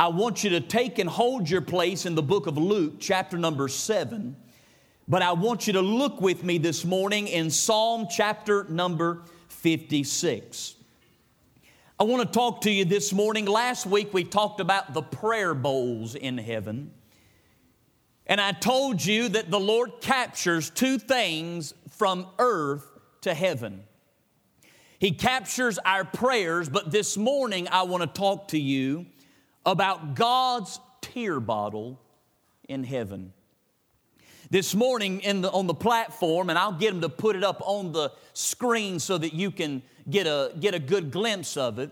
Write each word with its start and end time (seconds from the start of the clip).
I 0.00 0.08
want 0.08 0.42
you 0.42 0.48
to 0.50 0.62
take 0.62 0.98
and 0.98 1.10
hold 1.10 1.50
your 1.50 1.60
place 1.60 2.06
in 2.06 2.14
the 2.14 2.22
book 2.22 2.46
of 2.46 2.56
Luke, 2.56 2.94
chapter 3.00 3.36
number 3.36 3.68
seven. 3.68 4.34
But 5.06 5.20
I 5.20 5.32
want 5.32 5.66
you 5.66 5.74
to 5.74 5.82
look 5.82 6.22
with 6.22 6.42
me 6.42 6.56
this 6.56 6.86
morning 6.86 7.28
in 7.28 7.50
Psalm 7.50 8.06
chapter 8.10 8.64
number 8.70 9.24
56. 9.48 10.74
I 11.98 12.04
want 12.04 12.26
to 12.26 12.32
talk 12.32 12.62
to 12.62 12.70
you 12.70 12.86
this 12.86 13.12
morning. 13.12 13.44
Last 13.44 13.84
week 13.84 14.14
we 14.14 14.24
talked 14.24 14.58
about 14.58 14.94
the 14.94 15.02
prayer 15.02 15.52
bowls 15.52 16.14
in 16.14 16.38
heaven. 16.38 16.92
And 18.26 18.40
I 18.40 18.52
told 18.52 19.04
you 19.04 19.28
that 19.28 19.50
the 19.50 19.60
Lord 19.60 20.00
captures 20.00 20.70
two 20.70 20.96
things 20.96 21.74
from 21.90 22.26
earth 22.38 22.90
to 23.20 23.34
heaven. 23.34 23.84
He 24.98 25.10
captures 25.10 25.78
our 25.84 26.06
prayers, 26.06 26.70
but 26.70 26.90
this 26.90 27.18
morning 27.18 27.68
I 27.70 27.82
want 27.82 28.02
to 28.02 28.06
talk 28.06 28.48
to 28.48 28.58
you 28.58 29.04
about 29.64 30.14
God's 30.14 30.80
tear 31.00 31.40
bottle 31.40 32.00
in 32.68 32.84
heaven. 32.84 33.32
This 34.50 34.74
morning 34.74 35.20
in 35.20 35.42
the, 35.42 35.50
on 35.50 35.66
the 35.66 35.74
platform, 35.74 36.50
and 36.50 36.58
I'll 36.58 36.72
get 36.72 36.90
them 36.90 37.02
to 37.02 37.08
put 37.08 37.36
it 37.36 37.44
up 37.44 37.62
on 37.64 37.92
the 37.92 38.12
screen 38.32 38.98
so 38.98 39.16
that 39.16 39.32
you 39.32 39.50
can 39.50 39.82
get 40.08 40.26
a, 40.26 40.52
get 40.58 40.74
a 40.74 40.78
good 40.78 41.10
glimpse 41.10 41.56
of 41.56 41.78
it. 41.78 41.90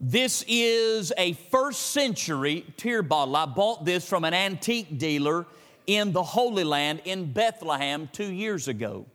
This 0.00 0.44
is 0.48 1.12
a 1.18 1.34
first 1.34 1.80
century 1.92 2.64
tear 2.76 3.02
bottle. 3.02 3.36
I 3.36 3.46
bought 3.46 3.84
this 3.84 4.08
from 4.08 4.24
an 4.24 4.34
antique 4.34 4.98
dealer 4.98 5.46
in 5.86 6.12
the 6.12 6.22
Holy 6.22 6.64
Land 6.64 7.02
in 7.04 7.32
Bethlehem 7.32 8.08
two 8.12 8.32
years 8.32 8.68
ago. 8.68 9.06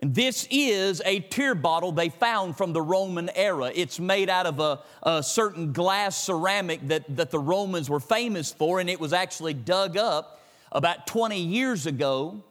And 0.00 0.14
this 0.14 0.46
is 0.50 1.02
a 1.04 1.20
tear 1.20 1.56
bottle 1.56 1.90
they 1.90 2.08
found 2.08 2.56
from 2.56 2.72
the 2.72 2.80
Roman 2.80 3.30
era. 3.34 3.72
It's 3.74 3.98
made 3.98 4.30
out 4.30 4.46
of 4.46 4.60
a, 4.60 4.80
a, 5.02 5.22
certain 5.24 5.72
glass 5.72 6.16
ceramic 6.22 6.86
that, 6.86 7.16
that 7.16 7.32
the 7.32 7.38
Romans 7.40 7.90
were 7.90 7.98
famous 7.98 8.52
for, 8.52 8.78
and 8.78 8.88
it 8.88 9.00
was 9.00 9.12
actually 9.12 9.54
dug 9.54 9.96
up 9.96 10.40
about 10.70 11.08
20 11.08 11.40
years 11.40 11.86
ago. 11.86 12.44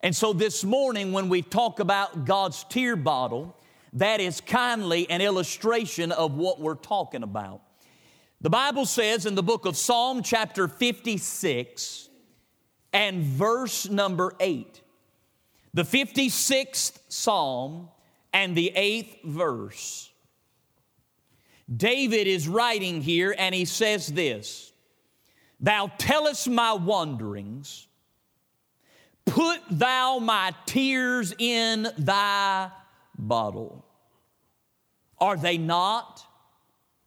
And 0.00 0.14
so 0.14 0.32
this 0.32 0.62
morning, 0.62 1.12
when 1.12 1.28
we 1.28 1.42
talk 1.42 1.80
about 1.80 2.24
God's 2.24 2.62
tear 2.64 2.94
bottle, 2.94 3.56
that 3.94 4.20
is 4.20 4.40
kindly 4.40 5.10
an 5.10 5.20
illustration 5.20 6.12
of 6.12 6.34
what 6.36 6.60
we're 6.60 6.74
talking 6.74 7.24
about. 7.24 7.62
The 8.40 8.50
Bible 8.50 8.86
says 8.86 9.26
in 9.26 9.34
the 9.34 9.42
book 9.42 9.66
of 9.66 9.76
Psalm, 9.76 10.22
chapter 10.22 10.68
56, 10.68 12.08
and 12.92 13.22
verse 13.22 13.88
number 13.88 14.34
8, 14.38 14.81
the 15.74 15.82
56th 15.82 16.98
Psalm 17.08 17.88
and 18.32 18.54
the 18.54 18.72
eighth 18.74 19.22
verse. 19.24 20.10
David 21.74 22.26
is 22.26 22.48
writing 22.48 23.00
here 23.00 23.34
and 23.36 23.54
he 23.54 23.64
says 23.64 24.08
this 24.08 24.72
Thou 25.60 25.90
tellest 25.96 26.48
my 26.48 26.72
wanderings, 26.72 27.86
put 29.24 29.60
thou 29.70 30.18
my 30.18 30.52
tears 30.66 31.32
in 31.38 31.88
thy 31.98 32.70
bottle. 33.16 33.84
Are 35.18 35.36
they 35.36 35.56
not 35.56 36.26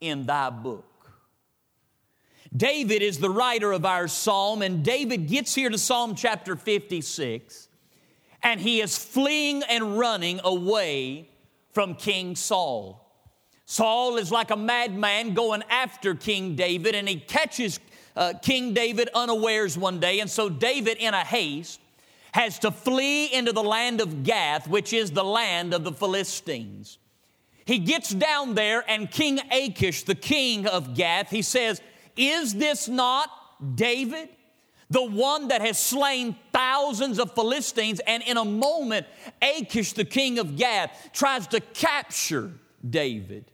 in 0.00 0.24
thy 0.24 0.48
book? 0.48 0.84
David 2.56 3.02
is 3.02 3.18
the 3.18 3.28
writer 3.28 3.72
of 3.72 3.84
our 3.84 4.08
psalm, 4.08 4.62
and 4.62 4.82
David 4.82 5.28
gets 5.28 5.54
here 5.54 5.68
to 5.68 5.76
Psalm 5.76 6.14
chapter 6.14 6.56
56, 6.56 7.68
and 8.46 8.60
he 8.60 8.80
is 8.80 8.96
fleeing 8.96 9.64
and 9.64 9.98
running 9.98 10.40
away 10.44 11.28
from 11.72 11.96
King 11.96 12.36
Saul. 12.36 13.04
Saul 13.64 14.18
is 14.18 14.30
like 14.30 14.52
a 14.52 14.56
madman 14.56 15.34
going 15.34 15.64
after 15.68 16.14
King 16.14 16.54
David, 16.54 16.94
and 16.94 17.08
he 17.08 17.16
catches 17.16 17.80
uh, 18.14 18.34
King 18.40 18.72
David 18.72 19.08
unawares 19.12 19.76
one 19.76 19.98
day. 19.98 20.20
And 20.20 20.30
so, 20.30 20.48
David, 20.48 20.98
in 20.98 21.12
a 21.12 21.24
haste, 21.24 21.80
has 22.30 22.60
to 22.60 22.70
flee 22.70 23.34
into 23.34 23.50
the 23.50 23.64
land 23.64 24.00
of 24.00 24.22
Gath, 24.22 24.68
which 24.68 24.92
is 24.92 25.10
the 25.10 25.24
land 25.24 25.74
of 25.74 25.82
the 25.82 25.92
Philistines. 25.92 26.98
He 27.64 27.80
gets 27.80 28.10
down 28.10 28.54
there, 28.54 28.84
and 28.88 29.10
King 29.10 29.40
Achish, 29.50 30.04
the 30.04 30.14
king 30.14 30.68
of 30.68 30.94
Gath, 30.94 31.30
he 31.30 31.42
says, 31.42 31.82
Is 32.16 32.54
this 32.54 32.86
not 32.86 33.28
David? 33.74 34.28
The 34.88 35.02
one 35.02 35.48
that 35.48 35.62
has 35.62 35.78
slain 35.78 36.36
thousands 36.52 37.18
of 37.18 37.34
Philistines, 37.34 38.00
and 38.06 38.22
in 38.22 38.36
a 38.36 38.44
moment, 38.44 39.06
Achish, 39.42 39.94
the 39.94 40.04
king 40.04 40.38
of 40.38 40.56
Gath, 40.56 41.10
tries 41.12 41.48
to 41.48 41.60
capture 41.60 42.52
David. 42.88 43.50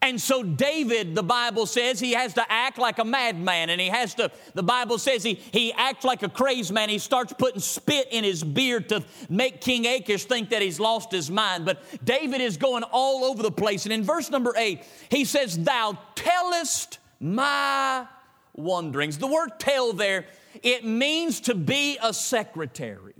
And 0.00 0.20
so, 0.20 0.42
David, 0.42 1.14
the 1.14 1.22
Bible 1.22 1.66
says, 1.66 2.00
he 2.00 2.12
has 2.12 2.34
to 2.34 2.44
act 2.50 2.78
like 2.78 2.98
a 2.98 3.04
madman, 3.04 3.70
and 3.70 3.80
he 3.80 3.88
has 3.88 4.14
to, 4.14 4.30
the 4.54 4.62
Bible 4.62 4.98
says, 4.98 5.22
he, 5.22 5.34
he 5.34 5.72
acts 5.72 6.04
like 6.04 6.22
a 6.22 6.28
crazed 6.28 6.72
man. 6.72 6.88
He 6.88 6.98
starts 6.98 7.32
putting 7.32 7.60
spit 7.60 8.08
in 8.10 8.24
his 8.24 8.42
beard 8.42 8.88
to 8.88 9.04
make 9.28 9.60
King 9.60 9.86
Achish 9.86 10.24
think 10.24 10.50
that 10.50 10.62
he's 10.62 10.80
lost 10.80 11.12
his 11.12 11.30
mind. 11.30 11.64
But 11.64 11.82
David 12.04 12.40
is 12.40 12.56
going 12.56 12.84
all 12.90 13.24
over 13.24 13.42
the 13.42 13.50
place. 13.50 13.84
And 13.84 13.92
in 13.92 14.02
verse 14.02 14.30
number 14.30 14.54
eight, 14.56 14.82
he 15.10 15.24
says, 15.24 15.58
Thou 15.58 15.98
tellest 16.14 16.98
my 17.20 18.06
wanderings. 18.54 19.18
The 19.18 19.26
word 19.28 19.58
tell 19.58 19.92
there, 19.92 20.26
it 20.62 20.84
means 20.84 21.40
to 21.42 21.54
be 21.54 21.98
a 22.02 22.12
secretary. 22.12 23.14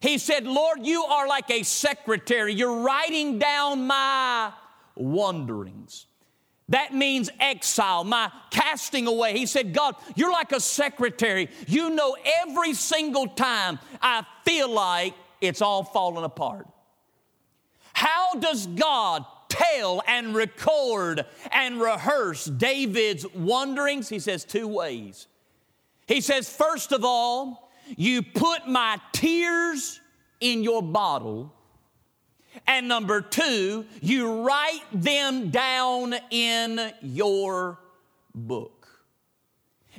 He 0.00 0.16
said, 0.18 0.46
Lord, 0.46 0.86
you 0.86 1.04
are 1.04 1.28
like 1.28 1.50
a 1.50 1.62
secretary. 1.62 2.54
You're 2.54 2.82
writing 2.82 3.38
down 3.38 3.86
my 3.86 4.52
wanderings. 4.94 6.06
That 6.70 6.94
means 6.94 7.30
exile, 7.40 8.04
my 8.04 8.30
casting 8.50 9.06
away. 9.06 9.36
He 9.36 9.44
said, 9.44 9.74
God, 9.74 9.96
you're 10.14 10.32
like 10.32 10.52
a 10.52 10.60
secretary. 10.60 11.50
You 11.66 11.90
know 11.90 12.16
every 12.42 12.74
single 12.74 13.26
time 13.26 13.78
I 14.00 14.24
feel 14.44 14.70
like 14.70 15.14
it's 15.40 15.60
all 15.60 15.82
falling 15.82 16.24
apart. 16.24 16.66
How 17.92 18.34
does 18.38 18.66
God 18.68 19.26
tell 19.48 20.02
and 20.06 20.34
record 20.34 21.26
and 21.50 21.80
rehearse 21.80 22.44
David's 22.44 23.26
wanderings? 23.34 24.08
He 24.08 24.20
says 24.20 24.44
two 24.44 24.68
ways. 24.68 25.26
He 26.10 26.20
says, 26.20 26.48
first 26.48 26.92
of 26.92 27.04
all, 27.04 27.70
you 27.96 28.22
put 28.22 28.68
my 28.68 28.98
tears 29.12 30.00
in 30.40 30.62
your 30.62 30.82
bottle 30.82 31.54
and 32.66 32.88
number 32.88 33.20
two, 33.20 33.86
you 34.00 34.42
write 34.42 34.82
them 34.92 35.50
down 35.50 36.14
in 36.30 36.92
your 37.02 37.78
book. 38.34 38.88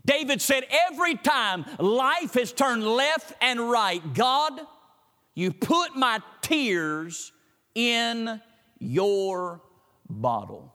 David 0.05 0.41
said, 0.41 0.65
Every 0.89 1.15
time 1.15 1.65
life 1.79 2.33
has 2.33 2.51
turned 2.51 2.85
left 2.85 3.33
and 3.41 3.69
right, 3.69 4.01
God, 4.13 4.59
you 5.33 5.53
put 5.53 5.95
my 5.95 6.21
tears 6.41 7.31
in 7.75 8.41
your 8.79 9.61
bottle. 10.09 10.70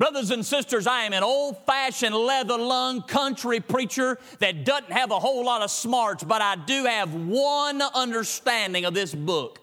Brothers 0.00 0.30
and 0.30 0.46
sisters, 0.46 0.86
I 0.86 1.02
am 1.02 1.12
an 1.12 1.22
old 1.22 1.58
fashioned 1.66 2.14
leather 2.14 2.56
lung 2.56 3.02
country 3.02 3.60
preacher 3.60 4.18
that 4.38 4.64
doesn't 4.64 4.90
have 4.90 5.10
a 5.10 5.18
whole 5.18 5.44
lot 5.44 5.60
of 5.60 5.70
smarts, 5.70 6.24
but 6.24 6.40
I 6.40 6.56
do 6.56 6.86
have 6.86 7.12
one 7.12 7.82
understanding 7.82 8.86
of 8.86 8.94
this 8.94 9.14
book 9.14 9.58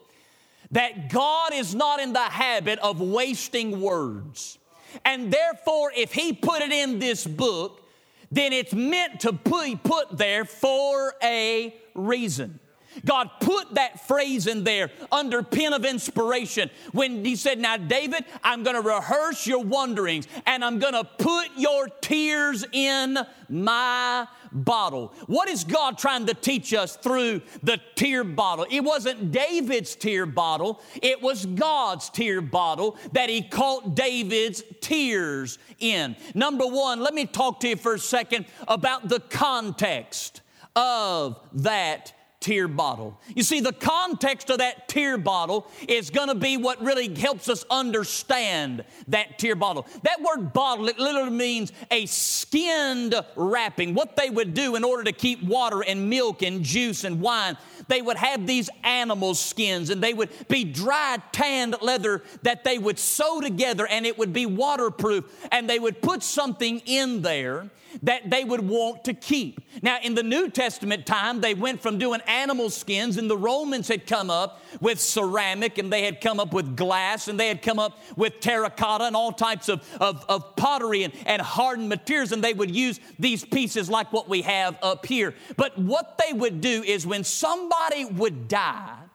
that 0.70 1.10
God 1.10 1.52
is 1.52 1.74
not 1.74 1.98
in 1.98 2.12
the 2.12 2.20
habit 2.20 2.78
of 2.78 3.00
wasting 3.00 3.80
words. 3.80 4.58
And 5.04 5.32
therefore, 5.32 5.90
if 5.96 6.12
He 6.12 6.32
put 6.32 6.62
it 6.62 6.70
in 6.70 7.00
this 7.00 7.26
book, 7.26 7.82
then 8.30 8.52
it's 8.52 8.72
meant 8.72 9.18
to 9.22 9.32
be 9.32 9.74
put 9.74 10.16
there 10.16 10.44
for 10.44 11.14
a 11.20 11.74
reason. 11.96 12.60
God 13.04 13.30
put 13.40 13.74
that 13.74 14.06
phrase 14.06 14.46
in 14.46 14.64
there 14.64 14.90
under 15.10 15.42
pen 15.42 15.72
of 15.72 15.84
inspiration 15.84 16.70
when 16.92 17.24
He 17.24 17.36
said, 17.36 17.58
Now, 17.58 17.76
David, 17.76 18.24
I'm 18.42 18.62
going 18.62 18.76
to 18.76 18.82
rehearse 18.82 19.46
your 19.46 19.62
wanderings 19.62 20.26
and 20.46 20.64
I'm 20.64 20.78
going 20.78 20.94
to 20.94 21.04
put 21.04 21.48
your 21.56 21.88
tears 21.88 22.64
in 22.72 23.18
my 23.48 24.26
bottle. 24.52 25.12
What 25.26 25.48
is 25.48 25.64
God 25.64 25.98
trying 25.98 26.26
to 26.26 26.34
teach 26.34 26.74
us 26.74 26.96
through 26.96 27.42
the 27.62 27.80
tear 27.94 28.24
bottle? 28.24 28.66
It 28.70 28.80
wasn't 28.80 29.32
David's 29.32 29.94
tear 29.94 30.26
bottle, 30.26 30.80
it 31.02 31.22
was 31.22 31.46
God's 31.46 32.10
tear 32.10 32.40
bottle 32.40 32.96
that 33.12 33.28
He 33.28 33.42
caught 33.42 33.94
David's 33.94 34.62
tears 34.80 35.58
in. 35.78 36.16
Number 36.34 36.66
one, 36.66 37.00
let 37.00 37.14
me 37.14 37.26
talk 37.26 37.60
to 37.60 37.68
you 37.68 37.76
for 37.76 37.94
a 37.94 37.98
second 37.98 38.46
about 38.66 39.08
the 39.08 39.20
context 39.20 40.42
of 40.76 41.40
that 41.52 42.12
tear 42.48 42.66
bottle. 42.66 43.20
You 43.34 43.42
see, 43.42 43.60
the 43.60 43.74
context 43.74 44.48
of 44.48 44.56
that 44.56 44.88
tear 44.88 45.18
bottle 45.18 45.66
is 45.86 46.08
going 46.08 46.28
to 46.28 46.34
be 46.34 46.56
what 46.56 46.82
really 46.82 47.14
helps 47.14 47.46
us 47.50 47.62
understand 47.70 48.86
that 49.08 49.38
tear 49.38 49.54
bottle. 49.54 49.86
That 50.02 50.22
word 50.22 50.54
bottle, 50.54 50.88
it 50.88 50.98
literally 50.98 51.28
means 51.28 51.74
a 51.90 52.06
skinned 52.06 53.14
wrapping. 53.36 53.92
What 53.92 54.16
they 54.16 54.30
would 54.30 54.54
do 54.54 54.76
in 54.76 54.84
order 54.84 55.04
to 55.04 55.12
keep 55.12 55.42
water 55.42 55.84
and 55.84 56.08
milk 56.08 56.40
and 56.40 56.64
juice 56.64 57.04
and 57.04 57.20
wine, 57.20 57.58
they 57.86 58.00
would 58.00 58.16
have 58.16 58.46
these 58.46 58.70
animal 58.82 59.34
skins 59.34 59.90
and 59.90 60.02
they 60.02 60.14
would 60.14 60.30
be 60.48 60.64
dry, 60.64 61.18
tanned 61.32 61.76
leather 61.82 62.22
that 62.44 62.64
they 62.64 62.78
would 62.78 62.98
sew 62.98 63.42
together 63.42 63.86
and 63.86 64.06
it 64.06 64.16
would 64.16 64.32
be 64.32 64.46
waterproof. 64.46 65.46
And 65.52 65.68
they 65.68 65.78
would 65.78 66.00
put 66.00 66.22
something 66.22 66.80
in 66.86 67.20
there 67.20 67.68
that 68.02 68.30
they 68.30 68.44
would 68.44 68.66
want 68.66 69.04
to 69.04 69.14
keep. 69.14 69.60
Now, 69.82 69.98
in 70.02 70.14
the 70.14 70.22
New 70.22 70.50
Testament 70.50 71.06
time, 71.06 71.40
they 71.40 71.54
went 71.54 71.80
from 71.80 71.98
doing 71.98 72.20
animal 72.26 72.70
skins, 72.70 73.16
and 73.16 73.30
the 73.30 73.36
Romans 73.36 73.88
had 73.88 74.06
come 74.06 74.30
up 74.30 74.62
with 74.80 75.00
ceramic, 75.00 75.78
and 75.78 75.92
they 75.92 76.02
had 76.02 76.20
come 76.20 76.40
up 76.40 76.52
with 76.52 76.76
glass, 76.76 77.28
and 77.28 77.38
they 77.38 77.48
had 77.48 77.62
come 77.62 77.78
up 77.78 77.98
with 78.16 78.40
terracotta 78.40 79.04
and 79.04 79.16
all 79.16 79.32
types 79.32 79.68
of, 79.68 79.86
of, 80.00 80.24
of 80.28 80.56
pottery 80.56 81.04
and, 81.04 81.12
and 81.26 81.42
hardened 81.42 81.88
materials, 81.88 82.32
and 82.32 82.42
they 82.42 82.54
would 82.54 82.74
use 82.74 83.00
these 83.18 83.44
pieces 83.44 83.88
like 83.88 84.12
what 84.12 84.28
we 84.28 84.42
have 84.42 84.78
up 84.82 85.06
here. 85.06 85.34
But 85.56 85.78
what 85.78 86.20
they 86.24 86.32
would 86.32 86.60
do 86.60 86.82
is 86.82 87.06
when 87.06 87.24
somebody 87.24 88.04
would 88.04 88.48
die, 88.48 89.07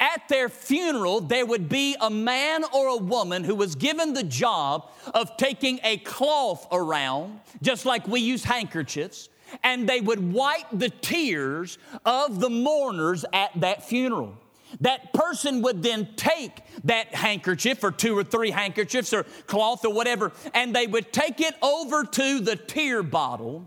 at 0.00 0.28
their 0.28 0.48
funeral, 0.48 1.20
there 1.20 1.46
would 1.46 1.68
be 1.68 1.96
a 2.00 2.10
man 2.10 2.64
or 2.74 2.88
a 2.88 2.96
woman 2.96 3.44
who 3.44 3.54
was 3.54 3.74
given 3.74 4.14
the 4.14 4.22
job 4.22 4.90
of 5.14 5.36
taking 5.36 5.80
a 5.84 5.98
cloth 5.98 6.66
around, 6.72 7.40
just 7.62 7.86
like 7.86 8.06
we 8.06 8.20
use 8.20 8.44
handkerchiefs, 8.44 9.28
and 9.62 9.88
they 9.88 10.00
would 10.00 10.32
wipe 10.32 10.66
the 10.72 10.90
tears 10.90 11.78
of 12.04 12.40
the 12.40 12.50
mourners 12.50 13.24
at 13.32 13.50
that 13.60 13.88
funeral. 13.88 14.36
That 14.80 15.14
person 15.14 15.62
would 15.62 15.82
then 15.82 16.08
take 16.16 16.60
that 16.84 17.14
handkerchief 17.14 17.82
or 17.82 17.90
two 17.90 18.16
or 18.18 18.22
three 18.22 18.50
handkerchiefs 18.50 19.14
or 19.14 19.24
cloth 19.46 19.84
or 19.84 19.94
whatever, 19.94 20.32
and 20.52 20.76
they 20.76 20.86
would 20.86 21.12
take 21.12 21.40
it 21.40 21.54
over 21.62 22.04
to 22.04 22.40
the 22.40 22.56
tear 22.56 23.02
bottle 23.02 23.66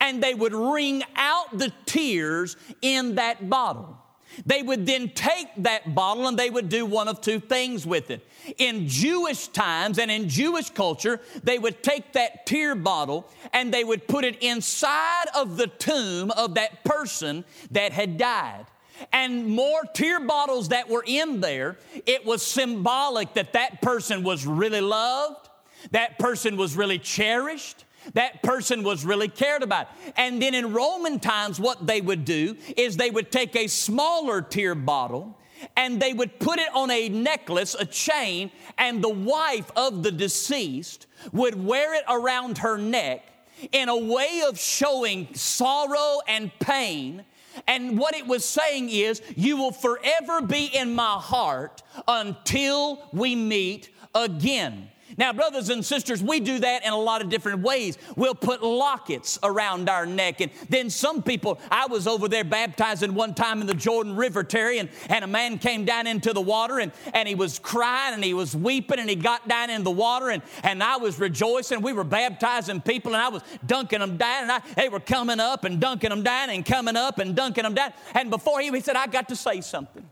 and 0.00 0.22
they 0.22 0.34
would 0.34 0.54
wring 0.54 1.02
out 1.16 1.56
the 1.56 1.72
tears 1.86 2.56
in 2.80 3.16
that 3.16 3.48
bottle. 3.48 4.01
They 4.46 4.62
would 4.62 4.86
then 4.86 5.10
take 5.10 5.48
that 5.58 5.94
bottle 5.94 6.26
and 6.26 6.38
they 6.38 6.50
would 6.50 6.68
do 6.68 6.86
one 6.86 7.08
of 7.08 7.20
two 7.20 7.40
things 7.40 7.86
with 7.86 8.10
it. 8.10 8.26
In 8.58 8.88
Jewish 8.88 9.48
times 9.48 9.98
and 9.98 10.10
in 10.10 10.28
Jewish 10.28 10.70
culture, 10.70 11.20
they 11.42 11.58
would 11.58 11.82
take 11.82 12.12
that 12.12 12.46
tear 12.46 12.74
bottle 12.74 13.28
and 13.52 13.72
they 13.72 13.84
would 13.84 14.08
put 14.08 14.24
it 14.24 14.42
inside 14.42 15.26
of 15.34 15.56
the 15.56 15.66
tomb 15.66 16.30
of 16.32 16.54
that 16.54 16.84
person 16.84 17.44
that 17.70 17.92
had 17.92 18.18
died. 18.18 18.66
And 19.12 19.48
more 19.48 19.82
tear 19.94 20.20
bottles 20.20 20.68
that 20.68 20.88
were 20.88 21.04
in 21.06 21.40
there, 21.40 21.78
it 22.06 22.24
was 22.24 22.42
symbolic 22.42 23.34
that 23.34 23.54
that 23.54 23.82
person 23.82 24.22
was 24.22 24.46
really 24.46 24.80
loved, 24.80 25.48
that 25.90 26.18
person 26.18 26.56
was 26.56 26.76
really 26.76 26.98
cherished, 26.98 27.84
that 28.14 28.42
person 28.42 28.82
was 28.82 29.04
really 29.04 29.28
cared 29.28 29.62
about. 29.62 29.88
And 30.16 30.40
then 30.40 30.54
in 30.54 30.72
Roman 30.72 31.20
times, 31.20 31.60
what 31.60 31.86
they 31.86 32.00
would 32.00 32.24
do 32.24 32.56
is 32.76 32.96
they 32.96 33.10
would 33.10 33.30
take 33.30 33.56
a 33.56 33.66
smaller 33.66 34.42
tear 34.42 34.74
bottle 34.74 35.38
and 35.76 36.00
they 36.00 36.12
would 36.12 36.38
put 36.38 36.58
it 36.58 36.68
on 36.74 36.90
a 36.90 37.08
necklace, 37.08 37.76
a 37.78 37.84
chain, 37.84 38.50
and 38.78 39.02
the 39.02 39.08
wife 39.08 39.70
of 39.76 40.02
the 40.02 40.10
deceased 40.10 41.06
would 41.32 41.62
wear 41.62 41.94
it 41.94 42.04
around 42.08 42.58
her 42.58 42.76
neck 42.78 43.28
in 43.70 43.88
a 43.88 43.96
way 43.96 44.42
of 44.48 44.58
showing 44.58 45.32
sorrow 45.34 46.20
and 46.26 46.50
pain. 46.58 47.24
And 47.68 47.98
what 47.98 48.14
it 48.16 48.26
was 48.26 48.44
saying 48.44 48.88
is, 48.90 49.22
You 49.36 49.56
will 49.56 49.72
forever 49.72 50.40
be 50.40 50.66
in 50.66 50.94
my 50.94 51.18
heart 51.18 51.82
until 52.08 53.08
we 53.12 53.36
meet 53.36 53.90
again. 54.14 54.88
Now, 55.16 55.32
brothers 55.32 55.68
and 55.68 55.84
sisters, 55.84 56.22
we 56.22 56.40
do 56.40 56.58
that 56.60 56.84
in 56.84 56.92
a 56.92 56.98
lot 56.98 57.22
of 57.22 57.28
different 57.28 57.60
ways. 57.60 57.98
We'll 58.16 58.34
put 58.34 58.62
lockets 58.62 59.38
around 59.42 59.88
our 59.88 60.06
neck. 60.06 60.40
And 60.40 60.50
then 60.68 60.90
some 60.90 61.22
people, 61.22 61.60
I 61.70 61.86
was 61.86 62.06
over 62.06 62.28
there 62.28 62.44
baptizing 62.44 63.14
one 63.14 63.34
time 63.34 63.60
in 63.60 63.66
the 63.66 63.74
Jordan 63.74 64.16
River, 64.16 64.42
Terry, 64.42 64.78
and, 64.78 64.88
and 65.08 65.24
a 65.24 65.28
man 65.28 65.58
came 65.58 65.84
down 65.84 66.06
into 66.06 66.32
the 66.32 66.40
water 66.40 66.78
and, 66.78 66.92
and 67.14 67.28
he 67.28 67.34
was 67.34 67.58
crying 67.58 68.14
and 68.14 68.24
he 68.24 68.34
was 68.34 68.56
weeping 68.56 68.98
and 68.98 69.08
he 69.08 69.16
got 69.16 69.46
down 69.48 69.70
in 69.70 69.84
the 69.84 69.90
water 69.90 70.30
and, 70.30 70.42
and 70.62 70.82
I 70.82 70.96
was 70.96 71.18
rejoicing. 71.18 71.82
We 71.82 71.92
were 71.92 72.04
baptizing 72.04 72.80
people 72.80 73.14
and 73.14 73.22
I 73.22 73.28
was 73.28 73.42
dunking 73.66 74.00
them 74.00 74.16
down 74.16 74.44
and 74.44 74.52
I, 74.52 74.62
they 74.76 74.88
were 74.88 75.00
coming 75.00 75.40
up 75.40 75.64
and 75.64 75.80
dunking 75.80 76.10
them 76.10 76.22
down 76.22 76.50
and 76.50 76.64
coming 76.64 76.96
up 76.96 77.18
and 77.18 77.34
dunking 77.36 77.64
them 77.64 77.74
down. 77.74 77.92
And 78.14 78.30
before 78.30 78.60
he, 78.60 78.70
he 78.70 78.80
said, 78.80 78.96
I 78.96 79.06
got 79.06 79.28
to 79.28 79.36
say 79.36 79.60
something. 79.60 80.06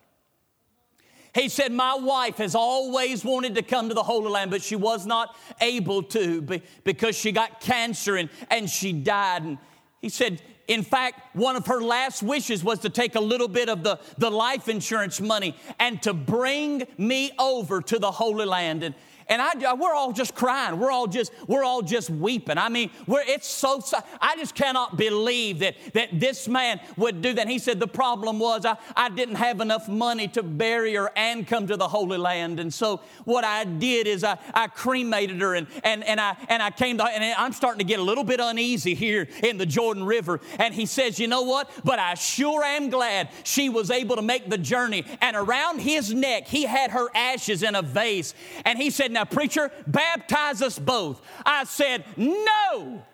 He 1.35 1.49
said, 1.49 1.73
My 1.73 1.95
wife 1.95 2.37
has 2.39 2.55
always 2.55 3.25
wanted 3.25 3.55
to 3.55 3.63
come 3.63 3.89
to 3.89 3.95
the 3.95 4.03
Holy 4.03 4.31
Land, 4.31 4.51
but 4.51 4.63
she 4.63 4.77
was 4.77 5.07
not 5.07 5.37
able 5.61 6.03
to 6.05 6.43
because 6.85 7.17
she 7.17 7.33
got 7.33 7.61
cancer 7.61 8.17
and, 8.17 8.29
and 8.51 8.69
she 8.69 8.93
died. 8.93 9.43
And 9.43 9.59
he 10.01 10.09
said, 10.09 10.43
in 10.67 10.85
fact, 10.85 11.35
one 11.35 11.57
of 11.57 11.67
her 11.67 11.81
last 11.81 12.23
wishes 12.23 12.63
was 12.63 12.79
to 12.81 12.91
take 12.91 13.17
a 13.17 13.21
little 13.21 13.49
bit 13.49 13.69
of 13.69 13.83
the, 13.83 13.99
the 14.19 14.31
life 14.31 14.69
insurance 14.69 15.21
money 15.21 15.57
and 15.81 16.01
to 16.03 16.15
bring 16.15 16.85
me 16.97 17.33
over 17.41 17.81
to 17.81 17.99
the 17.99 18.11
Holy 18.11 18.47
Land. 18.47 18.85
And, 18.85 18.95
and 19.31 19.41
I, 19.41 19.75
we're 19.75 19.95
all 19.95 20.13
just 20.13 20.35
crying. 20.35 20.79
We're 20.81 20.91
all 20.91 21.07
just, 21.07 21.33
we're 21.47 21.63
all 21.63 21.83
just 21.83 22.11
weeping. 22.11 22.59
I 22.59 22.69
mean, 22.69 22.91
we're, 23.07 23.23
it's 23.23 23.47
so, 23.47 23.81
I 24.21 24.35
just 24.37 24.57
cannot 24.57 24.97
believe 24.97 25.61
that, 25.61 25.77
that 25.95 26.19
this 26.19 26.49
man 26.49 26.81
would 26.97 27.23
do 27.23 27.33
that. 27.35 27.43
And 27.43 27.51
he 27.51 27.61
said 27.61 27.79
the 27.79 27.87
problem 27.87 28.41
was 28.41 28.67
I, 28.67 28.77
I 28.97 29.09
didn't 29.09 29.37
have 29.37 29.61
enough 29.61 29.89
money 29.89 30.27
to 30.29 30.43
bury 30.43 30.95
her 30.97 31.13
and 31.17 31.47
come 31.47 31.69
to 31.69 31.77
the 31.77 31.87
Holy 31.87 32.19
Land. 32.19 32.59
And 32.59 32.75
so 32.75 33.03
what 33.25 33.45
I 33.45 33.63
did 33.65 34.09
is 34.09 34.25
I, 34.25 34.37
I 34.53 34.67
cremated 34.67 35.41
her 35.41 35.55
and, 35.55 35.69
and, 35.85 36.03
and, 36.03 36.21
I, 36.21 36.37
and 36.49 36.61
I 36.61 36.71
came 36.71 36.99
to, 36.99 37.05
and 37.05 37.23
I'm 37.39 37.53
starting 37.53 37.79
to 37.79 37.85
get 37.85 38.01
a 38.01 38.03
little 38.03 38.25
bit 38.25 38.41
uneasy 38.41 38.95
here 38.95 39.29
in 39.45 39.59
the 39.59 39.67
Jordan 39.67 40.05
River. 40.05 40.41
And 40.59 40.75
he 40.75 40.87
says, 40.87 41.21
you 41.21 41.29
know 41.29 41.43
what? 41.43 41.71
But 41.85 42.01
I 42.01 42.15
sure 42.15 42.65
am 42.65 42.91
glad 42.91 43.29
she 43.45 43.69
was 43.69 43.93
able 43.93 44.17
to 44.17 44.23
make 44.23 44.51
the 44.51 44.59
journey. 44.59 45.05
And 45.21 45.37
around 45.37 45.79
his 45.79 46.13
neck, 46.13 46.49
he 46.49 46.65
had 46.65 46.91
her 46.91 47.07
ashes 47.15 47.63
in 47.63 47.77
a 47.77 47.83
vase. 47.83 48.35
And 48.65 48.77
he 48.77 48.91
said, 48.91 49.13
now, 49.13 49.20
preacher, 49.27 49.71
baptize 49.87 50.63
us 50.63 50.79
both. 50.79 51.21
I 51.45 51.65
said, 51.65 52.05
No. 52.17 53.05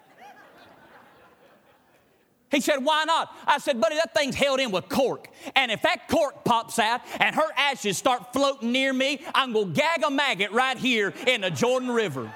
He 2.50 2.60
said, 2.60 2.84
Why 2.84 3.04
not? 3.04 3.34
I 3.46 3.58
said, 3.58 3.80
Buddy, 3.80 3.96
that 3.96 4.14
thing's 4.14 4.34
held 4.34 4.60
in 4.60 4.70
with 4.70 4.88
cork. 4.88 5.28
And 5.54 5.70
if 5.70 5.82
that 5.82 6.08
cork 6.08 6.44
pops 6.44 6.78
out 6.78 7.00
and 7.20 7.34
her 7.34 7.48
ashes 7.56 7.98
start 7.98 8.32
floating 8.32 8.72
near 8.72 8.92
me, 8.92 9.20
I'm 9.34 9.52
going 9.52 9.72
to 9.72 9.80
gag 9.80 10.02
a 10.04 10.10
maggot 10.10 10.52
right 10.52 10.78
here 10.78 11.12
in 11.26 11.40
the 11.40 11.50
Jordan 11.50 11.90
River. 11.90 12.32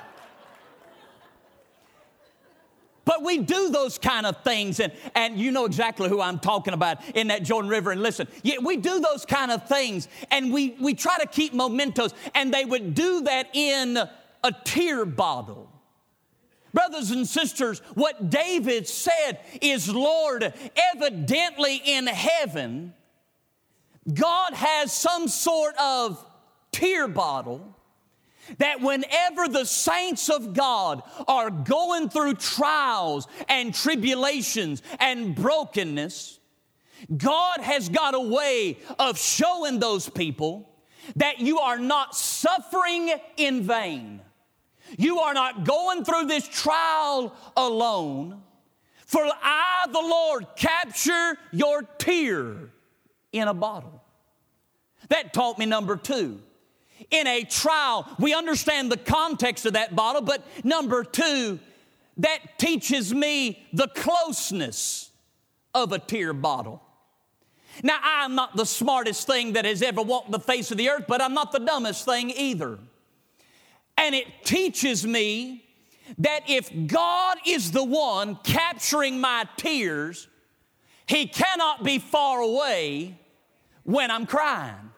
But 3.11 3.25
we 3.25 3.39
do 3.39 3.71
those 3.71 3.99
kind 3.99 4.25
of 4.25 4.37
things, 4.45 4.79
and, 4.79 4.93
and 5.17 5.37
you 5.37 5.51
know 5.51 5.65
exactly 5.65 6.09
who 6.09 6.21
I'm 6.21 6.39
talking 6.39 6.75
about 6.75 7.05
in 7.17 7.27
that 7.27 7.43
Jordan 7.43 7.69
River. 7.69 7.91
And 7.91 8.01
listen, 8.01 8.29
yeah, 8.45 8.59
we 8.62 8.77
do 8.77 9.01
those 9.01 9.27
kind 9.27 9.51
of 9.51 9.67
things, 9.67 10.07
and 10.31 10.53
we, 10.53 10.77
we 10.81 10.95
try 10.95 11.19
to 11.19 11.27
keep 11.27 11.53
mementos, 11.53 12.15
and 12.37 12.55
they 12.55 12.65
would 12.65 12.95
do 12.95 13.23
that 13.23 13.49
in 13.53 13.97
a 13.97 14.53
tear 14.62 15.05
bottle. 15.05 15.69
Brothers 16.73 17.11
and 17.11 17.27
sisters, 17.27 17.81
what 17.95 18.31
David 18.31 18.87
said 18.87 19.41
is, 19.61 19.93
Lord, 19.93 20.55
evidently 20.95 21.83
in 21.85 22.07
heaven, 22.07 22.95
God 24.14 24.55
has 24.55 24.93
some 24.93 25.26
sort 25.26 25.75
of 25.81 26.25
tear 26.71 27.09
bottle 27.09 27.76
that 28.59 28.80
whenever 28.80 29.49
the 29.49 29.64
saints 29.64 30.28
of 30.28 30.54
God 30.54 31.02
are 31.28 31.50
going 31.50 32.09
through 32.09 32.35
trials 32.35 33.26
and 33.49 33.75
tribulations 33.75 34.83
and 34.99 35.35
brokenness, 35.35 36.38
God 37.16 37.61
has 37.61 37.88
got 37.88 38.14
a 38.14 38.21
way 38.21 38.78
of 38.99 39.19
showing 39.19 39.78
those 39.78 40.09
people 40.09 40.71
that 41.16 41.40
you 41.40 41.59
are 41.59 41.78
not 41.78 42.14
suffering 42.14 43.12
in 43.37 43.62
vain. 43.62 44.21
You 44.99 45.21
are 45.21 45.35
not 45.35 45.64
going 45.64 46.04
through 46.04 46.26
this 46.26 46.47
trial 46.47 47.35
alone. 47.57 48.42
For 49.07 49.23
I, 49.25 49.87
the 49.90 50.00
Lord, 50.00 50.47
capture 50.57 51.37
your 51.52 51.83
tear 51.99 52.71
in 53.33 53.49
a 53.49 53.54
bottle. 53.54 54.02
That 55.09 55.33
taught 55.33 55.59
me 55.59 55.66
number 55.66 55.97
two 55.97 56.40
in 57.11 57.26
a 57.26 57.45
trial. 57.45 58.07
We 58.19 58.35
understand 58.35 58.90
the 58.90 58.97
context 58.97 59.67
of 59.67 59.75
that 59.75 59.97
bottle, 59.97 60.23
but 60.23 60.45
number 60.64 61.05
two, 61.05 61.59
that 62.19 62.59
teaches 62.59 63.14
me 63.14 63.67
the 63.73 63.88
closeness 63.88 65.11
of 65.75 65.93
a 65.93 65.99
tear 65.99 66.33
bottle. 66.33 66.83
Now, 67.83 67.99
I'm 68.02 68.35
not 68.35 68.57
the 68.57 68.67
smartest 68.67 69.26
thing 69.26 69.55
that 69.55 69.64
has 69.64 69.81
ever 69.83 70.02
walked 70.02 70.31
the 70.31 70.40
face 70.40 70.71
of 70.71 70.76
the 70.76 70.90
earth, 70.90 71.05
but 71.09 71.23
I'm 71.23 71.35
not 71.35 71.52
the 71.52 71.61
dumbest 71.61 72.05
thing 72.05 72.31
either. 72.31 72.79
And 73.97 74.14
it 74.14 74.26
teaches 74.45 75.07
me 75.07 75.64
that 76.19 76.43
if 76.49 76.71
God 76.87 77.38
is 77.47 77.71
the 77.71 77.85
one 77.85 78.37
capturing 78.43 79.21
my 79.21 79.47
tears, 79.57 80.29
He 81.07 81.26
cannot 81.26 81.85
be 81.85 81.99
far 81.99 82.40
away 82.40 83.19
when 83.85 84.11
I'm 84.11 84.26
crying. 84.26 84.90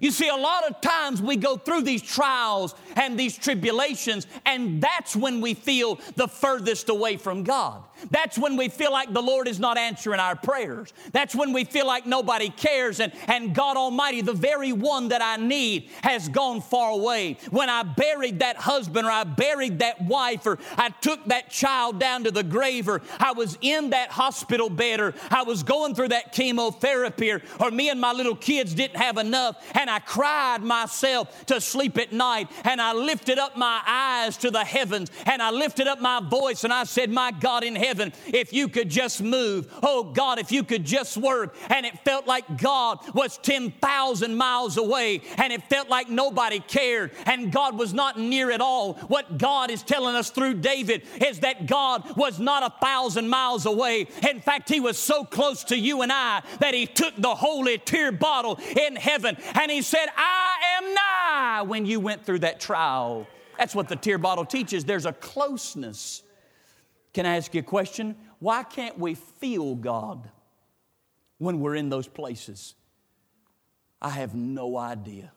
You 0.00 0.10
see, 0.10 0.28
a 0.28 0.36
lot 0.36 0.68
of 0.68 0.80
times 0.80 1.22
we 1.22 1.36
go 1.36 1.56
through 1.56 1.82
these 1.82 2.02
trials 2.02 2.74
and 2.96 3.18
these 3.18 3.36
tribulations, 3.36 4.26
and 4.44 4.80
that's 4.80 5.14
when 5.14 5.40
we 5.40 5.54
feel 5.54 6.00
the 6.16 6.28
furthest 6.28 6.88
away 6.88 7.16
from 7.16 7.42
God. 7.44 7.82
That's 8.10 8.36
when 8.36 8.56
we 8.56 8.68
feel 8.68 8.92
like 8.92 9.12
the 9.12 9.22
Lord 9.22 9.48
is 9.48 9.58
not 9.58 9.78
answering 9.78 10.20
our 10.20 10.36
prayers. 10.36 10.92
That's 11.12 11.34
when 11.34 11.52
we 11.52 11.64
feel 11.64 11.86
like 11.86 12.06
nobody 12.06 12.48
cares 12.50 13.00
and, 13.00 13.12
and 13.28 13.54
God 13.54 13.76
Almighty, 13.76 14.20
the 14.20 14.32
very 14.32 14.72
one 14.72 15.08
that 15.08 15.22
I 15.22 15.36
need, 15.36 15.90
has 16.02 16.28
gone 16.28 16.60
far 16.60 16.90
away. 16.90 17.38
When 17.50 17.70
I 17.70 17.82
buried 17.82 18.40
that 18.40 18.56
husband 18.56 19.06
or 19.06 19.10
I 19.10 19.24
buried 19.24 19.78
that 19.78 20.02
wife 20.02 20.46
or 20.46 20.58
I 20.76 20.90
took 20.90 21.24
that 21.26 21.50
child 21.50 21.98
down 21.98 22.24
to 22.24 22.30
the 22.30 22.42
grave 22.42 22.88
or 22.88 23.00
I 23.18 23.32
was 23.32 23.56
in 23.60 23.90
that 23.90 24.10
hospital 24.10 24.68
bed 24.68 25.00
or 25.00 25.14
I 25.30 25.42
was 25.44 25.62
going 25.62 25.94
through 25.94 26.08
that 26.08 26.32
chemotherapy 26.32 27.30
or, 27.30 27.42
or 27.60 27.70
me 27.70 27.88
and 27.90 28.00
my 28.00 28.12
little 28.12 28.36
kids 28.36 28.74
didn't 28.74 28.96
have 28.96 29.18
enough 29.18 29.56
and 29.74 29.83
I 29.90 29.98
cried 30.00 30.62
myself 30.62 31.46
to 31.46 31.60
sleep 31.60 31.98
at 31.98 32.12
night 32.12 32.50
and 32.64 32.80
I 32.80 32.92
lifted 32.92 33.38
up 33.38 33.56
my 33.56 33.82
eyes 33.86 34.36
to 34.38 34.50
the 34.50 34.64
heavens 34.64 35.10
and 35.26 35.40
I 35.40 35.50
lifted 35.50 35.86
up 35.86 36.00
my 36.00 36.20
voice 36.20 36.64
and 36.64 36.72
I 36.72 36.84
said, 36.84 37.10
My 37.10 37.30
God 37.30 37.64
in 37.64 37.74
heaven, 37.74 37.94
heaven 37.94 38.12
if 38.26 38.52
you 38.52 38.68
could 38.68 38.88
just 38.88 39.22
move. 39.22 39.72
Oh 39.82 40.04
God, 40.04 40.38
if 40.38 40.50
you 40.50 40.64
could 40.64 40.84
just 40.84 41.16
work. 41.16 41.56
And 41.68 41.86
it 41.86 41.98
felt 42.04 42.26
like 42.26 42.58
God 42.58 42.98
was 43.14 43.38
10,000 43.38 44.34
miles 44.34 44.76
away 44.76 45.22
and 45.38 45.52
it 45.52 45.62
felt 45.68 45.88
like 45.88 46.08
nobody 46.08 46.60
cared 46.60 47.12
and 47.26 47.52
God 47.52 47.78
was 47.78 47.92
not 47.92 48.18
near 48.18 48.50
at 48.50 48.60
all. 48.60 48.94
What 48.94 49.38
God 49.38 49.70
is 49.70 49.82
telling 49.82 50.16
us 50.16 50.30
through 50.30 50.54
David 50.54 51.02
is 51.24 51.40
that 51.40 51.66
God 51.66 52.16
was 52.16 52.38
not 52.38 52.62
a 52.62 52.84
thousand 52.84 53.28
miles 53.28 53.66
away. 53.66 54.06
In 54.28 54.40
fact, 54.40 54.68
He 54.68 54.80
was 54.80 54.98
so 54.98 55.24
close 55.24 55.64
to 55.64 55.78
you 55.78 56.02
and 56.02 56.12
I 56.12 56.42
that 56.60 56.74
He 56.74 56.86
took 56.86 57.14
the 57.16 57.34
holy 57.34 57.78
tear 57.78 58.12
bottle 58.12 58.58
in 58.76 58.96
heaven 58.96 59.36
and 59.54 59.70
He 59.70 59.73
said, 59.82 60.06
I 60.16 60.52
am 60.78 60.94
nigh 60.94 61.62
when 61.62 61.86
you 61.86 62.00
went 62.00 62.24
through 62.24 62.40
that 62.40 62.60
trial. 62.60 63.26
That's 63.58 63.74
what 63.74 63.88
the 63.88 63.96
tear 63.96 64.18
bottle 64.18 64.44
teaches. 64.44 64.84
There's 64.84 65.06
a 65.06 65.12
closeness 65.12 66.22
can 67.14 67.26
I 67.26 67.36
ask 67.36 67.54
you 67.54 67.60
a 67.60 67.62
question? 67.62 68.16
Why 68.40 68.64
can't 68.64 68.98
we 68.98 69.14
feel 69.14 69.76
God 69.76 70.28
when 71.38 71.60
we're 71.60 71.76
in 71.76 71.88
those 71.88 72.08
places? 72.08 72.74
I 74.02 74.10
have 74.10 74.34
no 74.34 74.76
idea. 74.76 75.32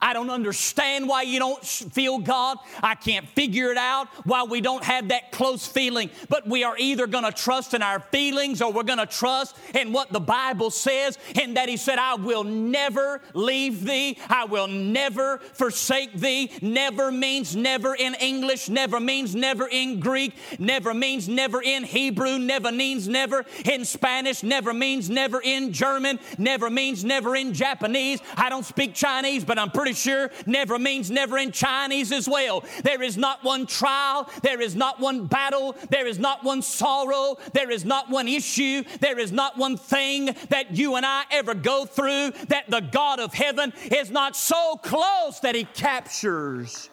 I 0.00 0.12
don't 0.12 0.30
understand 0.30 1.08
why 1.08 1.22
you 1.22 1.38
don't 1.38 1.64
feel 1.64 2.18
God. 2.18 2.58
I 2.82 2.94
can't 2.94 3.28
figure 3.30 3.72
it 3.72 3.76
out 3.76 4.08
why 4.24 4.44
we 4.44 4.60
don't 4.60 4.84
have 4.84 5.08
that 5.08 5.32
close 5.32 5.66
feeling. 5.66 6.10
But 6.28 6.46
we 6.46 6.62
are 6.62 6.76
either 6.78 7.06
going 7.06 7.24
to 7.24 7.32
trust 7.32 7.74
in 7.74 7.82
our 7.82 8.00
feelings 8.00 8.62
or 8.62 8.72
we're 8.72 8.84
going 8.84 8.98
to 8.98 9.06
trust 9.06 9.56
in 9.74 9.92
what 9.92 10.12
the 10.12 10.20
Bible 10.20 10.70
says, 10.70 11.18
and 11.40 11.56
that 11.56 11.68
He 11.68 11.76
said, 11.76 11.98
I 11.98 12.14
will 12.14 12.44
never 12.44 13.20
leave 13.34 13.84
thee, 13.84 14.18
I 14.28 14.44
will 14.44 14.68
never 14.68 15.38
forsake 15.38 16.12
thee. 16.12 16.52
Never 16.62 17.10
means 17.10 17.56
never 17.56 17.94
in 17.94 18.14
English, 18.14 18.68
never 18.68 19.00
means 19.00 19.34
never 19.34 19.66
in 19.66 20.00
Greek, 20.00 20.34
never 20.58 20.94
means 20.94 21.28
never 21.28 21.60
in 21.60 21.82
Hebrew, 21.84 22.38
never 22.38 22.70
means 22.70 23.08
never 23.08 23.44
in 23.64 23.84
Spanish, 23.84 24.42
never 24.42 24.72
means 24.72 25.10
never 25.10 25.40
in 25.42 25.72
German, 25.72 26.20
never 26.38 26.70
means 26.70 27.04
never 27.04 27.34
in 27.34 27.52
Japanese. 27.52 28.20
I 28.36 28.48
don't 28.48 28.64
speak 28.64 28.94
Chinese, 28.94 29.44
but 29.44 29.58
I'm 29.58 29.70
pretty 29.78 29.92
sure 29.92 30.28
never 30.44 30.76
means 30.76 31.08
never 31.08 31.38
in 31.38 31.52
Chinese 31.52 32.10
as 32.10 32.28
well. 32.28 32.64
There 32.82 33.00
is 33.00 33.16
not 33.16 33.44
one 33.44 33.64
trial, 33.64 34.28
there 34.42 34.60
is 34.60 34.74
not 34.74 34.98
one 34.98 35.28
battle, 35.28 35.76
there 35.88 36.08
is 36.08 36.18
not 36.18 36.42
one 36.42 36.62
sorrow, 36.62 37.36
there 37.52 37.70
is 37.70 37.84
not 37.84 38.10
one 38.10 38.26
issue, 38.26 38.82
there 38.98 39.20
is 39.20 39.30
not 39.30 39.56
one 39.56 39.76
thing 39.76 40.34
that 40.48 40.76
you 40.76 40.96
and 40.96 41.06
I 41.06 41.26
ever 41.30 41.54
go 41.54 41.84
through 41.84 42.32
that 42.48 42.68
the 42.68 42.80
God 42.80 43.20
of 43.20 43.32
heaven 43.32 43.72
is 43.92 44.10
not 44.10 44.34
so 44.34 44.80
close 44.82 45.38
that 45.40 45.54
He 45.54 45.62
captures 45.62 46.90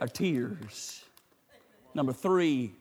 our 0.00 0.08
tears. 0.08 1.04
Number 1.92 2.14
three, 2.14 2.72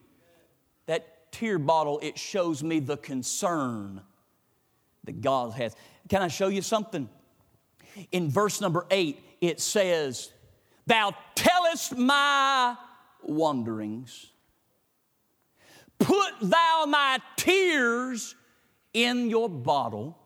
that 0.85 1.33
tear 1.33 1.59
bottle, 1.59 1.99
it 2.01 2.17
shows 2.17 2.63
me 2.63 2.79
the 2.79 2.95
concern 2.95 3.99
that 5.03 5.19
God 5.19 5.51
has. 5.51 5.75
Can 6.07 6.21
I 6.21 6.29
show 6.29 6.47
you 6.47 6.61
something? 6.61 7.09
In 8.11 8.29
verse 8.29 8.61
number 8.61 8.85
eight, 8.91 9.23
it 9.41 9.59
says, 9.59 10.31
Thou 10.85 11.13
tellest 11.35 11.97
my 11.97 12.75
wanderings. 13.21 14.31
Put 15.99 16.33
thou 16.41 16.85
my 16.87 17.19
tears 17.35 18.35
in 18.93 19.29
your 19.29 19.49
bottle. 19.49 20.17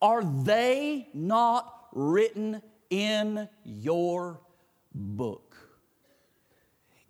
Are 0.00 0.22
they 0.22 1.08
not 1.14 1.88
written 1.92 2.62
in 2.90 3.48
your 3.64 4.40
book? 4.94 5.53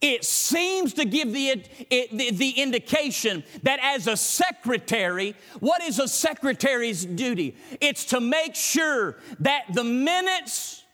It 0.05 0.23
seems 0.23 0.93
to 0.95 1.07
give 1.07 1.33
the, 1.33 1.63
the, 1.89 2.31
the, 2.31 2.51
indication 2.51 3.43
that 3.63 3.81
as 3.83 4.07
a 4.07 4.19
secretary, 4.19 5.35
what 5.61 5.83
is 5.83 5.99
a 5.99 6.07
secretary's 6.07 7.07
duty? 7.07 7.57
It's 7.81 8.05
to 8.07 8.21
make 8.21 8.55
sure 8.55 9.17
that 9.41 9.65
the 9.73 9.83
minutes 9.83 10.85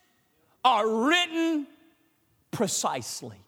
are 0.64 0.88
written 0.88 1.66
precisely. 2.52 3.38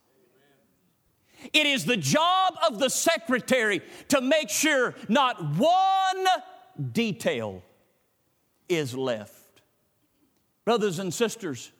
It 1.52 1.66
is 1.66 1.84
the 1.84 1.96
job 1.96 2.54
of 2.66 2.80
the 2.80 2.90
secretary 2.90 3.82
to 4.08 4.20
make 4.20 4.50
sure 4.50 4.96
not 5.08 5.56
one 5.56 6.26
detail 6.90 7.62
is 8.68 8.96
left. 8.96 9.60
Brothers 10.64 10.98
and 10.98 11.14
sisters, 11.14 11.70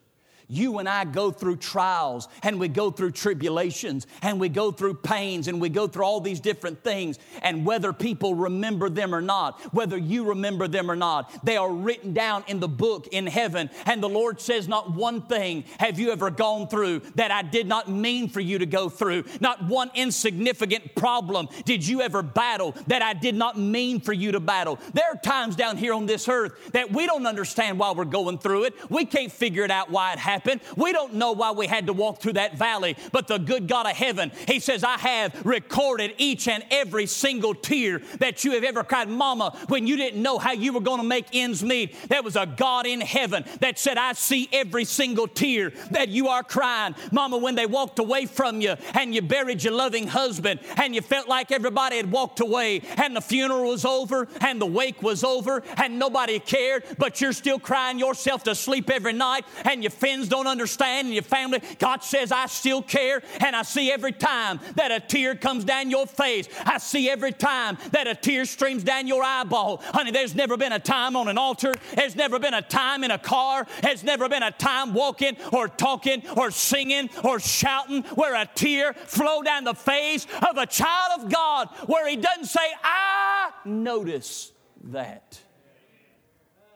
you 0.53 0.79
and 0.79 0.89
I 0.89 1.07
go 1.07 1.31
through 1.31 1.57
trials 1.57 2.29
and 2.43 2.61
we 2.61 2.69
go 2.69 2.91
through 2.91 3.13
tribulations 3.13 4.07
and 4.21 4.39
we 4.39 4.51
go 4.51 4.71
through 4.71 4.95
pains 4.95 5.49
and 5.49 5.61
we 5.61 5.71
go 5.71 5.89
through 5.89 6.05
all 6.05 6.21
these 6.21 6.41
different 6.41 6.85
things. 6.85 7.19
And 7.41 7.65
whether 7.65 7.93
people 7.93 8.35
remember 8.35 8.91
them 8.91 9.15
or 9.15 9.23
not, 9.23 9.59
whether 9.73 9.97
you 9.97 10.25
remember 10.25 10.69
them 10.69 10.91
or 10.91 10.97
not, 10.97 11.45
they 11.45 11.57
are 11.57 11.73
written 11.73 12.13
down 12.13 12.45
in 12.49 12.61
the 12.61 12.69
book 12.69 13.09
in 13.13 13.27
heaven. 13.27 13.71
And 13.87 14.03
the 14.03 14.11
Lord 14.11 14.43
says, 14.43 14.69
Not 14.69 14.95
one 14.95 15.23
thing 15.23 15.65
have 15.79 15.99
you 15.99 16.13
ever 16.13 16.31
gone 16.31 16.69
through 16.69 17.01
that 17.15 17.31
I 17.31 17.43
did 17.43 17.67
not 17.67 17.91
mean 17.91 18.29
for 18.29 18.41
you 18.41 18.59
to 18.59 18.67
go 18.67 18.91
through. 18.91 19.25
Not 19.41 19.67
one 19.67 19.91
insignificant 19.95 20.95
problem 20.95 21.49
did 21.65 21.87
you 21.87 22.03
ever 22.03 22.23
battle 22.23 22.75
that 22.89 23.01
I 23.01 23.15
did 23.15 23.35
not 23.35 23.59
mean 23.59 24.01
for 24.01 24.13
you 24.13 24.33
to 24.33 24.41
battle. 24.41 24.79
There 24.93 25.07
are 25.11 25.17
times 25.17 25.57
down 25.57 25.79
here 25.79 25.95
on 25.95 26.05
this 26.05 26.29
earth 26.29 26.73
that 26.73 26.93
we 26.93 27.07
don't 27.07 27.27
understand 27.27 27.79
why 27.79 27.93
we're 27.93 28.05
going 28.05 28.39
through 28.39 28.65
it. 28.65 28.75
We 28.91 29.07
can't 29.07 29.33
figure 29.33 29.65
it 29.65 29.71
out 29.71 29.91
why 29.91 30.13
it 30.13 30.19
happened 30.19 30.42
happened. 30.43 30.61
We 30.77 30.93
don't 30.93 31.15
know 31.15 31.33
why 31.33 31.53
we 31.53 31.67
had 31.67 31.87
to 31.87 31.93
walk 31.93 32.21
through 32.21 32.35
that 32.35 32.57
valley, 32.57 32.97
but 33.13 33.29
the 33.29 33.39
good 33.39 33.69
God 33.69 33.87
of 33.87 33.93
heaven, 33.93 34.33
He 34.47 34.61
says, 34.61 34.85
I 34.85 34.99
have 34.99 35.45
recorded 35.45 36.15
each 36.19 36.49
and 36.49 36.65
every 36.71 37.07
single 37.07 37.55
tear 37.55 38.01
that 38.19 38.45
you 38.45 38.53
have 38.53 38.65
ever 38.65 38.85
cried. 38.85 39.09
Mama, 39.09 39.57
when 39.69 39.87
you 39.87 39.97
didn't 39.97 40.23
know 40.23 40.39
how 40.39 40.53
you 40.53 40.73
were 40.73 40.81
going 40.81 41.01
to 41.01 41.07
make 41.07 41.27
ends 41.33 41.63
meet, 41.63 41.97
there 42.09 42.23
was 42.23 42.37
a 42.37 42.47
God 42.47 42.87
in 42.87 43.01
heaven 43.01 43.45
that 43.61 43.79
said, 43.79 43.99
I 43.99 44.13
see 44.13 44.49
every 44.53 44.85
single 44.85 45.29
tear 45.29 45.71
that 45.91 46.09
you 46.09 46.29
are 46.29 46.43
crying. 46.43 46.95
Mama, 47.11 47.39
when 47.39 47.55
they 47.55 47.67
walked 47.67 47.99
away 47.99 48.27
from 48.27 48.61
you 48.61 48.75
and 48.95 49.15
you 49.15 49.23
buried 49.23 49.63
your 49.63 49.73
loving 49.73 50.07
husband 50.07 50.61
and 50.77 50.95
you 50.95 51.01
felt 51.01 51.29
like 51.29 51.53
everybody 51.53 51.97
had 51.97 52.11
walked 52.11 52.41
away 52.41 52.83
and 52.97 53.17
the 53.17 53.21
funeral 53.21 53.71
was 53.71 53.85
over 53.85 54.29
and 54.41 54.61
the 54.61 54.67
wake 54.67 55.03
was 55.03 55.25
over 55.25 55.63
and 55.77 55.99
nobody 55.99 56.39
cared, 56.39 56.85
but 56.99 57.21
you're 57.21 57.33
still 57.33 57.59
crying 57.59 57.99
yourself 57.99 58.43
to 58.45 58.55
sleep 58.55 58.91
every 58.91 59.13
night 59.13 59.45
and 59.65 59.83
your 59.83 59.91
friends 60.23 60.29
don't 60.29 60.47
understand 60.47 61.09
in 61.09 61.15
your 61.15 61.23
family, 61.23 61.61
God 61.79 62.03
says, 62.05 62.31
I 62.31 62.47
still 62.47 62.83
care. 62.83 63.23
And 63.41 63.57
I 63.57 63.63
see 63.63 63.91
every 63.91 64.13
time 64.13 64.61
that 64.77 64.93
a 64.93 65.01
tear 65.01 65.35
comes 65.35 65.65
down 65.65 65.91
your 65.91 66.07
face, 66.07 66.49
I 66.65 66.79
see 66.79 67.11
every 67.11 67.33
time 67.33 67.77
that 67.91 68.07
a 68.07 68.15
tear 68.15 68.45
streams 68.45 68.85
down 68.85 69.07
your 69.07 69.23
eyeball. 69.23 69.83
Honey, 69.85 70.13
there's 70.13 70.35
never 70.35 70.57
been 70.57 70.73
a 70.73 70.79
time 70.79 71.17
on 71.17 71.29
an 71.29 71.39
altar, 71.39 71.73
there's 71.95 72.15
never 72.15 72.39
been 72.39 72.55
a 72.55 72.63
time 72.63 73.05
in 73.05 73.11
a 73.11 73.19
car, 73.19 73.67
there's 73.83 74.05
never 74.05 74.29
been 74.29 74.43
a 74.43 74.51
time 74.51 74.95
walking 74.95 75.37
or 75.53 75.69
talking 75.69 76.23
or 76.37 76.51
singing 76.51 77.11
or 77.25 77.41
shouting 77.41 78.03
where 78.15 78.35
a 78.35 78.47
tear 78.55 78.93
flowed 78.95 79.45
down 79.45 79.65
the 79.65 79.75
face 79.75 80.27
of 80.49 80.57
a 80.57 80.67
child 80.67 81.23
of 81.23 81.33
God 81.33 81.69
where 81.87 82.09
he 82.09 82.17
doesn't 82.17 82.47
say, 82.47 82.69
I 82.85 83.51
notice 83.65 84.53
that. 84.85 85.41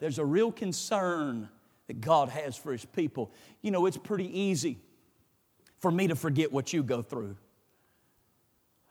There's 0.01 0.19
a 0.19 0.25
real 0.25 0.53
concern 0.53 1.49
that 1.87 2.01
God 2.01 2.29
has 2.29 2.57
for 2.57 2.73
His 2.73 2.85
people. 2.85 3.31
You 3.63 3.71
know, 3.71 3.87
it's 3.87 3.97
pretty 3.97 4.41
easy 4.41 4.79
for 5.79 5.91
me 5.91 6.09
to 6.09 6.17
forget 6.17 6.53
what 6.53 6.73
you 6.73 6.83
go 6.83 7.03
through. 7.03 7.37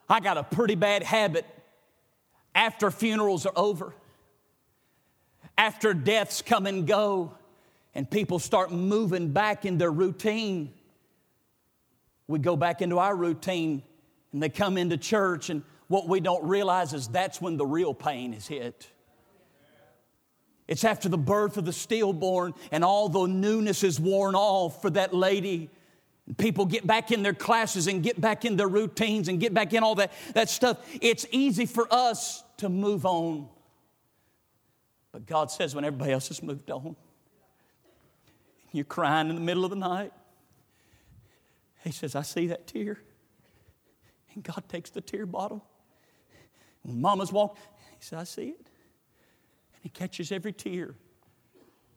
I 0.07 0.19
got 0.19 0.37
a 0.37 0.43
pretty 0.43 0.75
bad 0.75 1.03
habit 1.03 1.45
after 2.53 2.91
funerals 2.91 3.45
are 3.45 3.53
over, 3.55 3.93
after 5.57 5.93
deaths 5.93 6.41
come 6.41 6.65
and 6.65 6.87
go, 6.87 7.33
and 7.93 8.09
people 8.09 8.39
start 8.39 8.71
moving 8.71 9.31
back 9.31 9.65
in 9.65 9.77
their 9.77 9.91
routine. 9.91 10.71
We 12.27 12.39
go 12.39 12.55
back 12.55 12.81
into 12.81 12.99
our 12.99 13.15
routine 13.15 13.83
and 14.31 14.41
they 14.41 14.49
come 14.49 14.77
into 14.77 14.97
church 14.97 15.49
and 15.49 15.63
what 15.87 16.07
we 16.07 16.19
don't 16.19 16.43
realize 16.43 16.93
is 16.93 17.07
that's 17.07 17.39
when 17.39 17.57
the 17.57 17.65
real 17.65 17.93
pain 17.93 18.33
is 18.33 18.47
hit. 18.47 18.89
It's 20.67 20.83
after 20.83 21.09
the 21.09 21.17
birth 21.17 21.57
of 21.57 21.65
the 21.65 21.73
stillborn 21.73 22.53
and 22.71 22.83
all 22.83 23.09
the 23.09 23.27
newness 23.27 23.83
is 23.83 23.99
worn 23.99 24.35
off 24.35 24.81
for 24.81 24.89
that 24.91 25.13
lady. 25.13 25.69
People 26.37 26.65
get 26.65 26.87
back 26.87 27.11
in 27.11 27.21
their 27.21 27.35
classes 27.35 27.85
and 27.87 28.01
get 28.01 28.19
back 28.19 28.45
in 28.45 28.55
their 28.55 28.67
routines 28.67 29.27
and 29.27 29.39
get 29.39 29.53
back 29.53 29.73
in 29.73 29.83
all 29.83 29.95
that, 29.95 30.11
that 30.33 30.49
stuff. 30.49 30.79
It's 31.01 31.25
easy 31.31 31.67
for 31.67 31.87
us 31.91 32.43
to 32.57 32.69
move 32.69 33.05
on. 33.05 33.47
But 35.11 35.27
God 35.27 35.51
says, 35.51 35.75
when 35.75 35.85
everybody 35.85 36.11
else 36.11 36.29
has 36.29 36.41
moved 36.41 36.71
on, 36.71 36.95
you're 38.71 38.85
crying 38.85 39.29
in 39.29 39.35
the 39.35 39.41
middle 39.41 39.63
of 39.63 39.69
the 39.69 39.75
night. 39.75 40.11
He 41.83 41.91
says, 41.91 42.15
I 42.15 42.23
see 42.23 42.47
that 42.47 42.65
tear. 42.65 42.99
And 44.33 44.43
God 44.43 44.63
takes 44.67 44.89
the 44.89 44.99
tear 44.99 45.27
bottle. 45.27 45.63
When 46.81 46.99
mama's 46.99 47.31
walking, 47.31 47.61
he 47.91 48.03
says, 48.03 48.19
I 48.19 48.23
see 48.23 48.49
it. 48.49 48.67
He 49.85 49.89
catches 49.89 50.31
every 50.31 50.51
tear. 50.51 50.95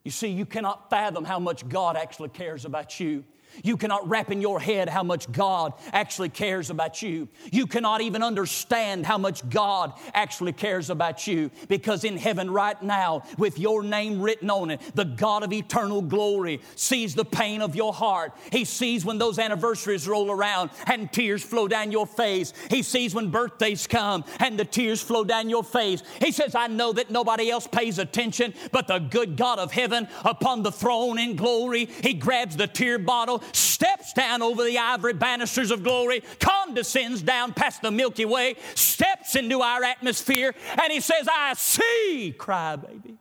You 0.05 0.11
see, 0.11 0.29
you 0.29 0.45
cannot 0.45 0.91
fathom 0.91 1.25
how 1.25 1.39
much 1.39 1.67
God 1.71 1.97
actually 1.97 2.29
cares 2.29 2.67
about 2.67 3.01
you. 3.01 3.25
You 3.63 3.77
cannot 3.77 4.09
wrap 4.09 4.31
in 4.31 4.41
your 4.41 4.61
head 4.61 4.89
how 4.89 5.03
much 5.03 5.31
God 5.33 5.73
actually 5.93 6.29
cares 6.29 6.71
about 6.71 7.03
you. 7.03 7.29
You 7.51 7.67
cannot 7.67 8.01
even 8.01 8.23
understand 8.23 9.07
how 9.07 9.19
much 9.19 9.49
God 9.49 9.93
actually 10.15 10.53
cares 10.53 10.91
about 10.91 11.27
you 11.27 11.51
because 11.69 12.05
in 12.05 12.17
heaven 12.17 12.51
right 12.51 12.81
now, 12.83 13.23
with 13.37 13.59
your 13.59 13.83
name 13.83 14.21
written 14.21 14.51
on 14.51 14.71
it, 14.71 14.81
the 14.95 15.05
God 15.05 15.43
of 15.43 15.53
eternal 15.53 16.03
glory 16.03 16.61
sees 16.75 17.15
the 17.15 17.25
pain 17.25 17.63
of 17.63 17.75
your 17.75 17.93
heart. 17.93 18.33
He 18.53 18.65
sees 18.65 19.05
when 19.05 19.19
those 19.19 19.39
anniversaries 19.39 20.07
roll 20.09 20.31
around 20.31 20.71
and 20.87 21.13
tears 21.13 21.43
flow 21.43 21.69
down 21.69 21.93
your 21.93 22.07
face. 22.07 22.53
He 22.71 22.83
sees 22.83 23.15
when 23.15 23.31
birthdays 23.31 23.87
come 23.87 24.25
and 24.39 24.59
the 24.59 24.65
tears 24.65 25.03
flow 25.03 25.25
down 25.25 25.51
your 25.51 25.65
face. 25.65 26.03
He 26.21 26.33
says, 26.33 26.55
I 26.55 26.67
know 26.67 26.93
that 26.93 27.11
nobody 27.11 27.51
else 27.51 27.67
pays 27.67 27.99
attention, 27.99 28.55
but 28.73 28.87
the 28.87 28.99
good 28.99 29.37
God 29.37 29.59
of 29.59 29.73
heaven 29.73 30.09
upon 30.25 30.63
the 30.63 30.73
throne 30.73 31.19
in 31.19 31.37
glory, 31.37 31.87
He 31.87 32.15
grabs 32.15 32.57
the 32.57 32.67
tear 32.67 32.99
bottle 32.99 33.38
steps 33.53 34.13
down 34.13 34.43
over 34.43 34.65
the 34.65 34.79
ivory 34.79 35.13
banisters 35.13 35.71
of 35.71 35.83
glory, 35.83 36.23
condescends 36.41 37.23
down 37.23 37.53
past 37.53 37.83
the 37.83 37.91
Milky 37.91 38.25
Way, 38.25 38.57
steps 38.75 39.37
into 39.37 39.61
our 39.61 39.83
atmosphere, 39.85 40.55
and 40.83 40.93
he 40.93 41.01
says, 41.01 41.29
I 41.31 41.55
see, 41.55 42.35
cry, 42.37 42.77
baby. 42.77 43.17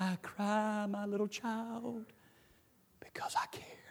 I 0.00 0.16
cry, 0.22 0.86
my 0.86 1.06
little 1.06 1.28
child, 1.28 2.06
because 3.00 3.34
I 3.36 3.46
care. 3.54 3.81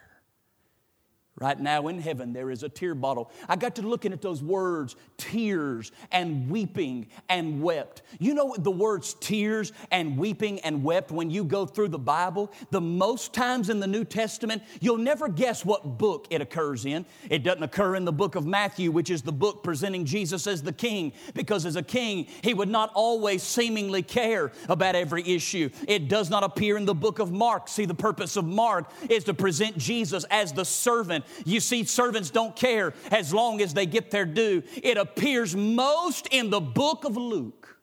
Right 1.42 1.60
now 1.60 1.88
in 1.88 2.00
heaven, 2.00 2.34
there 2.34 2.52
is 2.52 2.62
a 2.62 2.70
tear 2.70 2.94
bottle. 2.94 3.32
I 3.50 3.56
got 3.56 3.74
to 3.78 3.82
looking 3.82 4.14
at 4.14 4.22
those 4.22 4.44
words, 4.44 4.96
tears 5.18 5.92
and 6.12 6.48
weeping 6.52 7.08
and 7.30 7.64
wept. 7.64 8.04
You 8.20 8.36
know 8.36 8.56
the 8.60 8.70
words 8.70 9.16
tears 9.16 9.74
and 9.90 10.20
weeping 10.20 10.60
and 10.60 10.84
wept 10.84 11.10
when 11.10 11.32
you 11.32 11.44
go 11.44 11.66
through 11.66 11.88
the 11.88 11.98
Bible? 11.98 12.52
The 12.70 12.80
most 12.80 13.34
times 13.34 13.72
in 13.72 13.80
the 13.80 13.88
New 13.88 14.06
Testament, 14.06 14.62
you'll 14.82 15.00
never 15.00 15.28
guess 15.28 15.66
what 15.66 15.98
book 15.98 16.28
it 16.30 16.42
occurs 16.42 16.86
in. 16.86 17.08
It 17.28 17.42
doesn't 17.42 17.64
occur 17.64 17.96
in 17.96 18.06
the 18.06 18.12
book 18.12 18.36
of 18.36 18.46
Matthew, 18.46 18.92
which 18.92 19.10
is 19.10 19.24
the 19.24 19.32
book 19.32 19.64
presenting 19.64 20.06
Jesus 20.06 20.46
as 20.46 20.62
the 20.62 20.72
king, 20.72 21.12
because 21.34 21.66
as 21.66 21.76
a 21.76 21.82
king, 21.82 22.28
he 22.44 22.54
would 22.54 22.70
not 22.70 22.92
always 22.94 23.42
seemingly 23.42 24.04
care 24.04 24.52
about 24.70 24.96
every 24.96 25.28
issue. 25.28 25.72
It 25.88 26.08
does 26.08 26.30
not 26.30 26.44
appear 26.44 26.78
in 26.78 26.86
the 26.86 26.94
book 26.94 27.18
of 27.18 27.32
Mark. 27.32 27.68
See, 27.68 27.86
the 27.86 27.96
purpose 27.96 28.36
of 28.36 28.46
Mark 28.46 28.92
is 29.10 29.24
to 29.24 29.34
present 29.34 29.76
Jesus 29.80 30.24
as 30.26 30.54
the 30.54 30.66
servant 30.66 31.26
you 31.46 31.60
see, 31.60 31.84
servants 31.84 32.30
don't 32.30 32.56
care 32.56 32.94
as 33.12 33.34
long 33.34 33.62
as 33.62 33.74
they 33.74 33.86
get 33.86 34.12
their 34.12 34.26
due. 34.26 34.64
It 34.82 34.98
appears 34.98 35.56
most 35.56 36.28
in 36.32 36.50
the 36.50 36.62
book 36.62 37.04
of 37.06 37.18
Luke. 37.18 37.78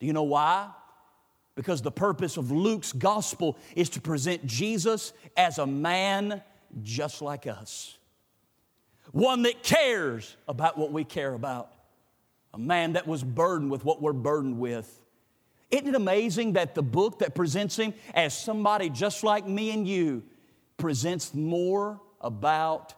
Do 0.00 0.06
you 0.06 0.12
know 0.12 0.24
why? 0.24 0.70
Because 1.54 1.82
the 1.82 1.90
purpose 1.90 2.36
of 2.36 2.52
Luke's 2.52 2.92
gospel 2.92 3.58
is 3.74 3.90
to 3.90 4.00
present 4.00 4.46
Jesus 4.46 5.12
as 5.36 5.58
a 5.58 5.66
man 5.66 6.42
just 6.82 7.20
like 7.20 7.46
us. 7.46 7.98
One 9.12 9.42
that 9.42 9.62
cares 9.62 10.36
about 10.46 10.78
what 10.78 10.92
we 10.92 11.04
care 11.04 11.34
about. 11.34 11.72
A 12.54 12.58
man 12.58 12.92
that 12.92 13.06
was 13.06 13.22
burdened 13.22 13.70
with 13.70 13.84
what 13.84 14.00
we're 14.00 14.12
burdened 14.12 14.58
with. 14.58 15.00
Isn't 15.70 15.88
it 15.88 15.94
amazing 15.94 16.54
that 16.54 16.74
the 16.74 16.82
book 16.82 17.18
that 17.18 17.34
presents 17.34 17.76
him 17.76 17.92
as 18.14 18.36
somebody 18.36 18.88
just 18.88 19.22
like 19.22 19.46
me 19.46 19.70
and 19.70 19.86
you 19.86 20.22
presents 20.76 21.34
more 21.34 22.00
about 22.20 22.94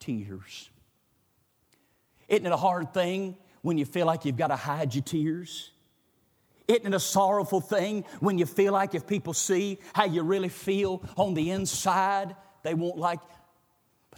tears. 0.00 0.70
Isn't 2.28 2.46
it 2.46 2.52
a 2.52 2.56
hard 2.56 2.92
thing 2.94 3.36
when 3.62 3.78
you 3.78 3.84
feel 3.84 4.06
like 4.06 4.24
you've 4.24 4.36
got 4.36 4.48
to 4.48 4.56
hide 4.56 4.94
your 4.94 5.04
tears? 5.04 5.70
Isn't 6.66 6.86
it 6.86 6.94
a 6.94 7.00
sorrowful 7.00 7.60
thing 7.60 8.04
when 8.20 8.38
you 8.38 8.46
feel 8.46 8.72
like 8.72 8.94
if 8.94 9.06
people 9.06 9.34
see 9.34 9.78
how 9.92 10.04
you 10.04 10.22
really 10.22 10.48
feel 10.48 11.02
on 11.16 11.34
the 11.34 11.50
inside, 11.50 12.34
they 12.62 12.74
won't 12.74 12.96
like 12.96 13.20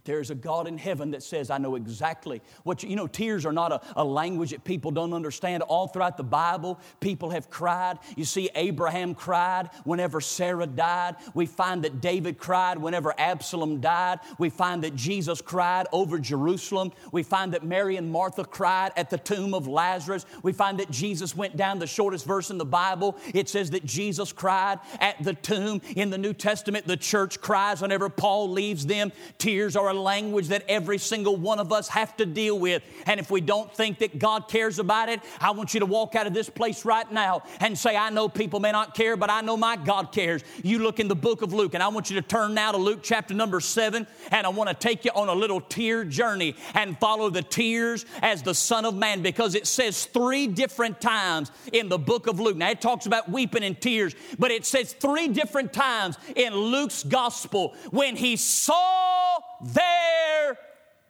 there's 0.06 0.30
a 0.30 0.34
God 0.34 0.66
in 0.66 0.78
heaven 0.78 1.10
that 1.10 1.22
says, 1.22 1.50
I 1.50 1.58
know 1.58 1.74
exactly 1.74 2.40
what 2.62 2.82
you, 2.82 2.88
you 2.88 2.96
know, 2.96 3.06
tears 3.06 3.44
are 3.44 3.52
not 3.52 3.72
a, 3.72 3.80
a 3.96 4.04
language 4.04 4.50
that 4.50 4.64
people 4.64 4.90
don't 4.90 5.12
understand. 5.12 5.62
All 5.64 5.88
throughout 5.88 6.16
the 6.16 6.24
Bible, 6.24 6.80
people 7.00 7.30
have 7.30 7.50
cried. 7.50 7.98
You 8.16 8.24
see, 8.24 8.48
Abraham 8.54 9.14
cried 9.14 9.70
whenever 9.84 10.20
Sarah 10.20 10.66
died. 10.66 11.16
We 11.34 11.46
find 11.46 11.84
that 11.84 12.00
David 12.00 12.38
cried 12.38 12.78
whenever 12.78 13.14
Absalom 13.18 13.80
died. 13.80 14.20
We 14.38 14.48
find 14.48 14.84
that 14.84 14.94
Jesus 14.94 15.42
cried 15.42 15.86
over 15.92 16.18
Jerusalem. 16.18 16.92
We 17.12 17.22
find 17.22 17.52
that 17.52 17.64
Mary 17.64 17.96
and 17.96 18.10
Martha 18.10 18.44
cried 18.44 18.92
at 18.96 19.10
the 19.10 19.18
tomb 19.18 19.52
of 19.54 19.66
Lazarus. 19.66 20.24
We 20.42 20.52
find 20.52 20.78
that 20.78 20.90
Jesus 20.90 21.36
went 21.36 21.56
down 21.56 21.78
the 21.78 21.86
shortest 21.86 22.24
verse 22.24 22.50
in 22.50 22.58
the 22.58 22.64
Bible. 22.64 23.18
It 23.34 23.48
says 23.48 23.70
that 23.70 23.84
Jesus 23.84 24.32
cried 24.32 24.78
at 25.00 25.22
the 25.22 25.34
tomb. 25.34 25.82
In 25.96 26.10
the 26.10 26.18
New 26.18 26.32
Testament, 26.32 26.86
the 26.86 26.96
church 26.96 27.40
cries 27.40 27.82
whenever 27.82 28.08
Paul 28.08 28.50
leaves 28.50 28.86
them. 28.86 29.12
Tears 29.38 29.76
are 29.76 29.88
a 29.88 29.94
language 29.96 30.48
that 30.48 30.64
every 30.68 30.98
single 30.98 31.36
one 31.36 31.58
of 31.58 31.72
us 31.72 31.88
have 31.88 32.16
to 32.18 32.26
deal 32.26 32.58
with. 32.58 32.82
And 33.06 33.18
if 33.18 33.30
we 33.30 33.40
don't 33.40 33.72
think 33.74 33.98
that 33.98 34.18
God 34.18 34.48
cares 34.48 34.78
about 34.78 35.08
it, 35.08 35.20
I 35.40 35.50
want 35.50 35.74
you 35.74 35.80
to 35.80 35.86
walk 35.86 36.14
out 36.14 36.26
of 36.26 36.34
this 36.34 36.48
place 36.48 36.84
right 36.84 37.10
now 37.10 37.42
and 37.60 37.78
say, 37.78 37.96
I 37.96 38.10
know 38.10 38.28
people 38.28 38.60
may 38.60 38.72
not 38.72 38.94
care, 38.94 39.16
but 39.16 39.30
I 39.30 39.40
know 39.40 39.56
my 39.56 39.76
God 39.76 40.12
cares. 40.12 40.42
You 40.62 40.78
look 40.78 41.00
in 41.00 41.08
the 41.08 41.16
book 41.16 41.42
of 41.42 41.52
Luke, 41.52 41.74
and 41.74 41.82
I 41.82 41.88
want 41.88 42.10
you 42.10 42.16
to 42.20 42.26
turn 42.26 42.54
now 42.54 42.72
to 42.72 42.78
Luke 42.78 43.00
chapter 43.02 43.34
number 43.34 43.60
seven, 43.60 44.06
and 44.30 44.46
I 44.46 44.50
want 44.50 44.68
to 44.68 44.74
take 44.74 45.04
you 45.04 45.10
on 45.14 45.28
a 45.28 45.34
little 45.34 45.60
tear 45.60 46.04
journey 46.04 46.56
and 46.74 46.98
follow 46.98 47.30
the 47.30 47.42
tears 47.42 48.04
as 48.22 48.42
the 48.42 48.54
Son 48.54 48.84
of 48.84 48.94
Man 48.94 49.22
because 49.22 49.54
it 49.54 49.66
says 49.66 50.06
three 50.06 50.46
different 50.46 51.00
times 51.00 51.50
in 51.72 51.88
the 51.88 51.98
book 51.98 52.26
of 52.26 52.40
Luke. 52.40 52.56
Now, 52.56 52.70
it 52.70 52.80
talks 52.80 53.06
about 53.06 53.30
weeping 53.30 53.64
and 53.64 53.80
tears, 53.80 54.14
but 54.38 54.50
it 54.50 54.66
says 54.66 54.92
three 54.92 55.28
different 55.28 55.72
times 55.72 56.18
in 56.34 56.54
Luke's 56.54 57.02
gospel 57.02 57.74
when 57.90 58.16
he 58.16 58.36
saw 58.36 59.38
their 59.86 60.58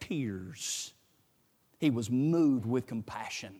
tears. 0.00 0.92
He 1.78 1.90
was 1.90 2.10
moved 2.10 2.66
with 2.66 2.86
compassion. 2.86 3.54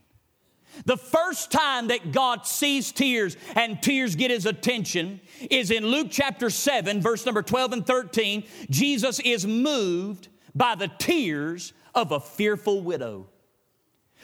The 0.84 0.96
first 0.96 1.50
time 1.50 1.88
that 1.88 2.12
God 2.12 2.46
sees 2.46 2.92
tears 2.92 3.36
and 3.54 3.80
tears 3.80 4.14
get 4.14 4.30
his 4.30 4.46
attention 4.46 5.20
is 5.50 5.70
in 5.70 5.86
Luke 5.86 6.08
chapter 6.10 6.50
7, 6.50 7.00
verse 7.00 7.24
number 7.24 7.42
12 7.42 7.72
and 7.72 7.86
13. 7.86 8.44
Jesus 8.68 9.18
is 9.20 9.46
moved 9.46 10.28
by 10.54 10.74
the 10.74 10.88
tears 10.98 11.72
of 11.94 12.12
a 12.12 12.20
fearful 12.20 12.82
widow. 12.82 13.26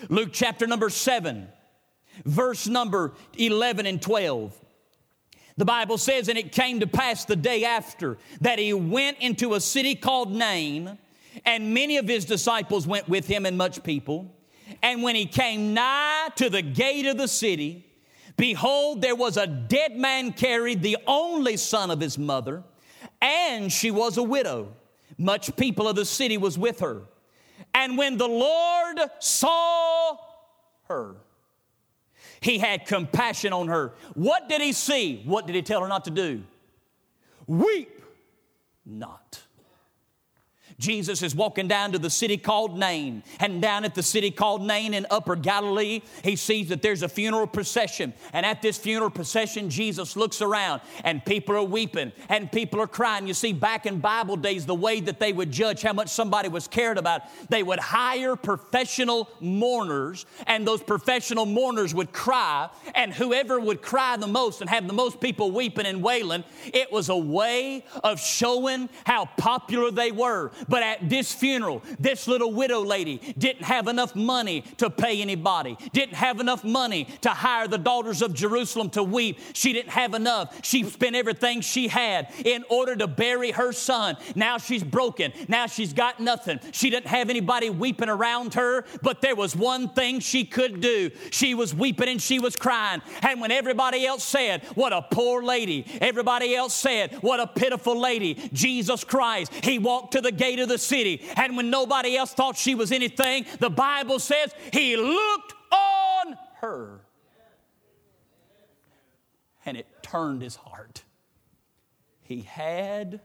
Luke 0.09 0.31
chapter 0.33 0.67
number 0.67 0.91
7, 0.91 1.49
verse 2.25 2.67
number 2.67 3.15
11 3.39 3.87
and 3.87 4.03
12. 4.03 4.59
The 5.57 5.65
Bible 5.65 5.99
says, 5.99 6.29
and 6.29 6.39
it 6.39 6.53
came 6.53 6.81
to 6.81 6.87
pass 6.87 7.25
the 7.25 7.37
day 7.37 7.65
after 7.65 8.19
that 8.41 8.59
he 8.59 8.73
went 8.73 9.19
into 9.19 9.55
a 9.55 9.61
city 9.61 9.95
called 9.95 10.33
Nain, 10.33 10.99
and 11.45 11.75
many 11.75 11.97
of 11.99 12.09
his 12.09 12.25
disciples 12.25 12.87
went 12.87 13.09
with 13.09 13.27
him, 13.27 13.47
and 13.47 13.57
much 13.59 13.83
people. 13.83 14.35
And 14.83 15.03
when 15.03 15.15
he 15.15 15.27
came 15.27 15.75
nigh 15.75 16.29
to 16.37 16.49
the 16.49 16.63
gate 16.63 17.07
of 17.07 17.19
the 17.19 17.29
city, 17.29 17.87
behold, 18.37 19.03
there 19.03 19.15
was 19.15 19.37
a 19.37 19.47
dead 19.47 19.97
man 19.97 20.33
carried, 20.33 20.83
the 20.83 20.99
only 21.07 21.57
son 21.57 21.91
of 21.91 22.01
his 22.01 22.19
mother, 22.19 22.63
and 23.21 23.71
she 23.71 23.91
was 23.91 24.17
a 24.17 24.23
widow. 24.23 24.73
Much 25.19 25.55
people 25.57 25.87
of 25.87 25.97
the 25.97 26.05
city 26.05 26.39
was 26.39 26.59
with 26.59 26.81
her. 26.81 27.03
And 27.75 27.99
when 27.99 28.17
the 28.17 28.29
Lord 28.29 28.99
saw 29.19 30.17
her, 30.89 31.17
he 32.43 32.59
had 32.59 32.87
compassion 32.87 33.53
on 33.53 33.69
her. 33.69 33.93
What 34.15 34.49
did 34.49 34.61
he 34.61 34.73
see? 34.73 35.23
What 35.25 35.47
did 35.47 35.55
he 35.55 35.63
tell 35.63 35.81
her 35.81 35.89
not 35.89 36.05
to 36.05 36.11
do? 36.11 36.43
Weep 37.47 38.03
not. 38.85 39.42
Jesus 40.83 41.23
is 41.23 41.35
walking 41.35 41.69
down 41.69 41.93
to 41.93 41.99
the 41.99 42.11
city 42.11 42.37
called 42.37 42.77
Nain. 42.77 43.23
And 43.39 43.63
down 43.63 43.85
at 43.85 43.95
the 43.95 44.03
city 44.03 44.31
called 44.33 44.63
Nain 44.63 44.95
in 44.95 45.07
Upper 45.11 45.37
Galilee, 45.37 46.03
he 46.25 46.35
sees 46.35 46.69
that 46.69 46.83
there's 46.83 47.03
a 47.03 47.09
funeral 47.09 47.47
procession. 47.47 48.13
And 48.33 48.45
at 48.45 48.61
this 48.63 48.77
funeral 48.77 49.11
procession, 49.11 49.71
Jesus 49.71 50.17
looks 50.17 50.43
around 50.43 50.83
and 51.05 51.25
people 51.25 51.57
are 51.57 51.63
weeping 51.63 52.11
and 52.29 52.51
people 52.51 52.81
are 52.81 52.89
crying. 52.89 53.29
You 53.29 53.35
see, 53.35 53.53
back 53.53 53.87
in 53.87 54.01
Bible 54.01 54.37
days, 54.37 54.67
the 54.67 54.75
way 54.75 55.01
that 55.01 55.21
they 55.21 55.33
would 55.33 55.53
judge 55.53 55.83
how 55.83 55.93
much 55.93 56.09
somebody 56.09 56.49
was 56.49 56.67
cared 56.67 56.99
about, 56.99 57.23
they 57.49 57.63
would 57.63 57.79
hire 57.79 58.35
professional 58.35 59.31
mourners, 59.41 60.27
and 60.49 60.67
those 60.67 60.83
professional 60.83 61.47
mourners 61.47 61.95
would 61.95 62.13
cry. 62.13 62.69
And 62.95 63.15
whoever 63.15 63.61
would 63.61 63.83
cry 63.83 64.17
the 64.17 64.27
most 64.27 64.61
and 64.61 64.69
have 64.69 64.89
the 64.89 64.93
most 64.93 65.21
people 65.21 65.53
weeping 65.53 65.87
and 65.87 66.03
wailing, 66.03 66.43
it 66.67 66.91
was 66.91 67.09
a 67.09 67.17
way 67.17 67.85
of 68.03 68.19
showing 68.19 68.89
how 69.07 69.27
popular 69.37 69.93
they 69.93 70.11
were. 70.11 70.51
But 70.73 70.83
at 70.83 71.11
this 71.11 71.35
funeral, 71.35 71.83
this 72.01 72.27
little 72.27 72.51
widow 72.51 72.81
lady 72.81 73.35
didn't 73.37 73.65
have 73.65 73.89
enough 73.89 74.17
money 74.17 74.63
to 74.79 74.89
pay 74.89 75.21
anybody, 75.21 75.77
didn't 75.93 76.15
have 76.15 76.41
enough 76.41 76.65
money 76.65 77.09
to 77.21 77.29
hire 77.29 77.69
the 77.69 77.77
daughters 77.77 78.23
of 78.23 78.33
Jerusalem 78.33 78.89
to 78.91 79.03
weep. 79.03 79.39
She 79.53 79.75
didn't 79.75 79.91
have 79.91 80.15
enough. 80.15 80.65
She 80.65 80.85
spent 80.85 81.15
everything 81.15 81.61
she 81.61 81.89
had 81.89 82.33
in 82.47 82.65
order 82.71 82.97
to 82.97 83.07
bury 83.07 83.51
her 83.51 83.73
son. 83.73 84.17
Now 84.35 84.57
she's 84.57 84.83
broken. 84.83 85.35
Now 85.47 85.67
she's 85.67 85.93
got 85.93 86.21
nothing. 86.21 86.59
She 86.71 86.89
didn't 86.89 87.09
have 87.09 87.29
anybody 87.29 87.69
weeping 87.69 88.09
around 88.09 88.55
her, 88.55 88.87
but 89.03 89.21
there 89.21 89.37
was 89.37 89.55
one 89.55 89.91
thing 89.91 90.21
she 90.21 90.47
could 90.47 90.81
do. 90.81 91.11
She 91.33 91.55
was 91.55 91.75
weeping 91.75 92.09
and 92.09 92.23
she 92.23 92.39
was 92.39 92.57
crying. 92.57 93.03
And 93.21 93.43
when 93.43 93.51
everybody 93.51 94.07
else 94.07 94.25
said, 94.25 94.63
What 94.75 94.95
a 94.95 95.03
poor 95.03 95.43
lady, 95.43 95.85
everybody 96.01 96.55
else 96.57 96.73
said, 96.73 97.13
What 97.21 97.41
a 97.41 97.47
pitiful 97.47 98.01
lady, 98.01 98.49
Jesus 98.55 99.05
Christ, 99.05 99.53
he 99.63 99.79
walked 99.79 100.13
to 100.13 100.23
the 100.23 100.33
gate 100.33 100.52
of 100.61 100.69
the 100.69 100.79
city. 100.79 101.23
And 101.37 101.57
when 101.57 101.71
nobody 101.71 102.17
else 102.17 102.33
thought 102.33 102.57
she 102.57 102.75
was 102.75 102.93
anything, 102.93 103.47
the 103.61 103.71
Bible 103.71 104.19
says 104.19 104.55
he 104.73 104.97
looked 104.97 105.55
on 105.73 106.39
her. 106.61 107.01
And 109.65 109.77
it 109.77 109.87
turned 110.03 110.43
his 110.43 110.57
heart. 110.57 111.05
He 112.23 112.43
had 112.43 113.21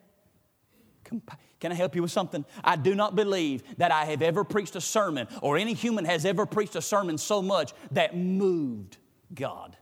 compassion. 1.04 1.44
Can 1.60 1.72
I 1.72 1.76
help 1.76 1.96
you 1.96 2.04
with 2.04 2.12
something? 2.12 2.46
I 2.64 2.76
do 2.76 2.94
not 2.94 3.16
believe 3.16 3.64
that 3.78 3.92
I 3.92 4.06
have 4.06 4.22
ever 4.22 4.44
preached 4.44 4.76
a 4.76 4.82
sermon 4.82 5.28
or 5.42 5.58
any 5.58 5.74
human 5.74 6.06
has 6.06 6.26
ever 6.26 6.46
preached 6.46 6.76
a 6.76 6.82
sermon 6.82 7.18
so 7.18 7.42
much 7.42 7.74
that 7.92 8.16
moved 8.16 8.98
God. 9.34 9.76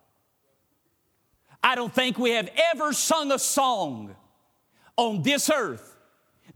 I 1.62 1.76
don't 1.76 1.94
think 1.94 2.18
we 2.18 2.32
have 2.32 2.50
ever 2.74 2.94
sung 2.94 3.32
a 3.32 3.40
song 3.40 4.16
on 4.96 5.24
this 5.24 5.50
earth 5.50 5.95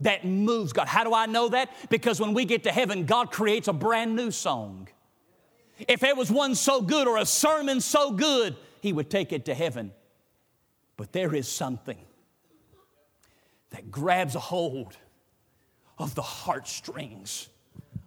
that 0.00 0.24
moves 0.24 0.72
God. 0.72 0.88
How 0.88 1.04
do 1.04 1.14
I 1.14 1.26
know 1.26 1.48
that? 1.48 1.70
Because 1.90 2.20
when 2.20 2.34
we 2.34 2.44
get 2.44 2.64
to 2.64 2.72
heaven, 2.72 3.04
God 3.04 3.30
creates 3.30 3.68
a 3.68 3.72
brand 3.72 4.16
new 4.16 4.30
song. 4.30 4.88
If 5.88 6.00
there 6.00 6.14
was 6.14 6.30
one 6.30 6.54
so 6.54 6.80
good 6.80 7.06
or 7.06 7.18
a 7.18 7.26
sermon 7.26 7.80
so 7.80 8.12
good, 8.12 8.56
He 8.80 8.92
would 8.92 9.10
take 9.10 9.32
it 9.32 9.46
to 9.46 9.54
heaven. 9.54 9.92
But 10.96 11.12
there 11.12 11.34
is 11.34 11.48
something 11.48 11.98
that 13.70 13.90
grabs 13.90 14.34
a 14.34 14.40
hold 14.40 14.96
of 15.98 16.14
the 16.14 16.22
heartstrings 16.22 17.48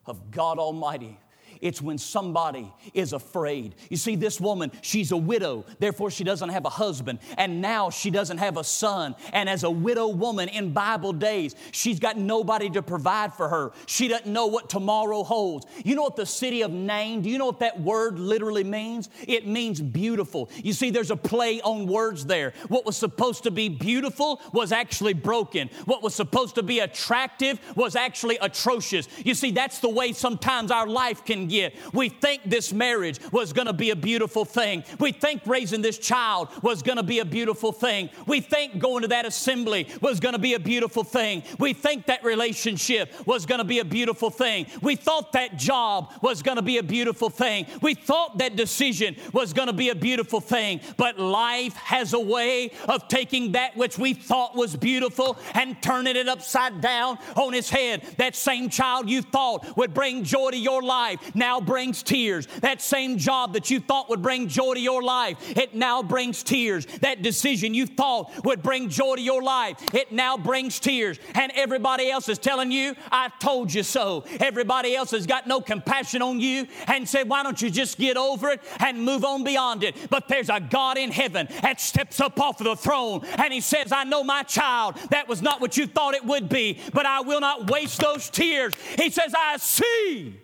of 0.05 0.31
God 0.31 0.59
Almighty 0.59 1.17
it's 1.63 1.81
when 1.81 1.97
somebody 1.97 2.71
is 2.93 3.13
afraid. 3.13 3.75
You 3.89 3.95
see, 3.95 4.17
this 4.17 4.39
woman, 4.39 4.69
she's 4.81 5.11
a 5.11 5.17
widow, 5.17 5.65
therefore 5.79 6.11
she 6.11 6.25
doesn't 6.25 6.49
have 6.49 6.65
a 6.65 6.69
husband, 6.69 7.19
and 7.37 7.61
now 7.61 7.89
she 7.89 8.09
doesn't 8.09 8.37
have 8.37 8.57
a 8.57 8.65
son. 8.65 9.15
And 9.31 9.49
as 9.49 9.63
a 9.63 9.71
widow 9.71 10.09
woman 10.09 10.49
in 10.49 10.73
Bible 10.73 11.13
days, 11.13 11.55
she's 11.71 11.99
got 11.99 12.17
nobody 12.17 12.69
to 12.71 12.83
provide 12.83 13.33
for 13.33 13.47
her. 13.47 13.71
She 13.85 14.09
doesn't 14.09 14.31
know 14.31 14.47
what 14.47 14.69
tomorrow 14.69 15.23
holds. 15.23 15.65
You 15.85 15.95
know 15.95 16.03
what 16.03 16.17
the 16.17 16.25
city 16.25 16.63
of 16.63 16.71
Nain, 16.71 17.21
do 17.21 17.29
you 17.29 17.37
know 17.37 17.45
what 17.45 17.59
that 17.59 17.79
word 17.79 18.19
literally 18.19 18.65
means? 18.65 19.09
It 19.25 19.47
means 19.47 19.79
beautiful. 19.79 20.49
You 20.55 20.73
see, 20.73 20.89
there's 20.89 21.11
a 21.11 21.15
play 21.15 21.61
on 21.61 21.87
words 21.87 22.25
there. 22.25 22.53
What 22.67 22.85
was 22.85 22.97
supposed 22.97 23.43
to 23.43 23.51
be 23.51 23.69
beautiful 23.69 24.41
was 24.51 24.73
actually 24.73 25.13
broken. 25.13 25.69
What 25.85 26.03
was 26.03 26.13
supposed 26.13 26.55
to 26.55 26.63
be 26.63 26.79
attractive 26.79 27.57
was 27.77 27.95
actually 27.95 28.37
atrocious. 28.41 29.07
You 29.23 29.33
see, 29.33 29.51
that's 29.51 29.79
the 29.79 29.89
way 29.89 30.11
sometimes 30.11 30.69
our 30.69 30.87
life 30.87 31.23
can 31.23 31.47
We 31.93 32.09
think 32.09 32.43
this 32.45 32.73
marriage 32.73 33.19
was 33.31 33.53
going 33.53 33.67
to 33.67 33.73
be 33.73 33.91
a 33.91 33.95
beautiful 33.95 34.45
thing. 34.45 34.83
We 34.99 35.11
think 35.11 35.41
raising 35.45 35.81
this 35.81 35.97
child 35.97 36.49
was 36.61 36.81
going 36.81 36.97
to 36.97 37.03
be 37.03 37.19
a 37.19 37.25
beautiful 37.25 37.71
thing. 37.71 38.09
We 38.27 38.41
think 38.41 38.79
going 38.79 39.03
to 39.03 39.07
that 39.09 39.25
assembly 39.25 39.87
was 40.01 40.19
going 40.19 40.33
to 40.33 40.39
be 40.39 40.53
a 40.53 40.59
beautiful 40.59 41.03
thing. 41.03 41.43
We 41.59 41.73
think 41.73 42.07
that 42.07 42.23
relationship 42.23 43.11
was 43.25 43.45
going 43.45 43.59
to 43.59 43.65
be 43.65 43.79
a 43.79 43.85
beautiful 43.85 44.29
thing. 44.29 44.67
We 44.81 44.95
thought 44.95 45.33
that 45.33 45.57
job 45.57 46.11
was 46.21 46.41
going 46.41 46.57
to 46.57 46.63
be 46.63 46.77
a 46.77 46.83
beautiful 46.83 47.29
thing. 47.29 47.65
We 47.81 47.93
thought 47.93 48.37
that 48.39 48.55
decision 48.55 49.15
was 49.33 49.53
going 49.53 49.67
to 49.67 49.73
be 49.73 49.89
a 49.89 49.95
beautiful 49.95 50.41
thing. 50.41 50.81
But 50.97 51.19
life 51.19 51.73
has 51.75 52.13
a 52.13 52.19
way 52.19 52.71
of 52.87 53.07
taking 53.07 53.53
that 53.53 53.77
which 53.77 53.97
we 53.97 54.13
thought 54.13 54.55
was 54.55 54.75
beautiful 54.75 55.37
and 55.53 55.81
turning 55.81 56.15
it 56.15 56.27
upside 56.27 56.81
down 56.81 57.17
on 57.35 57.53
its 57.53 57.69
head. 57.69 58.01
That 58.17 58.35
same 58.35 58.69
child 58.69 59.09
you 59.09 59.21
thought 59.21 59.77
would 59.77 59.93
bring 59.93 60.23
joy 60.23 60.51
to 60.51 60.57
your 60.57 60.81
life 60.81 61.19
now 61.43 61.59
brings 61.59 62.03
tears. 62.03 62.47
That 62.61 62.81
same 62.81 63.17
job 63.17 63.51
that 63.51 63.69
you 63.69 63.81
thought 63.81 64.09
would 64.09 64.21
bring 64.21 64.47
joy 64.47 64.75
to 64.75 64.79
your 64.79 65.03
life, 65.03 65.37
it 65.57 65.75
now 65.75 66.01
brings 66.01 66.41
tears. 66.41 66.85
That 67.01 67.21
decision 67.21 67.73
you 67.73 67.85
thought 67.85 68.45
would 68.45 68.63
bring 68.63 68.87
joy 68.87 69.15
to 69.17 69.21
your 69.21 69.43
life, 69.43 69.75
it 69.93 70.13
now 70.13 70.37
brings 70.37 70.79
tears. 70.79 71.19
And 71.35 71.51
everybody 71.53 72.09
else 72.09 72.29
is 72.29 72.37
telling 72.37 72.71
you, 72.71 72.95
I 73.11 73.29
told 73.41 73.73
you 73.73 73.83
so. 73.83 74.23
Everybody 74.39 74.95
else 74.95 75.11
has 75.11 75.27
got 75.27 75.45
no 75.45 75.59
compassion 75.59 76.21
on 76.21 76.39
you 76.39 76.65
and 76.87 77.09
said, 77.09 77.27
Why 77.27 77.43
don't 77.43 77.61
you 77.61 77.69
just 77.69 77.97
get 77.97 78.15
over 78.15 78.47
it 78.51 78.61
and 78.79 79.03
move 79.03 79.25
on 79.25 79.43
beyond 79.43 79.83
it? 79.83 79.97
But 80.09 80.29
there's 80.29 80.49
a 80.49 80.61
God 80.61 80.97
in 80.97 81.11
heaven 81.11 81.49
that 81.61 81.81
steps 81.81 82.21
up 82.21 82.39
off 82.39 82.61
of 82.61 82.67
the 82.67 82.77
throne 82.77 83.25
and 83.37 83.51
he 83.51 83.59
says, 83.59 83.91
I 83.91 84.05
know 84.05 84.23
my 84.23 84.43
child, 84.43 84.95
that 85.09 85.27
was 85.27 85.41
not 85.41 85.59
what 85.59 85.75
you 85.75 85.87
thought 85.87 86.13
it 86.13 86.23
would 86.23 86.47
be, 86.47 86.79
but 86.93 87.05
I 87.05 87.19
will 87.19 87.41
not 87.41 87.69
waste 87.69 87.99
those 87.99 88.29
tears. 88.29 88.73
He 88.97 89.09
says, 89.09 89.35
I 89.37 89.57
see 89.57 90.39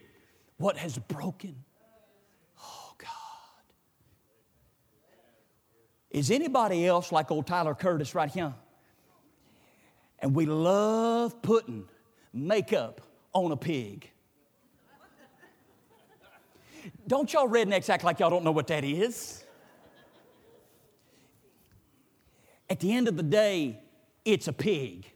what 0.60 0.78
has 0.78 0.98
broken. 0.98 1.56
Oh, 2.62 2.94
God. 2.98 3.10
Is 6.12 6.30
anybody 6.30 6.86
else 6.86 7.12
like 7.12 7.32
old 7.32 7.48
Tyler 7.48 7.74
Curtis 7.74 8.14
right 8.14 8.30
here? 8.30 8.54
And 10.20 10.36
we 10.36 10.46
love 10.46 11.42
putting 11.42 11.86
makeup 12.34 13.02
on 13.34 13.52
a 13.52 13.58
pig. 13.58 14.12
Don't 17.08 17.32
y'all 17.32 17.48
rednecks 17.48 17.90
act 17.90 18.04
like 18.04 18.20
y'all 18.20 18.30
don't 18.30 18.44
know 18.44 18.52
what 18.52 18.68
that 18.68 18.84
is? 18.84 19.44
At 22.70 22.82
the 22.82 22.94
end 22.94 23.08
of 23.08 23.16
the 23.16 23.24
day, 23.24 23.80
it's 24.26 24.48
a 24.48 24.54
pig. 24.54 25.10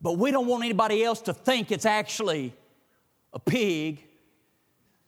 But 0.00 0.18
we 0.18 0.30
don't 0.30 0.46
want 0.46 0.62
anybody 0.62 1.02
else 1.02 1.22
to 1.22 1.32
think 1.32 1.72
it's 1.72 1.86
actually 1.86 2.54
a 3.38 3.50
pig, 3.50 4.04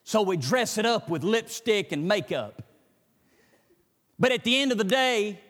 so 0.05 0.23
we 0.23 0.37
dress 0.37 0.79
it 0.79 0.87
up 0.87 1.09
with 1.09 1.23
lipstick 1.23 1.93
and 1.93 2.07
makeup. 2.07 2.63
But 4.19 4.33
at 4.33 4.45
the 4.45 4.61
end 4.61 4.73
of 4.73 4.79
the 4.79 4.85
day, 4.85 5.41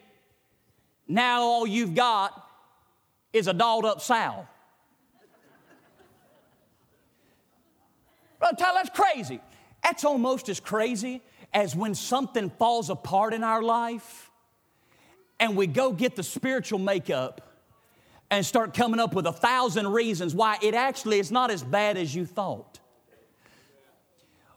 now 1.09 1.43
all 1.43 1.67
you've 1.67 1.95
got 1.95 2.47
is 3.33 3.49
a 3.49 3.53
dolled 3.53 3.85
up 3.85 4.01
sow. 4.01 4.47
Brother 8.39 8.57
Tyler, 8.57 8.81
that's 8.83 8.99
crazy. 8.99 9.41
That's 9.83 10.05
almost 10.05 10.49
as 10.49 10.61
crazy 10.61 11.23
as 11.53 11.77
when 11.77 11.95
something 11.95 12.49
falls 12.51 12.91
apart 12.91 13.35
in 13.35 13.45
our 13.45 13.63
life 13.63 14.31
and 15.39 15.57
we 15.57 15.67
go 15.67 15.93
get 15.93 16.17
the 16.17 16.23
spiritual 16.23 16.79
makeup 16.79 17.51
and 18.31 18.47
start 18.47 18.73
coming 18.73 19.01
up 19.01 19.15
with 19.15 19.27
a 19.27 19.33
thousand 19.33 19.89
reasons 19.89 20.35
why 20.35 20.57
it 20.63 20.75
actually 20.75 21.19
is 21.19 21.33
not 21.33 21.51
as 21.51 21.63
bad 21.63 21.97
as 21.97 22.15
you 22.15 22.25
thought. 22.25 22.70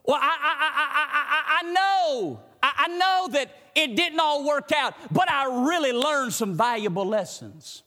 Well, 0.06 0.20
I, 0.22 0.38
I, 0.42 0.56
I, 0.74 1.04
I, 1.14 1.60
I 1.60 1.72
know, 1.72 2.40
I 2.62 2.88
know 2.88 3.28
that 3.32 3.56
it 3.76 3.96
didn't 3.96 4.20
all 4.20 4.46
work 4.46 4.72
out, 4.72 4.96
but 5.12 5.30
I 5.30 5.66
really 5.66 5.94
learned 5.94 6.34
some 6.34 6.56
valuable 6.56 7.06
lessons. 7.06 7.84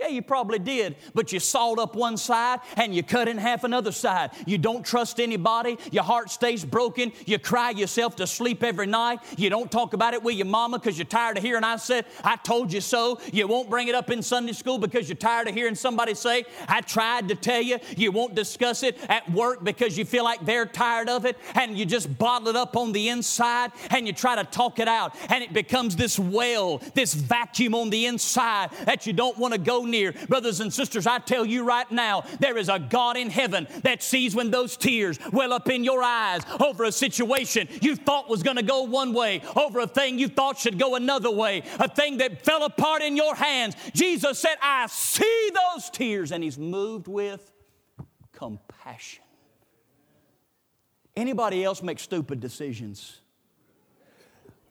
Yeah, 0.00 0.06
you 0.06 0.22
probably 0.22 0.60
did, 0.60 0.94
but 1.12 1.32
you 1.32 1.40
sawed 1.40 1.80
up 1.80 1.96
one 1.96 2.16
side 2.16 2.60
and 2.76 2.94
you 2.94 3.02
cut 3.02 3.26
in 3.26 3.36
half 3.36 3.64
another 3.64 3.90
side. 3.90 4.30
You 4.46 4.56
don't 4.56 4.86
trust 4.86 5.18
anybody. 5.18 5.76
Your 5.90 6.04
heart 6.04 6.30
stays 6.30 6.64
broken. 6.64 7.10
You 7.26 7.40
cry 7.40 7.70
yourself 7.70 8.14
to 8.16 8.26
sleep 8.28 8.62
every 8.62 8.86
night. 8.86 9.18
You 9.36 9.50
don't 9.50 9.72
talk 9.72 9.94
about 9.94 10.14
it 10.14 10.22
with 10.22 10.36
your 10.36 10.46
mama 10.46 10.78
because 10.78 10.96
you're 10.96 11.04
tired 11.04 11.36
of 11.36 11.42
hearing 11.42 11.64
I 11.64 11.74
said, 11.76 12.04
I 12.22 12.36
told 12.36 12.72
you 12.72 12.80
so. 12.80 13.20
You 13.32 13.48
won't 13.48 13.68
bring 13.68 13.88
it 13.88 13.96
up 13.96 14.08
in 14.08 14.22
Sunday 14.22 14.52
school 14.52 14.78
because 14.78 15.08
you're 15.08 15.16
tired 15.16 15.48
of 15.48 15.54
hearing 15.54 15.74
somebody 15.74 16.14
say, 16.14 16.44
I 16.68 16.80
tried 16.80 17.26
to 17.30 17.34
tell 17.34 17.60
you. 17.60 17.78
You 17.96 18.12
won't 18.12 18.36
discuss 18.36 18.84
it 18.84 18.98
at 19.08 19.28
work 19.32 19.64
because 19.64 19.98
you 19.98 20.04
feel 20.04 20.22
like 20.22 20.44
they're 20.44 20.66
tired 20.66 21.08
of 21.08 21.24
it 21.24 21.36
and 21.56 21.76
you 21.76 21.84
just 21.84 22.16
bottle 22.18 22.46
it 22.46 22.56
up 22.56 22.76
on 22.76 22.92
the 22.92 23.08
inside 23.08 23.72
and 23.90 24.06
you 24.06 24.12
try 24.12 24.36
to 24.36 24.44
talk 24.44 24.78
it 24.78 24.86
out 24.86 25.16
and 25.28 25.42
it 25.42 25.52
becomes 25.52 25.96
this 25.96 26.20
well, 26.20 26.78
this 26.94 27.14
vacuum 27.14 27.74
on 27.74 27.90
the 27.90 28.06
inside 28.06 28.70
that 28.84 29.04
you 29.04 29.12
don't 29.12 29.36
want 29.36 29.54
to 29.54 29.58
go 29.58 29.87
near. 29.90 30.12
Brothers 30.28 30.60
and 30.60 30.72
sisters, 30.72 31.06
I 31.06 31.18
tell 31.18 31.44
you 31.44 31.64
right 31.64 31.90
now, 31.90 32.24
there 32.40 32.56
is 32.56 32.68
a 32.68 32.78
God 32.78 33.16
in 33.16 33.30
heaven 33.30 33.66
that 33.82 34.02
sees 34.02 34.34
when 34.34 34.50
those 34.50 34.76
tears 34.76 35.18
well 35.32 35.52
up 35.52 35.68
in 35.68 35.84
your 35.84 36.02
eyes 36.02 36.42
over 36.60 36.84
a 36.84 36.92
situation 36.92 37.68
you 37.82 37.96
thought 37.96 38.28
was 38.28 38.42
going 38.42 38.56
to 38.56 38.62
go 38.62 38.82
one 38.82 39.12
way, 39.12 39.42
over 39.56 39.80
a 39.80 39.86
thing 39.86 40.18
you 40.18 40.28
thought 40.28 40.58
should 40.58 40.78
go 40.78 40.94
another 40.94 41.30
way, 41.30 41.62
a 41.78 41.88
thing 41.88 42.18
that 42.18 42.44
fell 42.44 42.64
apart 42.64 43.02
in 43.02 43.16
your 43.16 43.34
hands. 43.34 43.74
Jesus 43.94 44.38
said, 44.38 44.56
I 44.62 44.86
see 44.86 45.50
those 45.54 45.90
tears, 45.90 46.32
and 46.32 46.42
He's 46.44 46.58
moved 46.58 47.08
with 47.08 47.52
compassion. 48.32 49.24
Anybody 51.16 51.64
else 51.64 51.82
make 51.82 51.98
stupid 51.98 52.38
decisions? 52.38 53.20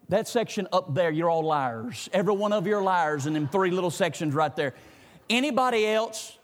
That 0.10 0.28
section 0.28 0.68
up 0.72 0.94
there, 0.96 1.12
you're 1.12 1.30
all 1.30 1.44
liars. 1.44 2.10
Every 2.14 2.34
one 2.34 2.54
of 2.54 2.66
you 2.66 2.78
are 2.78 2.82
liars 2.82 3.26
in 3.26 3.34
them 3.34 3.50
three 3.50 3.72
little 3.72 3.92
sections 3.92 4.34
right 4.34 4.56
there. 4.56 4.74
Anybody 5.30 5.86
else 5.88 6.38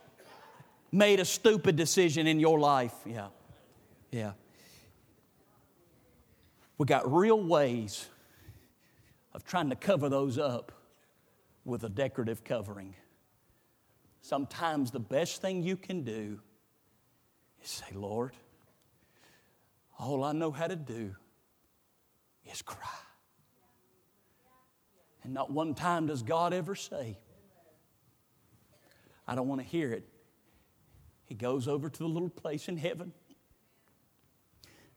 made 0.91 1.19
a 1.19 1.25
stupid 1.25 1.75
decision 1.75 2.27
in 2.27 2.39
your 2.39 2.59
life? 2.59 2.93
Yeah. 3.05 3.27
Yeah. 4.11 4.33
We 6.77 6.85
got 6.85 7.11
real 7.11 7.41
ways 7.41 8.07
of 9.33 9.43
trying 9.45 9.69
to 9.69 9.75
cover 9.75 10.09
those 10.09 10.37
up 10.37 10.71
with 11.65 11.83
a 11.83 11.89
decorative 11.89 12.43
covering. 12.43 12.95
Sometimes 14.21 14.91
the 14.91 14.99
best 14.99 15.41
thing 15.41 15.63
you 15.63 15.75
can 15.75 16.03
do 16.03 16.39
is 17.63 17.69
say, 17.69 17.95
Lord, 17.95 18.33
all 19.97 20.23
I 20.23 20.33
know 20.33 20.51
how 20.51 20.67
to 20.67 20.75
do 20.75 21.15
is 22.51 22.61
cry. 22.61 22.87
And 25.23 25.33
not 25.33 25.51
one 25.51 25.73
time 25.73 26.07
does 26.07 26.21
God 26.21 26.53
ever 26.53 26.75
say, 26.75 27.17
I 29.27 29.35
don't 29.35 29.47
want 29.47 29.61
to 29.61 29.67
hear 29.67 29.91
it. 29.91 30.07
He 31.25 31.35
goes 31.35 31.67
over 31.67 31.89
to 31.89 31.99
the 31.99 32.07
little 32.07 32.29
place 32.29 32.67
in 32.67 32.77
heaven. 32.77 33.13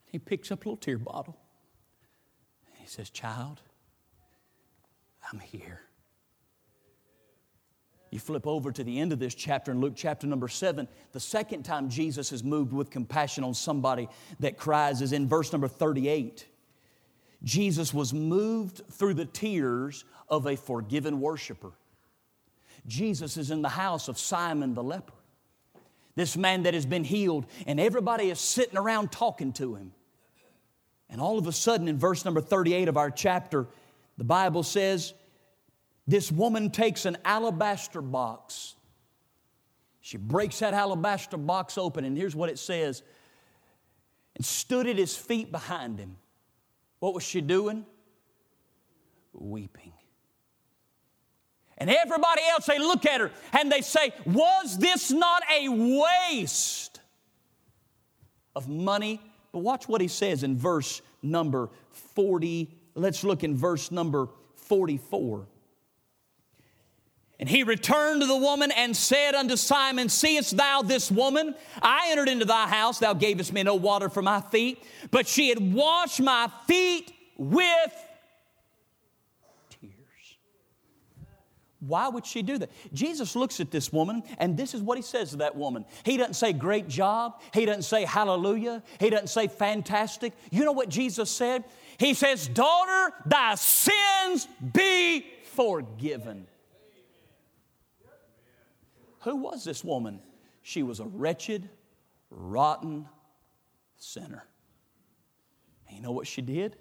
He 0.07 0.19
picks 0.19 0.51
up 0.51 0.65
a 0.65 0.69
little 0.69 0.77
tear 0.77 0.99
bottle. 0.99 1.37
He 2.75 2.87
says, 2.87 3.11
Child, 3.11 3.61
I'm 5.33 5.39
here. 5.39 5.83
You 8.11 8.21
flip 8.21 8.47
over 8.47 8.71
to 8.71 8.85
the 8.85 9.01
end 9.01 9.13
of 9.13 9.19
this 9.19 9.35
chapter 9.35 9.73
in 9.73 9.81
Luke 9.81 9.95
chapter 9.97 10.27
number 10.27 10.49
seven. 10.49 10.89
The 11.13 11.21
second 11.21 11.65
time 11.65 11.91
Jesus 11.91 12.33
is 12.33 12.45
moved 12.45 12.73
with 12.73 12.91
compassion 12.91 13.45
on 13.45 13.53
somebody 13.53 14.09
that 14.41 14.57
cries 14.57 15.03
is 15.03 15.13
in 15.13 15.29
verse 15.29 15.53
number 15.53 15.69
38. 15.69 16.47
Jesus 17.43 17.93
was 17.93 18.15
moved 18.15 18.83
through 18.91 19.15
the 19.15 19.25
tears 19.25 20.05
of 20.29 20.47
a 20.47 20.57
forgiven 20.57 21.21
worshiper. 21.21 21.73
Jesus 22.87 23.37
is 23.37 23.51
in 23.51 23.63
the 23.63 23.69
house 23.69 24.09
of 24.09 24.19
Simon 24.19 24.75
the 24.75 24.83
leper, 24.83 25.13
this 26.15 26.37
man 26.37 26.63
that 26.65 26.75
has 26.75 26.87
been 26.87 27.05
healed, 27.05 27.47
and 27.67 27.81
everybody 27.81 28.31
is 28.31 28.41
sitting 28.41 28.77
around 28.77 29.13
talking 29.13 29.53
to 29.55 29.75
him. 29.75 29.93
And 31.09 31.21
all 31.21 31.39
of 31.39 31.47
a 31.47 31.53
sudden, 31.53 31.89
in 31.89 31.99
verse 31.99 32.25
number 32.25 32.41
38 32.41 32.89
of 32.89 32.97
our 32.97 33.11
chapter, 33.11 33.67
the 34.19 34.25
Bible 34.25 34.63
says, 34.63 35.15
This 36.07 36.33
woman 36.33 36.71
takes 36.71 37.05
an 37.05 37.19
alabaster 37.25 38.03
box. 38.03 38.75
She 40.01 40.17
breaks 40.17 40.61
that 40.61 40.75
alabaster 40.75 41.37
box 41.37 41.79
open, 41.79 42.05
and 42.05 42.17
here's 42.17 42.35
what 42.35 42.49
it 42.49 42.59
says 42.59 43.03
and 44.37 44.45
stood 44.45 44.87
at 44.87 44.97
his 44.97 45.17
feet 45.17 45.51
behind 45.51 45.99
him. 45.99 46.17
What 47.01 47.15
was 47.15 47.25
she 47.25 47.41
doing? 47.41 47.85
Weeping. 49.33 49.93
And 51.79 51.91
everybody 51.91 52.41
else, 52.51 52.67
they 52.67 52.79
look 52.79 53.05
at 53.05 53.21
her 53.21 53.31
and 53.53 53.71
they 53.71 53.83
say, 53.83 54.13
Was 54.25 54.79
this 54.79 55.11
not 55.11 55.43
a 55.53 55.69
waste 55.69 57.01
of 58.55 58.69
money? 58.69 59.21
But 59.53 59.59
watch 59.61 59.89
what 59.89 60.01
he 60.01 60.09
says 60.09 60.43
in 60.43 60.57
verse 60.57 61.03
number 61.23 61.69
40. 62.15 62.75
Let's 62.95 63.25
look 63.25 63.45
in 63.45 63.57
verse 63.57 63.91
number 63.91 64.29
44. 64.55 65.47
And 67.39 67.49
he 67.49 67.63
returned 67.63 68.23
to 68.23 68.27
the 68.27 68.37
woman 68.37 68.71
and 68.71 68.97
said 68.97 69.35
unto 69.35 69.57
Simon, 69.57 70.09
Seest 70.09 70.57
thou 70.57 70.81
this 70.81 71.11
woman? 71.11 71.55
I 71.83 72.09
entered 72.11 72.31
into 72.31 72.47
thy 72.47 72.67
house, 72.67 72.99
thou 72.99 73.13
gavest 73.13 73.53
me 73.53 73.63
no 73.63 73.75
water 73.75 74.09
for 74.09 74.23
my 74.23 74.41
feet, 74.41 74.83
but 75.11 75.27
she 75.27 75.51
had 75.51 75.75
washed 75.75 76.21
my 76.21 76.51
feet 76.67 77.13
with 77.37 78.06
Why 81.87 82.09
would 82.09 82.27
she 82.27 82.43
do 82.43 82.59
that? 82.59 82.71
Jesus 82.93 83.37
looks 83.37 83.61
at 83.61 83.71
this 83.71 83.93
woman, 83.93 84.23
and 84.39 84.57
this 84.57 84.75
is 84.75 84.83
what 84.83 84.99
he 84.99 85.03
says 85.03 85.31
to 85.31 85.37
that 85.37 85.57
woman. 85.57 85.85
He 86.05 86.17
doesn't 86.17 86.35
say, 86.35 86.53
Great 86.53 86.89
job. 86.89 87.41
He 87.53 87.65
doesn't 87.65 87.83
say, 87.83 88.05
Hallelujah. 88.05 88.83
He 88.99 89.11
doesn't 89.11 89.29
say, 89.29 89.49
Fantastic. 89.49 90.33
You 90.51 90.65
know 90.65 90.73
what 90.73 90.89
Jesus 90.89 91.31
said? 91.31 91.65
He 91.99 92.15
says, 92.15 92.49
Daughter, 92.49 93.15
thy 93.25 93.55
sins 93.55 94.49
be 94.73 95.27
forgiven. 95.55 96.47
Who 99.21 99.37
was 99.37 99.65
this 99.65 99.83
woman? 99.83 100.21
She 100.63 100.83
was 100.83 101.01
a 101.01 101.05
wretched, 101.05 101.69
rotten 102.31 103.09
sinner. 103.97 104.45
And 105.87 105.97
you 105.97 106.03
know 106.03 106.13
what 106.13 106.27
she 106.27 106.43
did? 106.43 106.77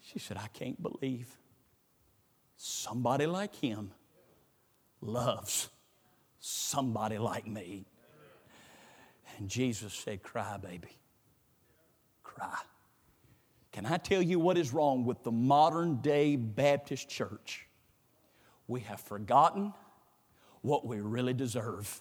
She 0.00 0.18
said, 0.18 0.36
I 0.36 0.48
can't 0.48 0.82
believe 0.82 1.38
somebody 2.62 3.26
like 3.26 3.54
him 3.56 3.90
loves 5.00 5.68
somebody 6.38 7.18
like 7.18 7.44
me. 7.46 7.84
And 9.36 9.48
Jesus 9.48 9.92
said, 9.92 10.22
Cry, 10.22 10.58
baby. 10.58 10.96
Cry. 12.22 12.56
Can 13.72 13.84
I 13.84 13.96
tell 13.96 14.22
you 14.22 14.38
what 14.38 14.56
is 14.56 14.72
wrong 14.72 15.04
with 15.04 15.24
the 15.24 15.32
modern 15.32 15.96
day 15.96 16.36
Baptist 16.36 17.08
church? 17.08 17.66
We 18.68 18.80
have 18.80 19.00
forgotten 19.00 19.72
what 20.60 20.86
we 20.86 21.00
really 21.00 21.34
deserve. 21.34 22.00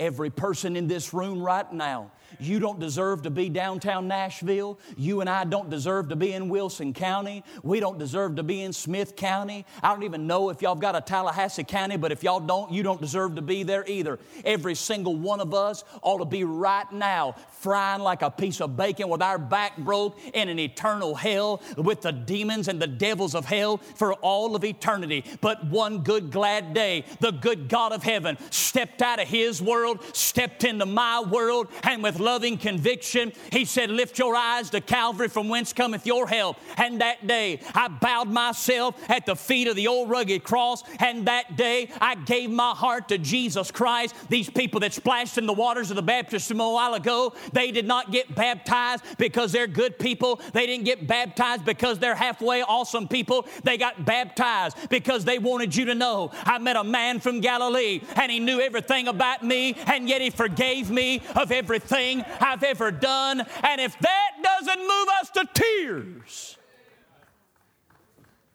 Every 0.00 0.30
person 0.30 0.74
in 0.74 0.88
this 0.88 1.14
room 1.14 1.40
right 1.40 1.72
now 1.72 2.10
you 2.38 2.60
don't 2.60 2.78
deserve 2.78 3.22
to 3.22 3.30
be 3.30 3.48
downtown 3.48 4.06
Nashville. 4.06 4.78
You 4.96 5.20
and 5.20 5.28
I 5.28 5.44
don't 5.44 5.70
deserve 5.70 6.10
to 6.10 6.16
be 6.16 6.32
in 6.32 6.48
Wilson 6.48 6.92
County. 6.92 7.42
We 7.62 7.80
don't 7.80 7.98
deserve 7.98 8.36
to 8.36 8.42
be 8.42 8.62
in 8.62 8.72
Smith 8.72 9.16
County. 9.16 9.66
I 9.82 9.92
don't 9.92 10.04
even 10.04 10.26
know 10.26 10.50
if 10.50 10.62
y'all 10.62 10.74
got 10.74 10.94
a 10.94 11.00
Tallahassee 11.00 11.64
County, 11.64 11.96
but 11.96 12.12
if 12.12 12.22
y'all 12.22 12.40
don't, 12.40 12.70
you 12.70 12.82
don't 12.82 13.00
deserve 13.00 13.34
to 13.36 13.42
be 13.42 13.62
there 13.62 13.84
either. 13.86 14.18
Every 14.44 14.74
single 14.74 15.16
one 15.16 15.40
of 15.40 15.54
us 15.54 15.84
ought 16.02 16.18
to 16.18 16.24
be 16.24 16.44
right 16.44 16.90
now 16.92 17.34
frying 17.60 18.02
like 18.02 18.22
a 18.22 18.30
piece 18.30 18.60
of 18.60 18.76
bacon 18.76 19.08
with 19.08 19.22
our 19.22 19.38
back 19.38 19.76
broke 19.76 20.18
in 20.32 20.48
an 20.48 20.58
eternal 20.58 21.14
hell 21.14 21.62
with 21.76 22.00
the 22.02 22.12
demons 22.12 22.68
and 22.68 22.80
the 22.80 22.86
devils 22.86 23.34
of 23.34 23.44
hell 23.44 23.78
for 23.96 24.14
all 24.14 24.54
of 24.56 24.64
eternity. 24.64 25.24
But 25.40 25.66
one 25.66 25.98
good, 25.98 26.30
glad 26.30 26.74
day, 26.74 27.04
the 27.20 27.32
good 27.32 27.68
God 27.68 27.92
of 27.92 28.02
heaven 28.02 28.38
stepped 28.50 29.02
out 29.02 29.20
of 29.20 29.28
his 29.28 29.60
world, 29.60 29.89
stepped 30.12 30.64
into 30.64 30.86
my 30.86 31.20
world, 31.20 31.68
and 31.82 32.02
with 32.02 32.18
loving 32.18 32.58
conviction. 32.58 33.32
He 33.52 33.64
said, 33.64 33.90
Lift 33.90 34.18
your 34.18 34.34
eyes 34.36 34.70
to 34.70 34.80
Calvary 34.80 35.28
from 35.28 35.48
whence 35.48 35.72
cometh 35.72 36.06
your 36.06 36.26
help. 36.26 36.56
And 36.76 37.00
that 37.00 37.26
day 37.26 37.60
I 37.74 37.88
bowed 37.88 38.28
myself 38.28 38.94
at 39.10 39.26
the 39.26 39.36
feet 39.36 39.68
of 39.68 39.76
the 39.76 39.88
old 39.88 40.10
rugged 40.10 40.44
cross. 40.44 40.82
And 40.98 41.26
that 41.26 41.56
day 41.56 41.90
I 42.00 42.14
gave 42.14 42.50
my 42.50 42.70
heart 42.70 43.08
to 43.08 43.18
Jesus 43.18 43.70
Christ. 43.70 44.14
These 44.28 44.50
people 44.50 44.80
that 44.80 44.92
splashed 44.92 45.38
in 45.38 45.46
the 45.46 45.52
waters 45.52 45.90
of 45.90 45.96
the 45.96 46.02
baptism 46.02 46.60
a 46.60 46.70
while 46.70 46.94
ago, 46.94 47.34
they 47.52 47.70
did 47.70 47.86
not 47.86 48.10
get 48.10 48.34
baptized 48.34 49.04
because 49.18 49.52
they're 49.52 49.66
good 49.66 49.98
people. 49.98 50.40
They 50.52 50.66
didn't 50.66 50.84
get 50.84 51.06
baptized 51.06 51.64
because 51.64 51.98
they're 51.98 52.14
halfway 52.14 52.62
awesome 52.62 53.08
people. 53.08 53.46
They 53.64 53.76
got 53.76 54.04
baptized 54.04 54.76
because 54.88 55.24
they 55.24 55.38
wanted 55.38 55.74
you 55.74 55.86
to 55.86 55.94
know 55.94 56.30
I 56.44 56.58
met 56.58 56.76
a 56.76 56.84
man 56.84 57.20
from 57.20 57.40
Galilee 57.40 58.00
and 58.16 58.30
he 58.30 58.40
knew 58.40 58.60
everything 58.60 59.08
about 59.08 59.44
me 59.44 59.69
and 59.86 60.08
yet 60.08 60.20
he 60.20 60.30
forgave 60.30 60.90
me 60.90 61.22
of 61.36 61.52
everything 61.52 62.24
I've 62.40 62.62
ever 62.62 62.90
done. 62.90 63.40
And 63.62 63.80
if 63.80 63.98
that 63.98 64.30
doesn't 64.42 64.80
move 64.80 65.08
us 65.20 65.30
to 65.30 65.48
tears, 65.54 66.56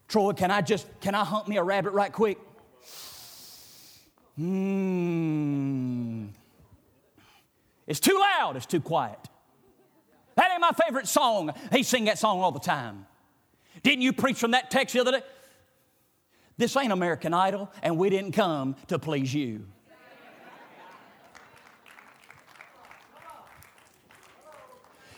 Troy, 0.08 0.34
can 0.34 0.52
I 0.52 0.62
just, 0.62 0.88
can 1.02 1.16
I 1.16 1.24
hunt 1.24 1.48
me 1.48 1.58
a 1.58 1.64
rabbit 1.64 1.92
right 1.92 2.12
quick? 2.12 2.38
Hmm. 4.38 6.26
It's 7.88 8.00
too 8.00 8.18
loud, 8.20 8.56
it's 8.56 8.66
too 8.66 8.82
quiet. 8.82 9.20
That 10.36 10.52
ain't 10.52 10.62
my 10.62 10.72
favorite 10.86 11.08
song. 11.08 11.54
He 11.72 11.84
sing 11.84 12.06
that 12.06 12.18
song 12.18 12.42
all 12.42 12.52
the 12.52 12.60
time. 12.60 13.06
Didn't 13.84 14.02
you 14.02 14.12
preach 14.12 14.38
from 14.38 14.52
that 14.52 14.70
text 14.70 14.94
the 14.94 15.02
other 15.02 15.12
day? 15.12 15.22
This 16.58 16.76
ain't 16.78 16.92
American 16.92 17.34
Idol, 17.34 17.72
and 17.82 17.98
we 17.98 18.10
didn't 18.10 18.32
come 18.32 18.76
to 18.88 18.98
please 18.98 19.34
you. 19.34 19.66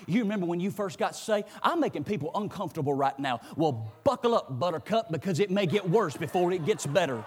You 0.08 0.22
remember 0.22 0.46
when 0.46 0.60
you 0.60 0.72
first 0.72 0.98
got 0.98 1.16
saved? 1.16 1.48
I'm 1.62 1.80
making 1.80 2.06
people 2.06 2.32
uncomfortable 2.34 2.94
right 2.94 3.18
now. 3.20 3.42
Well, 3.58 3.92
buckle 4.04 4.34
up, 4.34 4.58
buttercup, 4.58 5.12
because 5.12 5.40
it 5.40 5.52
may 5.52 5.66
get 5.66 5.88
worse 5.88 6.16
before 6.16 6.52
it 6.54 6.66
gets 6.66 6.86
better. 6.86 7.24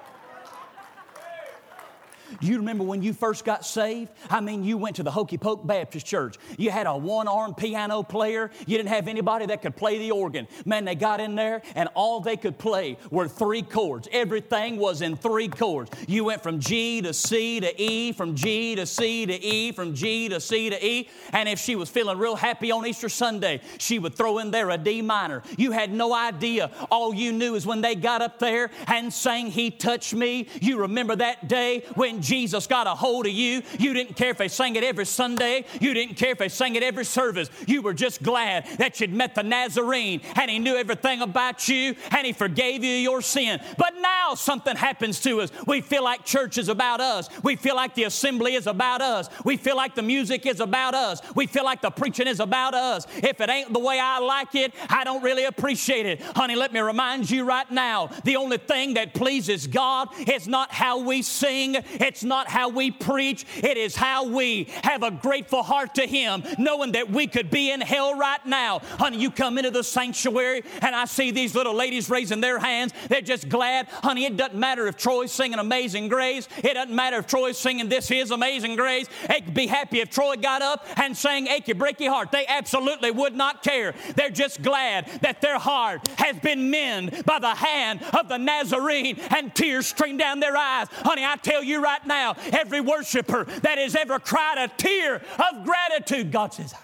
Do 2.41 2.47
you 2.47 2.59
remember 2.59 2.85
when 2.85 3.03
you 3.03 3.13
first 3.13 3.45
got 3.45 3.65
saved? 3.65 4.13
I 4.29 4.41
mean, 4.41 4.65
you 4.65 4.79
went 4.79 4.97
to 4.97 5.03
the 5.03 5.11
Hokey 5.11 5.39
Poke 5.39 5.67
Baptist 5.67 6.07
Church. 6.07 6.37
You 6.57 6.71
had 6.71 6.87
a 6.87 6.97
one 6.97 7.29
armed 7.29 7.57
piano 7.57 8.03
player. 8.03 8.51
You 8.67 8.77
didn't 8.77 8.91
have 8.91 9.09
anybody 9.09 9.47
that 9.47 9.63
could 9.63 9.77
play 9.77 9.99
the 9.99 10.11
organ. 10.11 10.47
Man, 10.65 10.85
they 10.85 10.95
got 10.95 11.21
in 11.21 11.35
there 11.35 11.63
and 11.75 11.89
all 11.95 12.21
they 12.21 12.37
could 12.37 12.59
play 12.59 12.97
were 13.11 13.29
three 13.29 13.63
chords. 13.63 14.09
Everything 14.13 14.77
was 14.77 15.03
in 15.03 15.17
three 15.17 15.49
chords. 15.49 15.91
You 16.07 16.25
went 16.25 16.43
from 16.43 16.61
G 16.61 17.01
to 17.03 17.13
C 17.13 17.61
to 17.61 17.83
E, 17.83 18.13
from 18.13 18.35
G 18.35 18.75
to 18.77 18.87
C 18.87 19.27
to 19.27 19.45
E, 19.45 19.73
from 19.73 19.95
G 19.95 20.29
to 20.29 20.41
C 20.41 20.71
to 20.71 20.87
E. 20.87 21.09
And 21.33 21.49
if 21.49 21.59
she 21.59 21.77
was 21.77 21.89
feeling 21.89 22.19
real 22.19 22.37
happy 22.37 22.71
on 22.71 22.87
Easter 22.87 23.09
Sunday, 23.09 23.61
she 23.79 23.99
would 23.99 24.15
throw 24.15 24.39
in 24.39 24.51
there 24.51 24.71
a 24.71 24.79
D 24.79 25.03
minor. 25.03 25.43
You 25.57 25.73
had 25.73 25.93
no 25.93 26.15
idea. 26.15 26.71
All 26.91 27.15
you 27.15 27.33
knew 27.33 27.55
is 27.55 27.67
when 27.67 27.81
they 27.81 27.95
got 27.95 28.23
up 28.23 28.39
there 28.39 28.71
and 28.87 29.13
sang, 29.13 29.47
He 29.47 29.71
Touched 29.71 30.15
Me. 30.15 30.49
You 30.61 30.81
remember 30.81 31.17
that 31.17 31.49
day 31.49 31.85
when 31.95 32.20
Jesus 32.23 32.67
got 32.67 32.87
a 32.87 32.95
hold 32.95 33.27
of 33.27 33.33
you. 33.33 33.63
You 33.79 33.95
didn't 33.95 34.17
care 34.17 34.31
if 34.31 34.39
they 34.39 34.49
sang 34.49 34.77
it 34.77 34.85
every 34.85 35.07
Sunday, 35.07 35.65
you 35.81 35.95
didn't 35.95 36.17
care 36.17 36.33
if 36.33 36.39
they 36.39 36.49
sang 36.49 36.75
it 36.75 36.83
every 36.83 37.05
service. 37.05 37.51
You 37.67 37.83
were 37.83 37.95
just 37.95 38.23
glad 38.23 38.67
that 38.79 39.01
you'd 39.01 39.13
met 39.13 39.35
the 39.35 39.43
Nazarene 39.43 40.21
and 40.37 40.51
He 40.51 40.59
knew 40.59 40.77
everything 40.77 41.23
about 41.23 41.69
you 41.69 41.95
and 42.11 42.27
He 42.27 42.33
forgave 42.33 42.85
you 42.85 42.95
your 42.95 43.23
sin. 43.23 43.61
But 43.79 43.95
now 44.01 44.35
something 44.35 44.77
happens 44.77 45.21
to 45.21 45.41
us. 45.41 45.51
We 45.67 45.81
feel 45.81 46.05
like 46.05 46.25
church 46.25 46.59
is 46.59 46.69
about 46.69 47.01
us. 47.01 47.29
We 47.43 47.57
feel 47.57 47.77
like 47.77 47.95
the 47.95 48.05
assembly 48.05 48.55
is 48.55 48.67
about 48.67 49.01
us. 49.01 49.29
We 49.45 49.57
feel 49.57 49.77
like 49.77 49.95
the 49.95 50.03
music 50.03 50.47
is 50.47 50.61
about 50.61 50.95
us. 50.95 51.21
We 51.35 51.47
feel 51.47 51.65
like 51.65 51.83
the 51.83 51.91
preaching 51.91 52.27
is 52.27 52.41
about 52.41 52.75
us. 52.75 53.07
If 53.17 53.41
it 53.41 53.51
ain't 53.51 53.73
the 53.73 53.79
way 53.79 53.99
I 54.01 54.19
like 54.19 54.55
it, 54.55 54.75
I 54.89 55.05
don't 55.05 55.23
really 55.23 55.45
appreciate 55.45 56.07
it. 56.07 56.23
Honey, 56.23 56.57
let 56.57 56.73
me 56.73 56.81
remind 56.81 57.31
you 57.31 57.45
right 57.45 57.71
now 57.71 58.09
the 58.25 58.37
only 58.37 58.59
thing 58.59 58.95
that 58.95 59.15
pleases 59.15 59.67
God 59.67 60.09
is 60.29 60.47
not 60.47 60.73
how 60.73 60.99
we 60.99 61.23
sing, 61.23 61.77
it's 62.11 62.25
not 62.25 62.49
how 62.49 62.69
we 62.69 62.91
preach, 62.91 63.47
it 63.63 63.77
is 63.77 63.95
how 63.95 64.25
we 64.25 64.65
have 64.83 65.05
a 65.05 65.13
grateful 65.13 65.63
heart 65.63 65.95
to 65.95 66.05
Him, 66.05 66.43
knowing 66.59 66.91
that 66.93 67.09
we 67.09 67.29
could 67.29 67.53
be 67.53 67.71
in 67.71 67.81
hell 67.81 68.19
right 68.19 68.45
now. 68.45 68.81
Honey, 68.99 69.19
you 69.19 69.31
come 69.31 69.59
into 69.59 69.71
the 69.71 69.85
sanctuary 69.85 70.65
and 70.83 70.97
I 70.97 71.05
see 71.05 71.31
these 71.31 71.55
little 71.55 71.73
ladies 71.73 72.11
raising 72.11 72.41
their 72.41 72.59
hands. 72.59 72.93
They're 73.09 73.21
just 73.21 73.49
glad. 73.49 73.87
Honey, 73.87 74.25
it 74.25 74.37
doesn't 74.37 74.59
matter 74.59 74.89
if 74.89 74.97
Troy's 74.97 75.31
singing 75.31 75.61
Amazing 75.61 76.09
Grace, 76.09 76.49
it 76.65 76.75
doesn't 76.75 76.95
matter 76.95 77.19
if 77.19 77.29
Troy's 77.29 77.57
singing 77.57 77.89
This 77.89 78.11
Is 78.11 78.33
Amazing 78.33 78.75
Grace. 78.75 79.07
They'd 79.29 79.55
be 79.55 79.69
happy 79.69 80.01
if 80.01 80.11
Troy 80.11 80.35
got 80.35 80.63
up 80.63 80.85
and 80.97 81.17
sang 81.17 81.47
Achy 81.47 81.75
Breaky 81.75 82.09
Heart. 82.09 82.33
They 82.33 82.45
absolutely 82.49 83.13
would 83.13 83.37
not 83.37 83.63
care. 83.63 83.95
They're 84.17 84.31
just 84.31 84.63
glad 84.63 85.07
that 85.23 85.41
their 85.41 85.61
heart 85.61 86.09
has 86.19 86.37
been 86.41 86.71
mended 86.71 87.25
by 87.25 87.39
the 87.39 87.55
hand 87.55 88.03
of 88.19 88.29
the 88.29 88.37
Nazarene 88.37 89.21
and 89.31 89.55
tears 89.55 89.87
stream 89.87 90.17
down 90.17 90.41
their 90.41 90.57
eyes. 90.57 90.89
Honey, 90.91 91.25
I 91.25 91.37
tell 91.37 91.63
you 91.63 91.81
right 91.81 92.00
now, 92.07 92.37
every 92.53 92.81
worshiper 92.81 93.45
that 93.45 93.79
has 93.79 93.95
ever 93.95 94.19
cried 94.19 94.59
a 94.59 94.69
tear 94.69 95.17
of 95.17 95.65
gratitude, 95.65 96.33
God 96.33 96.55
says, 96.55 96.75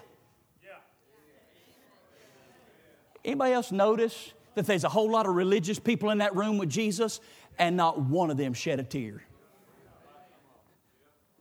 Anybody 3.26 3.52
else 3.54 3.72
notice 3.72 4.32
that 4.54 4.66
there's 4.66 4.84
a 4.84 4.88
whole 4.88 5.10
lot 5.10 5.26
of 5.26 5.34
religious 5.34 5.80
people 5.80 6.10
in 6.10 6.18
that 6.18 6.36
room 6.36 6.58
with 6.58 6.70
Jesus 6.70 7.20
and 7.58 7.76
not 7.76 8.00
one 8.00 8.30
of 8.30 8.36
them 8.36 8.54
shed 8.54 8.78
a 8.78 8.84
tear? 8.84 9.24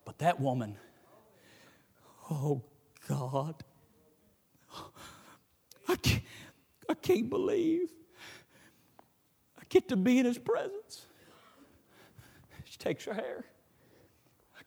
But 0.03 0.17
that 0.17 0.39
woman, 0.39 0.77
oh 2.31 2.63
God, 3.07 3.55
I 5.87 5.95
can't, 5.95 6.23
I 6.89 6.93
can't 6.95 7.29
believe 7.29 7.91
I 9.59 9.63
get 9.69 9.87
to 9.89 9.95
be 9.95 10.17
in 10.17 10.25
His 10.25 10.39
presence. 10.39 11.05
She 12.63 12.77
takes 12.77 13.05
her 13.05 13.13
hair. 13.13 13.45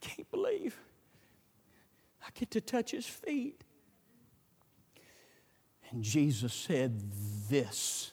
Can't 0.08 0.30
believe 0.30 0.78
I 2.22 2.30
get 2.34 2.50
to 2.52 2.60
touch 2.60 2.92
His 2.92 3.06
feet. 3.06 3.62
And 5.90 6.02
Jesus 6.02 6.52
said, 6.52 7.00
This 7.48 8.12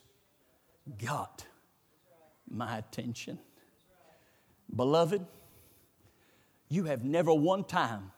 got 1.04 1.46
my 2.50 2.78
attention. 2.78 3.40
Beloved, 4.74 5.26
you 6.70 6.86
have 6.86 7.04
never 7.06 7.34
one 7.34 7.64
time 7.64 8.12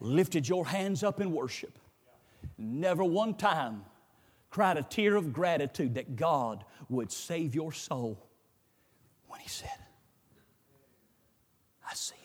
lifted 0.00 0.48
your 0.48 0.66
hands 0.66 1.04
up 1.04 1.20
in 1.20 1.32
worship, 1.32 1.78
never 2.58 3.04
one 3.04 3.34
time 3.34 3.84
cried 4.50 4.76
a 4.76 4.82
tear 4.82 5.14
of 5.14 5.32
gratitude 5.32 5.94
that 5.94 6.16
God 6.16 6.64
would 6.88 7.12
save 7.12 7.54
your 7.54 7.72
soul 7.72 8.26
when 9.28 9.40
He 9.40 9.48
said, 9.48 9.68
I 11.88 11.94
see. 11.94 12.19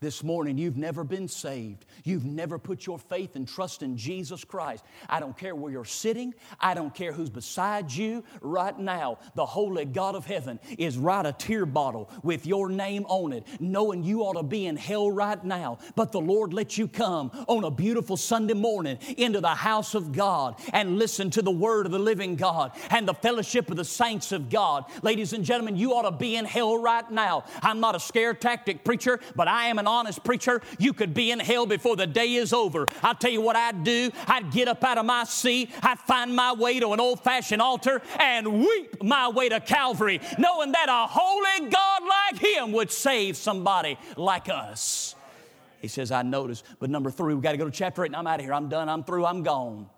This 0.00 0.22
morning, 0.22 0.58
you've 0.58 0.76
never 0.76 1.02
been 1.02 1.26
saved. 1.26 1.84
You've 2.04 2.24
never 2.24 2.56
put 2.56 2.86
your 2.86 3.00
faith 3.00 3.34
and 3.34 3.48
trust 3.48 3.82
in 3.82 3.96
Jesus 3.96 4.44
Christ. 4.44 4.84
I 5.08 5.18
don't 5.18 5.36
care 5.36 5.56
where 5.56 5.72
you're 5.72 5.84
sitting, 5.84 6.34
I 6.60 6.74
don't 6.74 6.94
care 6.94 7.10
who's 7.10 7.30
beside 7.30 7.90
you. 7.90 8.22
Right 8.40 8.78
now, 8.78 9.18
the 9.34 9.44
holy 9.44 9.86
God 9.86 10.14
of 10.14 10.24
heaven 10.24 10.60
is 10.78 10.96
right 10.96 11.26
a 11.26 11.32
tear 11.32 11.66
bottle 11.66 12.08
with 12.22 12.46
your 12.46 12.68
name 12.68 13.06
on 13.08 13.32
it, 13.32 13.44
knowing 13.58 14.04
you 14.04 14.20
ought 14.20 14.34
to 14.34 14.44
be 14.44 14.66
in 14.66 14.76
hell 14.76 15.10
right 15.10 15.42
now. 15.42 15.78
But 15.96 16.12
the 16.12 16.20
Lord 16.20 16.52
lets 16.52 16.78
you 16.78 16.86
come 16.86 17.32
on 17.48 17.64
a 17.64 17.70
beautiful 17.70 18.16
Sunday 18.16 18.54
morning 18.54 18.98
into 19.16 19.40
the 19.40 19.48
house 19.48 19.96
of 19.96 20.12
God 20.12 20.60
and 20.72 20.96
listen 21.00 21.28
to 21.30 21.42
the 21.42 21.50
word 21.50 21.86
of 21.86 21.92
the 21.92 21.98
living 21.98 22.36
God 22.36 22.70
and 22.90 23.08
the 23.08 23.14
fellowship 23.14 23.68
of 23.68 23.76
the 23.76 23.84
saints 23.84 24.30
of 24.30 24.48
God. 24.48 24.84
Ladies 25.02 25.32
and 25.32 25.44
gentlemen, 25.44 25.74
you 25.74 25.94
ought 25.94 26.08
to 26.08 26.12
be 26.12 26.36
in 26.36 26.44
hell 26.44 26.78
right 26.78 27.10
now. 27.10 27.42
I'm 27.62 27.80
not 27.80 27.96
a 27.96 28.00
scare 28.00 28.32
tactic 28.32 28.84
preacher, 28.84 29.18
but 29.34 29.48
I 29.48 29.66
am 29.66 29.80
an 29.80 29.87
honest 29.88 30.22
preacher. 30.22 30.60
You 30.78 30.92
could 30.92 31.14
be 31.14 31.30
in 31.30 31.40
hell 31.40 31.66
before 31.66 31.96
the 31.96 32.06
day 32.06 32.34
is 32.34 32.52
over. 32.52 32.88
I'll 33.02 33.14
tell 33.14 33.30
you 33.30 33.40
what 33.40 33.56
I'd 33.56 33.84
do. 33.84 34.10
I'd 34.26 34.52
get 34.52 34.68
up 34.68 34.84
out 34.84 34.98
of 34.98 35.06
my 35.06 35.24
seat, 35.24 35.70
I'd 35.82 35.98
find 36.00 36.34
my 36.34 36.52
way 36.52 36.78
to 36.80 36.92
an 36.92 37.00
old 37.00 37.24
fashioned 37.24 37.62
altar 37.62 38.02
and 38.18 38.60
weep 38.60 39.02
my 39.02 39.28
way 39.28 39.48
to 39.48 39.60
Calvary, 39.60 40.20
knowing 40.38 40.72
that 40.72 40.88
a 40.88 41.06
holy 41.08 41.70
God 41.70 42.02
like 42.02 42.42
Him 42.42 42.72
would 42.72 42.90
save 42.90 43.36
somebody 43.36 43.98
like 44.16 44.48
us. 44.48 45.14
He 45.80 45.88
says, 45.88 46.10
I 46.10 46.22
noticed. 46.22 46.64
But 46.80 46.90
number 46.90 47.10
three, 47.10 47.34
we've 47.34 47.42
got 47.42 47.52
to 47.52 47.58
go 47.58 47.64
to 47.64 47.70
chapter 47.70 48.04
eight, 48.04 48.08
and 48.08 48.16
I'm 48.16 48.26
out 48.26 48.40
of 48.40 48.44
here. 48.44 48.54
I'm 48.54 48.68
done. 48.68 48.88
I'm 48.88 49.04
through. 49.04 49.24
I'm 49.24 49.42
gone. 49.42 49.88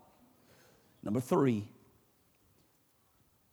Number 1.02 1.20
three, 1.20 1.66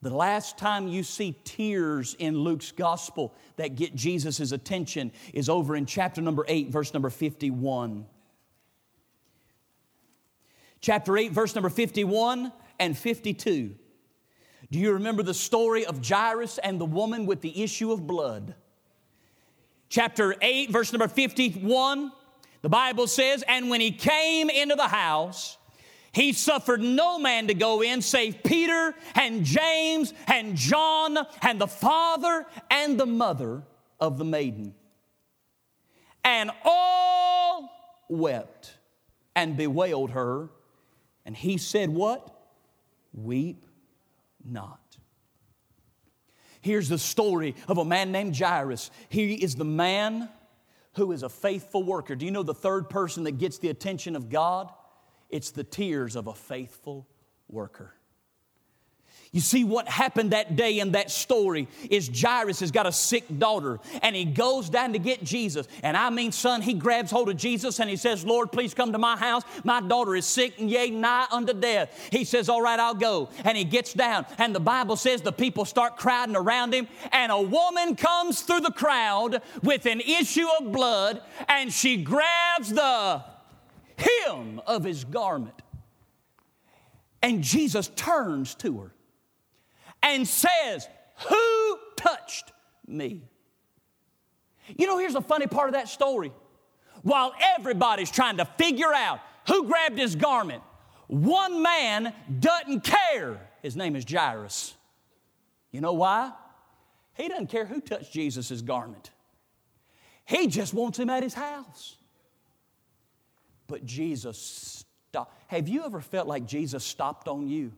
the 0.01 0.13
last 0.13 0.57
time 0.57 0.87
you 0.87 1.01
see 1.01 1.35
tears 1.43 2.15
in 2.19 2.37
Luke's 2.37 2.71
gospel 2.71 3.33
that 3.55 3.75
get 3.75 3.95
Jesus' 3.95 4.51
attention 4.51 5.11
is 5.33 5.49
over 5.49 5.75
in 5.75 5.85
chapter 5.85 6.21
number 6.21 6.45
8, 6.47 6.69
verse 6.69 6.93
number 6.93 7.09
51. 7.09 8.05
Chapter 10.81 11.17
8, 11.17 11.31
verse 11.31 11.55
number 11.55 11.69
51 11.69 12.51
and 12.79 12.95
52. 12.95 13.75
Do 14.69 14.79
you 14.79 14.93
remember 14.93 15.23
the 15.23 15.33
story 15.33 15.85
of 15.85 16.05
Jairus 16.07 16.59
and 16.59 16.79
the 16.79 16.85
woman 16.85 17.25
with 17.25 17.41
the 17.41 17.63
issue 17.63 17.91
of 17.91 18.05
blood? 18.05 18.53
Chapter 19.89 20.35
8, 20.41 20.69
verse 20.69 20.91
number 20.91 21.07
51, 21.07 22.11
the 22.61 22.69
Bible 22.69 23.07
says, 23.07 23.43
And 23.47 23.69
when 23.69 23.81
he 23.81 23.91
came 23.91 24.49
into 24.49 24.75
the 24.75 24.87
house, 24.87 25.56
he 26.17 26.33
suffered 26.33 26.81
no 26.81 27.19
man 27.19 27.45
to 27.45 27.53
go 27.53 27.83
in 27.83 28.01
save 28.01 28.41
Peter 28.41 28.95
and 29.13 29.45
James 29.45 30.15
and 30.25 30.55
John 30.55 31.15
and 31.43 31.61
the 31.61 31.67
father 31.67 32.47
and 32.71 32.99
the 32.99 33.05
mother 33.05 33.61
of 33.99 34.17
the 34.17 34.25
maiden. 34.25 34.73
And 36.23 36.49
all 36.65 37.69
wept 38.09 38.73
and 39.35 39.55
bewailed 39.55 40.09
her. 40.09 40.49
And 41.23 41.37
he 41.37 41.59
said, 41.59 41.91
What? 41.91 42.27
Weep 43.13 43.63
not. 44.43 44.97
Here's 46.61 46.89
the 46.89 46.97
story 46.97 47.53
of 47.67 47.77
a 47.77 47.85
man 47.85 48.11
named 48.11 48.35
Jairus. 48.35 48.89
He 49.09 49.35
is 49.35 49.53
the 49.53 49.65
man 49.65 50.29
who 50.95 51.11
is 51.11 51.21
a 51.21 51.29
faithful 51.29 51.83
worker. 51.83 52.15
Do 52.15 52.25
you 52.25 52.31
know 52.31 52.41
the 52.41 52.55
third 52.55 52.89
person 52.89 53.25
that 53.25 53.37
gets 53.37 53.59
the 53.59 53.69
attention 53.69 54.15
of 54.15 54.29
God? 54.29 54.71
It's 55.29 55.51
the 55.51 55.63
tears 55.63 56.15
of 56.15 56.27
a 56.27 56.33
faithful 56.33 57.07
worker. 57.47 57.93
You 59.31 59.41
see, 59.41 59.65
what 59.65 59.87
happened 59.89 60.31
that 60.31 60.55
day 60.55 60.79
in 60.79 60.93
that 60.93 61.11
story 61.11 61.67
is 61.89 62.09
Jairus 62.09 62.61
has 62.61 62.71
got 62.71 62.87
a 62.87 62.91
sick 62.91 63.25
daughter 63.37 63.79
and 64.01 64.15
he 64.15 64.23
goes 64.23 64.69
down 64.69 64.93
to 64.93 64.99
get 64.99 65.23
Jesus. 65.23 65.67
And 65.83 65.97
I 65.97 66.09
mean, 66.09 66.31
son, 66.31 66.61
he 66.61 66.73
grabs 66.73 67.11
hold 67.11 67.29
of 67.29 67.35
Jesus 67.35 67.79
and 67.79 67.89
he 67.89 67.97
says, 67.97 68.25
Lord, 68.25 68.51
please 68.51 68.73
come 68.73 68.93
to 68.93 68.97
my 68.97 69.17
house. 69.17 69.43
My 69.63 69.81
daughter 69.81 70.15
is 70.15 70.25
sick 70.25 70.59
and 70.59 70.69
yea, 70.69 70.89
nigh 70.89 71.27
unto 71.29 71.53
death. 71.53 72.09
He 72.11 72.23
says, 72.23 72.47
All 72.47 72.61
right, 72.61 72.79
I'll 72.79 72.95
go. 72.95 73.29
And 73.43 73.57
he 73.57 73.65
gets 73.65 73.93
down. 73.93 74.25
And 74.37 74.55
the 74.55 74.61
Bible 74.61 74.95
says 74.95 75.21
the 75.21 75.33
people 75.33 75.65
start 75.65 75.97
crowding 75.97 76.35
around 76.35 76.73
him. 76.73 76.87
And 77.11 77.31
a 77.31 77.41
woman 77.41 77.95
comes 77.95 78.41
through 78.41 78.61
the 78.61 78.71
crowd 78.71 79.41
with 79.61 79.85
an 79.85 79.99
issue 79.99 80.47
of 80.59 80.71
blood 80.71 81.21
and 81.49 81.71
she 81.71 82.01
grabs 82.01 82.69
the 82.69 83.23
hem 83.97 84.61
of 84.65 84.83
his 84.83 85.03
garment. 85.03 85.61
And 87.21 87.43
Jesus 87.43 87.89
turns 87.95 88.55
to 88.55 88.79
her 88.79 88.93
and 90.01 90.27
says, 90.27 90.87
Who 91.27 91.77
touched 91.95 92.51
me? 92.87 93.23
You 94.75 94.85
know, 94.85 94.97
here's 94.97 95.13
the 95.13 95.21
funny 95.21 95.47
part 95.47 95.69
of 95.69 95.73
that 95.73 95.89
story. 95.89 96.31
While 97.01 97.33
everybody's 97.57 98.11
trying 98.11 98.37
to 98.37 98.45
figure 98.45 98.93
out 98.93 99.19
who 99.47 99.65
grabbed 99.65 99.97
his 99.97 100.15
garment, 100.15 100.61
one 101.07 101.61
man 101.61 102.13
doesn't 102.39 102.83
care. 102.83 103.49
His 103.61 103.75
name 103.75 103.95
is 103.95 104.05
Jairus. 104.09 104.75
You 105.71 105.81
know 105.81 105.93
why? 105.93 106.31
He 107.13 107.27
doesn't 107.27 107.47
care 107.47 107.65
who 107.65 107.81
touched 107.81 108.13
Jesus' 108.13 108.61
garment. 108.61 109.11
He 110.25 110.47
just 110.47 110.73
wants 110.73 110.99
him 110.99 111.09
at 111.09 111.23
his 111.23 111.33
house. 111.33 111.96
But 113.67 113.85
Jesus 113.85 114.83
stopped. 115.09 115.33
Have 115.47 115.67
you 115.67 115.85
ever 115.85 116.01
felt 116.01 116.27
like 116.27 116.45
Jesus 116.45 116.83
stopped 116.83 117.27
on 117.27 117.47
you? 117.47 117.73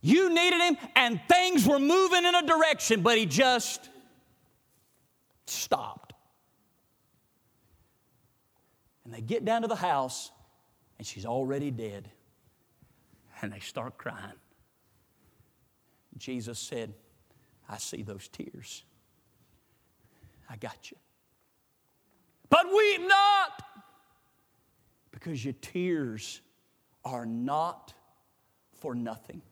You 0.00 0.32
needed 0.32 0.60
him 0.60 0.76
and 0.94 1.20
things 1.28 1.66
were 1.66 1.78
moving 1.78 2.24
in 2.24 2.34
a 2.34 2.46
direction, 2.46 3.02
but 3.02 3.18
he 3.18 3.26
just 3.26 3.88
stopped. 5.46 6.12
And 9.04 9.12
they 9.12 9.20
get 9.20 9.44
down 9.44 9.62
to 9.62 9.68
the 9.68 9.76
house 9.76 10.30
and 10.98 11.06
she's 11.06 11.24
already 11.24 11.70
dead. 11.70 12.10
And 13.40 13.52
they 13.52 13.60
start 13.60 13.96
crying. 13.96 14.32
Jesus 16.16 16.58
said, 16.58 16.92
I 17.68 17.78
see 17.78 18.02
those 18.02 18.28
tears. 18.28 18.84
I 20.50 20.56
got 20.56 20.90
you. 20.90 20.96
But 22.50 22.66
weep 22.66 23.02
not, 23.06 23.62
because 25.10 25.44
your 25.44 25.54
tears 25.60 26.40
are 27.04 27.26
not 27.26 27.92
for 28.72 28.94
nothing. 28.94 29.42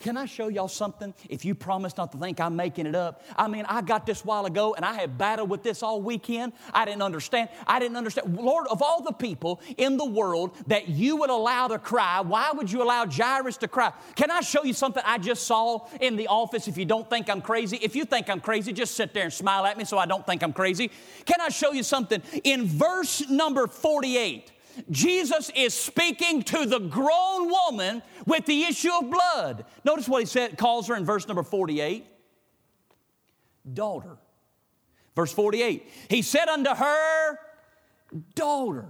Can 0.00 0.16
I 0.16 0.26
show 0.26 0.46
y'all 0.46 0.68
something? 0.68 1.12
If 1.28 1.44
you 1.44 1.56
promise 1.56 1.96
not 1.96 2.12
to 2.12 2.18
think 2.18 2.40
I'm 2.40 2.54
making 2.54 2.86
it 2.86 2.94
up. 2.94 3.24
I 3.36 3.48
mean, 3.48 3.64
I 3.68 3.82
got 3.82 4.06
this 4.06 4.24
while 4.24 4.46
ago 4.46 4.74
and 4.74 4.84
I 4.84 4.92
had 4.92 5.18
battled 5.18 5.50
with 5.50 5.64
this 5.64 5.82
all 5.82 6.00
weekend. 6.00 6.52
I 6.72 6.84
didn't 6.84 7.02
understand. 7.02 7.48
I 7.66 7.80
didn't 7.80 7.96
understand. 7.96 8.36
Lord, 8.36 8.68
of 8.68 8.80
all 8.80 9.02
the 9.02 9.12
people 9.12 9.60
in 9.76 9.96
the 9.96 10.04
world 10.04 10.54
that 10.68 10.88
you 10.88 11.16
would 11.16 11.30
allow 11.30 11.66
to 11.66 11.80
cry, 11.80 12.20
why 12.20 12.52
would 12.52 12.70
you 12.70 12.80
allow 12.80 13.06
Jairus 13.06 13.56
to 13.58 13.68
cry? 13.68 13.92
Can 14.14 14.30
I 14.30 14.40
show 14.40 14.62
you 14.62 14.72
something 14.72 15.02
I 15.04 15.18
just 15.18 15.46
saw 15.48 15.88
in 16.00 16.14
the 16.14 16.28
office 16.28 16.68
if 16.68 16.78
you 16.78 16.84
don't 16.84 17.10
think 17.10 17.28
I'm 17.28 17.40
crazy? 17.40 17.78
If 17.82 17.96
you 17.96 18.04
think 18.04 18.30
I'm 18.30 18.40
crazy, 18.40 18.72
just 18.72 18.94
sit 18.94 19.12
there 19.12 19.24
and 19.24 19.32
smile 19.32 19.66
at 19.66 19.76
me 19.76 19.84
so 19.84 19.98
I 19.98 20.06
don't 20.06 20.24
think 20.24 20.44
I'm 20.44 20.52
crazy. 20.52 20.92
Can 21.24 21.40
I 21.40 21.48
show 21.48 21.72
you 21.72 21.82
something? 21.82 22.22
In 22.44 22.66
verse 22.66 23.28
number 23.28 23.66
48, 23.66 24.52
Jesus 24.90 25.50
is 25.56 25.74
speaking 25.74 26.42
to 26.44 26.66
the 26.66 26.78
grown 26.78 27.48
woman 27.48 28.02
with 28.26 28.46
the 28.46 28.64
issue 28.64 28.92
of 28.92 29.10
blood. 29.10 29.64
Notice 29.84 30.08
what 30.08 30.20
he 30.20 30.26
said, 30.26 30.56
calls 30.58 30.88
her 30.88 30.94
in 30.94 31.04
verse 31.04 31.26
number 31.26 31.42
48 31.42 32.06
daughter. 33.74 34.16
Verse 35.14 35.32
48, 35.32 35.90
he 36.08 36.22
said 36.22 36.48
unto 36.48 36.70
her, 36.70 37.38
daughter. 38.34 38.86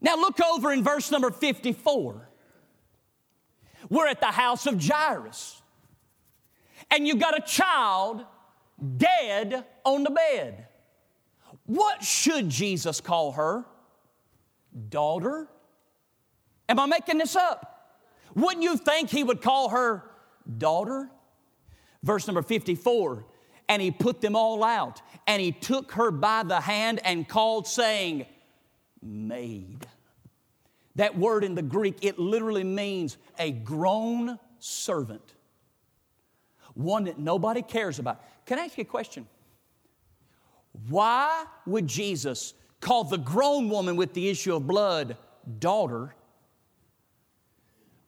Now 0.00 0.16
look 0.16 0.40
over 0.40 0.72
in 0.72 0.82
verse 0.82 1.10
number 1.10 1.30
54. 1.30 2.28
We're 3.90 4.08
at 4.08 4.20
the 4.20 4.26
house 4.26 4.66
of 4.66 4.82
Jairus, 4.82 5.60
and 6.90 7.06
you've 7.06 7.20
got 7.20 7.38
a 7.38 7.42
child 7.42 8.24
dead 8.96 9.64
on 9.84 10.02
the 10.02 10.10
bed. 10.10 10.66
What 11.72 12.04
should 12.04 12.50
Jesus 12.50 13.00
call 13.00 13.32
her? 13.32 13.64
Daughter? 14.90 15.48
Am 16.68 16.78
I 16.78 16.84
making 16.84 17.16
this 17.16 17.34
up? 17.34 17.96
Wouldn't 18.34 18.62
you 18.62 18.76
think 18.76 19.08
he 19.08 19.24
would 19.24 19.40
call 19.40 19.70
her 19.70 20.04
daughter? 20.58 21.08
Verse 22.02 22.26
number 22.26 22.42
54 22.42 23.24
And 23.70 23.80
he 23.80 23.90
put 23.90 24.20
them 24.20 24.36
all 24.36 24.62
out, 24.62 25.00
and 25.26 25.40
he 25.40 25.50
took 25.50 25.92
her 25.92 26.10
by 26.10 26.42
the 26.42 26.60
hand 26.60 27.00
and 27.06 27.26
called, 27.26 27.66
saying, 27.66 28.26
Maid. 29.00 29.86
That 30.96 31.16
word 31.16 31.42
in 31.42 31.54
the 31.54 31.62
Greek, 31.62 32.04
it 32.04 32.18
literally 32.18 32.64
means 32.64 33.16
a 33.38 33.50
grown 33.50 34.38
servant, 34.58 35.32
one 36.74 37.04
that 37.04 37.18
nobody 37.18 37.62
cares 37.62 37.98
about. 37.98 38.22
Can 38.44 38.58
I 38.58 38.64
ask 38.64 38.76
you 38.76 38.82
a 38.82 38.84
question? 38.84 39.26
Why 40.88 41.44
would 41.66 41.86
Jesus 41.86 42.54
call 42.80 43.04
the 43.04 43.18
grown 43.18 43.68
woman 43.68 43.96
with 43.96 44.14
the 44.14 44.28
issue 44.28 44.54
of 44.54 44.66
blood 44.66 45.16
daughter, 45.58 46.14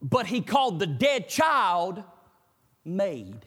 but 0.01 0.27
he 0.27 0.41
called 0.41 0.79
the 0.79 0.87
dead 0.87 1.29
child 1.29 2.03
maid? 2.85 3.47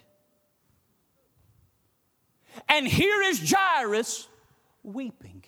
And 2.70 2.88
here 2.88 3.22
is 3.22 3.52
Jairus 3.52 4.28
weeping. 4.84 5.44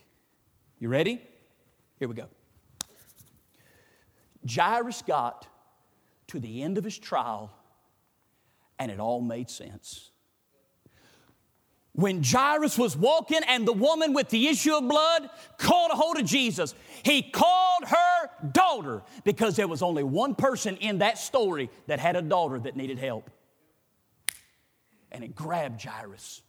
You 0.79 0.89
ready? 0.89 1.21
Here 1.97 2.07
we 2.07 2.15
go. 2.15 2.27
Jairus 4.47 5.01
got 5.01 5.47
to 6.27 6.39
the 6.39 6.61
end 6.63 6.77
of 6.77 6.83
his 6.83 6.97
trial 6.97 7.51
and 8.77 8.89
it 8.89 8.99
all 8.99 9.21
made 9.21 9.49
sense 9.49 10.08
when 11.93 12.23
Jairus 12.23 12.77
was 12.77 12.95
walking 12.95 13.41
and 13.47 13.67
the 13.67 13.73
woman 13.73 14.13
with 14.13 14.29
the 14.29 14.47
issue 14.47 14.73
of 14.75 14.87
blood 14.87 15.29
called 15.57 15.91
a 15.91 15.95
hold 15.95 16.17
of 16.17 16.25
Jesus, 16.25 16.75
he 17.03 17.21
called 17.21 17.85
her 17.85 18.29
daughter 18.51 19.01
because 19.23 19.55
there 19.55 19.67
was 19.67 19.81
only 19.81 20.03
one 20.03 20.35
person 20.35 20.77
in 20.77 20.99
that 20.99 21.17
story 21.17 21.69
that 21.87 21.99
had 21.99 22.15
a 22.15 22.21
daughter 22.21 22.59
that 22.59 22.75
needed 22.75 22.99
help. 22.99 23.29
And 25.11 25.23
it 25.23 25.35
grabbed 25.35 25.83
Jairus. 25.83 26.41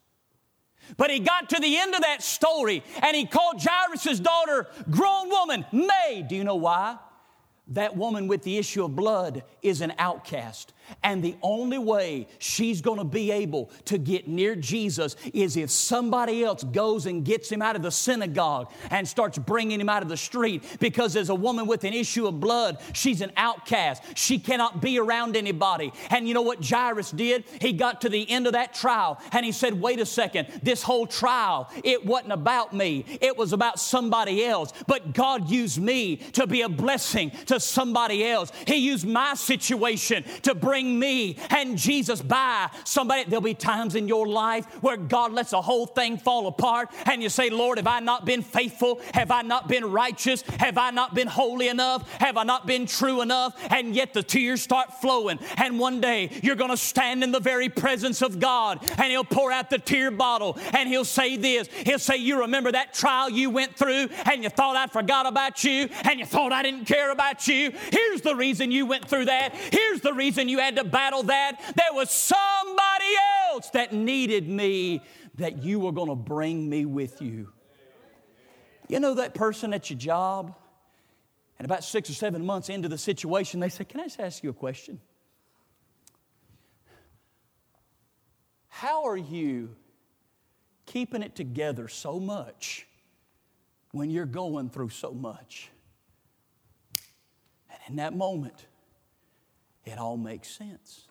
But 0.97 1.11
he 1.11 1.21
got 1.21 1.51
to 1.51 1.61
the 1.61 1.79
end 1.79 1.95
of 1.95 2.03
that 2.03 2.23
story 2.23 2.83
and 3.03 3.17
he 3.17 3.27
called 3.27 3.63
Jairus' 3.63 4.21
daughter, 4.21 4.67
grown 4.91 5.31
woman, 5.31 5.65
May. 5.73 6.25
Do 6.29 6.37
you 6.37 6.45
know 6.45 6.57
why? 6.57 6.99
That 7.69 7.97
woman 7.97 8.27
with 8.27 8.43
the 8.43 8.59
issue 8.59 8.85
of 8.85 8.97
blood 8.97 9.45
is 9.63 9.81
an 9.81 9.95
outcast. 9.99 10.73
And 11.03 11.23
the 11.23 11.37
only 11.43 11.79
way 11.79 12.27
she's 12.39 12.81
going 12.81 12.99
to 12.99 13.05
be 13.05 13.31
able 13.31 13.71
to 13.87 13.99
get 13.99 14.29
near 14.29 14.55
Jesus 14.55 15.17
is 15.33 15.57
if 15.57 15.71
somebody 15.71 16.45
else 16.45 16.65
goes 16.65 17.07
and 17.07 17.25
gets 17.25 17.51
him 17.51 17.63
out 17.63 17.77
of 17.77 17.83
the 17.83 17.91
synagogue 17.91 18.73
and 18.91 19.07
starts 19.07 19.39
bringing 19.39 19.81
him 19.81 19.89
out 19.89 20.03
of 20.03 20.09
the 20.09 20.17
street. 20.17 20.65
Because 20.81 21.17
as 21.17 21.29
a 21.29 21.35
woman 21.35 21.67
with 21.67 21.85
an 21.85 21.93
issue 21.93 22.27
of 22.27 22.41
blood, 22.41 22.79
she's 22.93 23.21
an 23.21 23.33
outcast. 23.37 24.03
She 24.15 24.39
cannot 24.39 24.81
be 24.81 24.99
around 24.99 25.37
anybody. 25.37 25.93
And 26.11 26.27
you 26.27 26.35
know 26.35 26.43
what 26.43 26.65
Jairus 26.65 27.11
did? 27.11 27.45
He 27.61 27.73
got 27.73 28.01
to 28.03 28.09
the 28.09 28.29
end 28.31 28.47
of 28.47 28.53
that 28.55 28.75
trial 28.75 29.19
and 29.33 29.45
he 29.45 29.53
said, 29.53 29.81
Wait 29.81 30.01
a 30.01 30.07
second, 30.07 30.49
this 30.63 30.83
whole 30.83 31.07
trial, 31.07 31.71
it 31.85 32.05
wasn't 32.05 32.33
about 32.33 32.73
me, 32.73 33.05
it 33.21 33.37
was 33.37 33.53
about 33.53 33.79
somebody 33.79 34.45
else. 34.45 34.73
But 34.87 35.15
God 35.15 35.51
used 35.51 35.81
me 35.81 36.17
to 36.17 36.47
be 36.47 36.63
a 36.63 36.69
blessing 36.69 37.31
to 37.47 37.61
somebody 37.61 38.27
else. 38.27 38.53
He 38.67 38.77
used 38.77 39.07
my 39.07 39.35
situation 39.35 40.25
to 40.43 40.55
bring 40.55 40.80
bring 40.81 40.99
me 40.99 41.37
and 41.51 41.77
Jesus 41.77 42.23
by 42.23 42.71
somebody. 42.85 43.25
There'll 43.25 43.43
be 43.43 43.53
times 43.53 43.95
in 43.95 44.09
your 44.09 44.27
life 44.27 44.65
where 44.83 44.97
God 44.97 45.33
lets 45.33 45.51
the 45.51 45.61
whole 45.61 45.85
thing 45.85 46.17
fall 46.17 46.47
apart 46.47 46.89
and 47.05 47.23
you 47.23 47.29
say, 47.29 47.51
Lord, 47.51 47.77
have 47.77 47.87
I 47.87 48.01
not 48.01 48.25
been 48.25 48.41
faithful? 48.41 48.99
Have 49.13 49.31
I 49.31 49.43
not 49.43 49.69
been 49.69 49.85
righteous? 49.85 50.41
Have 50.59 50.79
I 50.79 50.91
not 50.91 51.15
been 51.15 51.27
holy 51.27 51.69
enough? 51.69 52.11
Have 52.15 52.39
I 52.39 52.45
not 52.45 52.67
been 52.67 52.87
true 52.87 53.21
enough? 53.21 53.55
And 53.71 53.95
yet 53.95 54.15
the 54.15 54.23
tears 54.23 54.63
start 54.63 55.01
flowing. 55.03 55.39
And 55.59 55.79
one 55.79 56.01
day 56.01 56.31
you're 56.43 56.57
going 56.57 56.71
to 56.71 56.79
stand 56.79 57.23
in 57.23 57.31
the 57.31 57.41
very 57.41 57.69
presence 57.69 58.23
of 58.23 58.41
God 58.41 58.79
and 58.83 59.11
He'll 59.11 59.25
pour 59.25 59.53
out 59.53 59.69
the 59.69 59.79
tear 59.79 60.11
bottle 60.11 60.59
and 60.73 60.89
He'll 60.89 61.05
say 61.05 61.37
this. 61.37 61.69
He'll 61.85 61.99
say, 61.99 62.17
You 62.17 62.41
remember 62.41 62.73
that 62.73 62.95
trial 62.95 63.29
you 63.29 63.51
went 63.51 63.77
through 63.77 64.09
and 64.25 64.43
you 64.43 64.49
thought 64.49 64.77
I 64.77 64.87
forgot 64.87 65.27
about 65.27 65.63
you 65.63 65.91
and 66.05 66.19
you 66.19 66.25
thought 66.25 66.53
I 66.53 66.63
didn't 66.63 66.87
care 66.87 67.13
about 67.13 67.47
you. 67.47 67.73
Here's 67.93 68.23
the 68.23 68.35
reason 68.35 68.71
you 68.71 68.87
went 68.87 69.07
through 69.07 69.27
that. 69.27 69.55
Here's 69.55 70.01
the 70.01 70.15
reason 70.15 70.49
you 70.49 70.59
had 70.59 70.70
had 70.77 70.85
to 70.85 70.91
battle 70.91 71.25
that. 71.25 71.61
There 71.77 71.93
was 71.93 72.11
somebody 72.11 73.15
else 73.51 73.71
that 73.71 73.93
needed 73.93 74.49
me 74.49 75.03
that 75.37 75.63
you 75.63 75.81
were 75.81 75.93
going 75.93 76.09
to 76.09 76.15
bring 76.15 76.69
me 76.69 76.85
with 76.85 77.21
you. 77.21 77.53
You 78.89 79.01
know 79.01 79.15
that 79.15 79.35
person 79.35 79.73
at 79.73 79.91
your 79.91 79.99
job? 79.99 80.55
And 81.59 81.67
about 81.67 81.85
six 81.85 82.09
or 82.09 82.15
seven 82.15 82.45
months 82.45 82.71
into 82.71 82.89
the 82.89 82.99
situation, 82.99 83.61
they 83.61 83.69
say, 83.69 83.85
Can 83.85 84.01
I 84.01 84.05
just 84.05 84.19
ask 84.19 84.43
you 84.43 84.51
a 84.51 84.55
question? 84.55 84.99
How 88.69 89.05
are 89.05 89.17
you 89.17 89.77
keeping 90.87 91.23
it 91.23 91.37
together 91.37 91.87
so 91.87 92.19
much 92.19 92.87
when 93.93 94.11
you're 94.11 94.25
going 94.25 94.71
through 94.71 94.89
so 94.89 95.13
much? 95.13 95.71
And 97.71 97.79
in 97.89 97.97
that 97.97 98.17
moment, 98.17 98.67
it 99.85 99.99
all 99.99 100.17
makes 100.17 100.49
sense. 100.49 101.10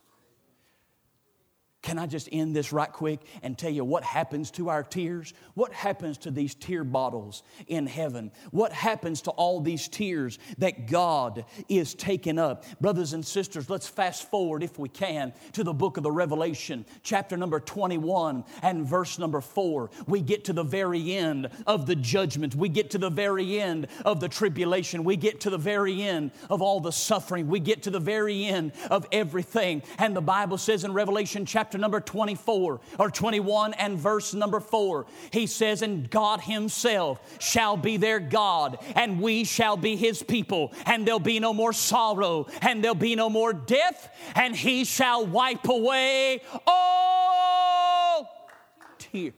Can 1.81 1.97
I 1.97 2.07
just 2.07 2.27
end 2.33 2.53
this 2.53 2.73
right 2.73 2.91
quick 2.91 3.21
and 3.41 3.57
tell 3.57 3.71
you 3.71 3.85
what 3.85 4.03
happens 4.03 4.51
to 4.51 4.67
our 4.67 4.83
tears? 4.83 5.33
What 5.53 5.71
happens 5.71 6.17
to 6.19 6.31
these 6.31 6.53
tear 6.53 6.83
bottles 6.83 7.41
in 7.67 7.87
heaven? 7.87 8.31
What 8.51 8.73
happens 8.73 9.21
to 9.23 9.31
all 9.31 9.61
these 9.61 9.87
tears 9.87 10.39
that 10.57 10.87
God 10.87 11.45
is 11.69 11.93
taking 11.93 12.37
up? 12.37 12.65
Brothers 12.81 13.13
and 13.13 13.25
sisters, 13.25 13.69
let's 13.69 13.87
fast 13.87 14.29
forward, 14.29 14.61
if 14.61 14.77
we 14.77 14.89
can, 14.89 15.31
to 15.53 15.63
the 15.63 15.73
book 15.73 15.95
of 15.95 16.03
the 16.03 16.11
Revelation, 16.11 16.85
chapter 17.01 17.37
number 17.37 17.61
21 17.61 18.43
and 18.61 18.85
verse 18.85 19.17
number 19.17 19.39
4. 19.39 19.89
We 20.05 20.19
get 20.19 20.43
to 20.45 20.53
the 20.53 20.63
very 20.63 21.15
end 21.15 21.47
of 21.65 21.85
the 21.85 21.95
judgment. 21.95 22.55
We 22.55 22.67
get 22.67 22.89
to 22.91 22.97
the 22.97 23.09
very 23.09 23.57
end 23.57 23.87
of 24.03 24.19
the 24.19 24.27
tribulation. 24.27 25.05
We 25.05 25.15
get 25.15 25.39
to 25.41 25.49
the 25.49 25.57
very 25.57 26.01
end 26.01 26.31
of 26.49 26.61
all 26.61 26.81
the 26.81 26.91
suffering. 26.91 27.47
We 27.47 27.61
get 27.61 27.83
to 27.83 27.89
the 27.89 28.01
very 28.01 28.43
end 28.43 28.73
of 28.91 29.07
everything. 29.13 29.81
And 29.97 30.13
the 30.13 30.21
Bible 30.21 30.57
says 30.57 30.83
in 30.83 30.91
Revelation 30.91 31.45
chapter 31.45 31.68
chapter 31.69 31.77
number 31.77 31.99
24 31.99 32.81
or 32.97 33.11
21 33.11 33.75
and 33.75 33.95
verse 33.95 34.33
number 34.33 34.59
4. 34.59 35.05
He 35.31 35.45
says, 35.45 35.83
And 35.83 36.09
God 36.09 36.41
Himself 36.41 37.21
shall 37.39 37.77
be 37.77 37.97
their 37.97 38.19
God, 38.19 38.79
and 38.95 39.21
we 39.21 39.43
shall 39.43 39.77
be 39.77 39.95
His 39.95 40.23
people, 40.23 40.73
and 40.87 41.05
there'll 41.05 41.19
be 41.19 41.39
no 41.39 41.53
more 41.53 41.71
sorrow, 41.71 42.47
and 42.63 42.83
there'll 42.83 42.95
be 42.95 43.13
no 43.13 43.29
more 43.29 43.53
death, 43.53 44.09
and 44.33 44.55
He 44.55 44.83
shall 44.83 45.27
wipe 45.27 45.67
away 45.67 46.41
all 46.65 48.49
tears. 48.97 49.33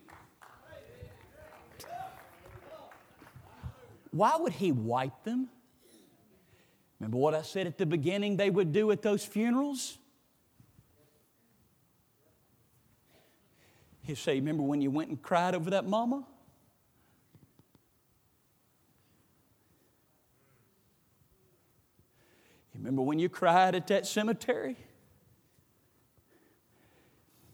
Why 4.12 4.38
would 4.38 4.54
He 4.54 4.72
wipe 4.72 5.26
them? 5.26 5.50
Remember 7.02 7.18
what 7.18 7.36
I 7.36 7.42
said 7.42 7.68
at 7.68 7.78
the 7.78 7.86
beginning 7.86 8.38
they 8.38 8.50
would 8.50 8.72
do 8.72 8.90
at 8.92 9.02
those 9.02 9.26
funerals? 9.26 9.98
He'll 14.04 14.16
say, 14.16 14.36
Remember 14.36 14.64
when 14.64 14.82
you 14.82 14.92
went 14.92 15.10
and 15.10 15.22
cried 15.22 15.56
over 15.56 15.70
that 15.72 15.86
mama? 15.86 16.26
You 22.74 22.80
remember 22.80 23.02
when 23.02 23.20
you 23.20 23.30
cried 23.30 23.76
at 23.76 23.88
that 23.88 24.08
cemetery? 24.08 24.78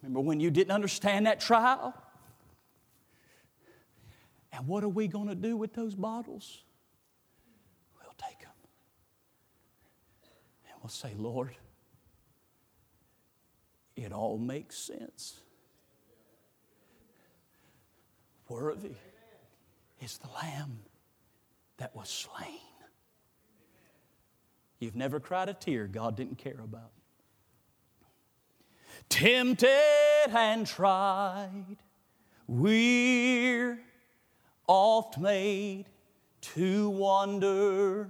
Remember 0.01 0.21
when 0.21 0.39
you 0.39 0.51
didn't 0.51 0.71
understand 0.71 1.25
that 1.25 1.39
trial? 1.39 1.93
And 4.53 4.67
what 4.67 4.83
are 4.83 4.89
we 4.89 5.07
going 5.07 5.27
to 5.27 5.35
do 5.35 5.57
with 5.57 5.73
those 5.73 5.95
bottles? 5.95 6.63
We'll 7.99 8.15
take 8.17 8.39
them. 8.39 8.51
And 10.69 10.75
we'll 10.81 10.89
say, 10.89 11.13
Lord, 11.17 11.55
it 13.95 14.11
all 14.13 14.37
makes 14.37 14.77
sense. 14.77 15.41
Worthy 18.49 18.95
is 20.01 20.17
the 20.19 20.29
Lamb 20.41 20.79
that 21.77 21.95
was 21.95 22.09
slain. 22.09 22.59
You've 24.79 24.95
never 24.95 25.19
cried 25.19 25.49
a 25.49 25.53
tear 25.53 25.87
God 25.87 26.15
didn't 26.15 26.37
care 26.37 26.59
about. 26.63 26.91
Tempted 29.09 30.29
and 30.29 30.65
tried, 30.67 31.77
we're 32.47 33.79
oft 34.67 35.17
made 35.17 35.85
to 36.41 36.89
wonder 36.89 38.09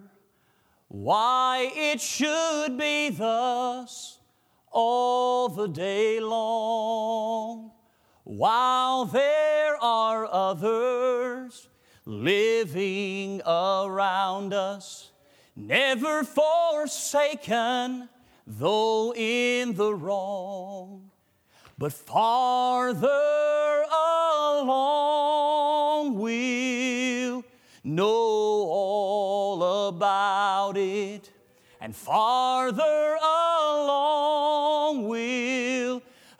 why 0.88 1.71
it 1.75 2.01
should 2.01 2.77
be 2.77 3.09
thus 3.09 4.19
all 4.71 5.49
the 5.49 5.67
day 5.67 6.19
long 6.19 7.71
while 8.28 9.05
there 9.05 9.82
are 9.82 10.28
others 10.30 11.69
living 12.03 13.41
around 13.47 14.53
us, 14.53 15.11
never 15.55 16.25
forsaken, 16.25 18.09
though 18.45 19.13
in 19.15 19.75
the 19.75 19.93
wrong, 19.93 21.09
but 21.78 21.93
farther 21.93 23.07
along 24.59 26.19
we'll 26.19 27.45
know 27.86 28.67
all 28.69 29.88
about 29.88 30.75
it, 30.75 31.32
and 31.80 31.95
farther 31.95 33.17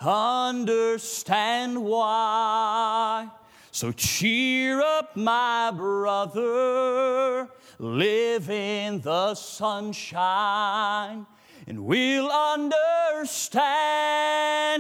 understand 0.08 1.84
why. 1.84 3.30
So 3.72 3.92
cheer 3.92 4.82
up, 4.82 5.16
my 5.16 5.72
brother, 5.76 7.50
live 7.78 8.50
in 8.50 9.02
the 9.02 9.36
sunshine, 9.36 11.28
and 11.68 11.86
we'll 11.86 12.32
understand 12.32 13.68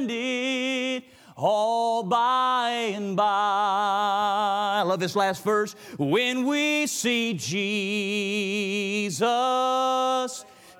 it 0.09 1.03
all 1.35 2.01
by 2.01 2.69
and 2.95 3.15
by. 3.15 3.23
I 3.23 4.81
love 4.81 4.99
this 4.99 5.15
last 5.15 5.43
verse. 5.43 5.73
When 5.97 6.47
we 6.47 6.87
see 6.87 7.35
Jesus 7.35 9.23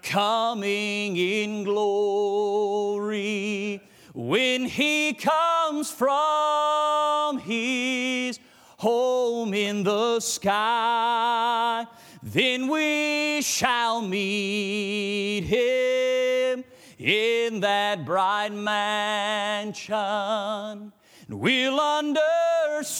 coming 0.02 1.16
in 1.18 1.64
glory, 1.64 2.68
when 4.18 4.66
he 4.66 5.14
comes 5.14 5.92
from 5.92 7.38
his 7.38 8.40
home 8.80 9.54
in 9.54 9.84
the 9.84 10.20
sky, 10.20 11.86
then 12.24 12.68
we 12.68 13.44
shall 13.44 14.02
meet 14.02 15.44
him 15.44 16.64
in 16.98 17.60
that 17.60 18.08
bright 18.08 18.52
mansion. 18.52 19.86
We'll 21.30 21.80
understand 21.80 22.98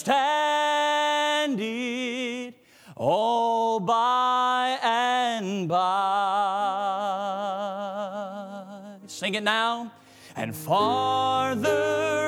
it 1.60 2.54
all 2.94 3.80
by 3.80 4.78
and 4.80 5.68
by. 5.68 5.78
Sing 9.08 9.34
it 9.34 9.42
now 9.42 9.90
and 10.38 10.54
farther 10.54 12.27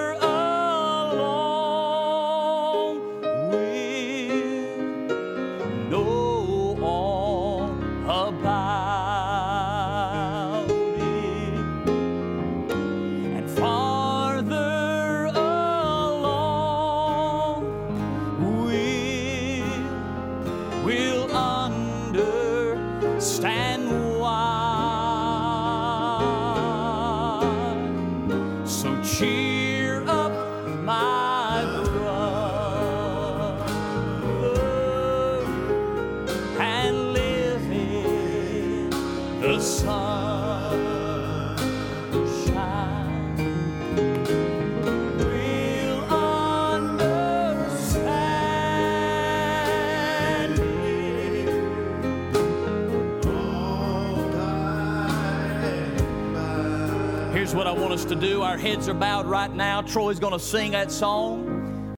do. 58.20 58.42
Our 58.42 58.58
heads 58.58 58.86
are 58.88 58.94
bowed 58.94 59.26
right 59.26 59.52
now. 59.52 59.80
Troy's 59.80 60.20
going 60.20 60.34
to 60.34 60.38
sing 60.38 60.72
that 60.72 60.92
song. 60.92 61.49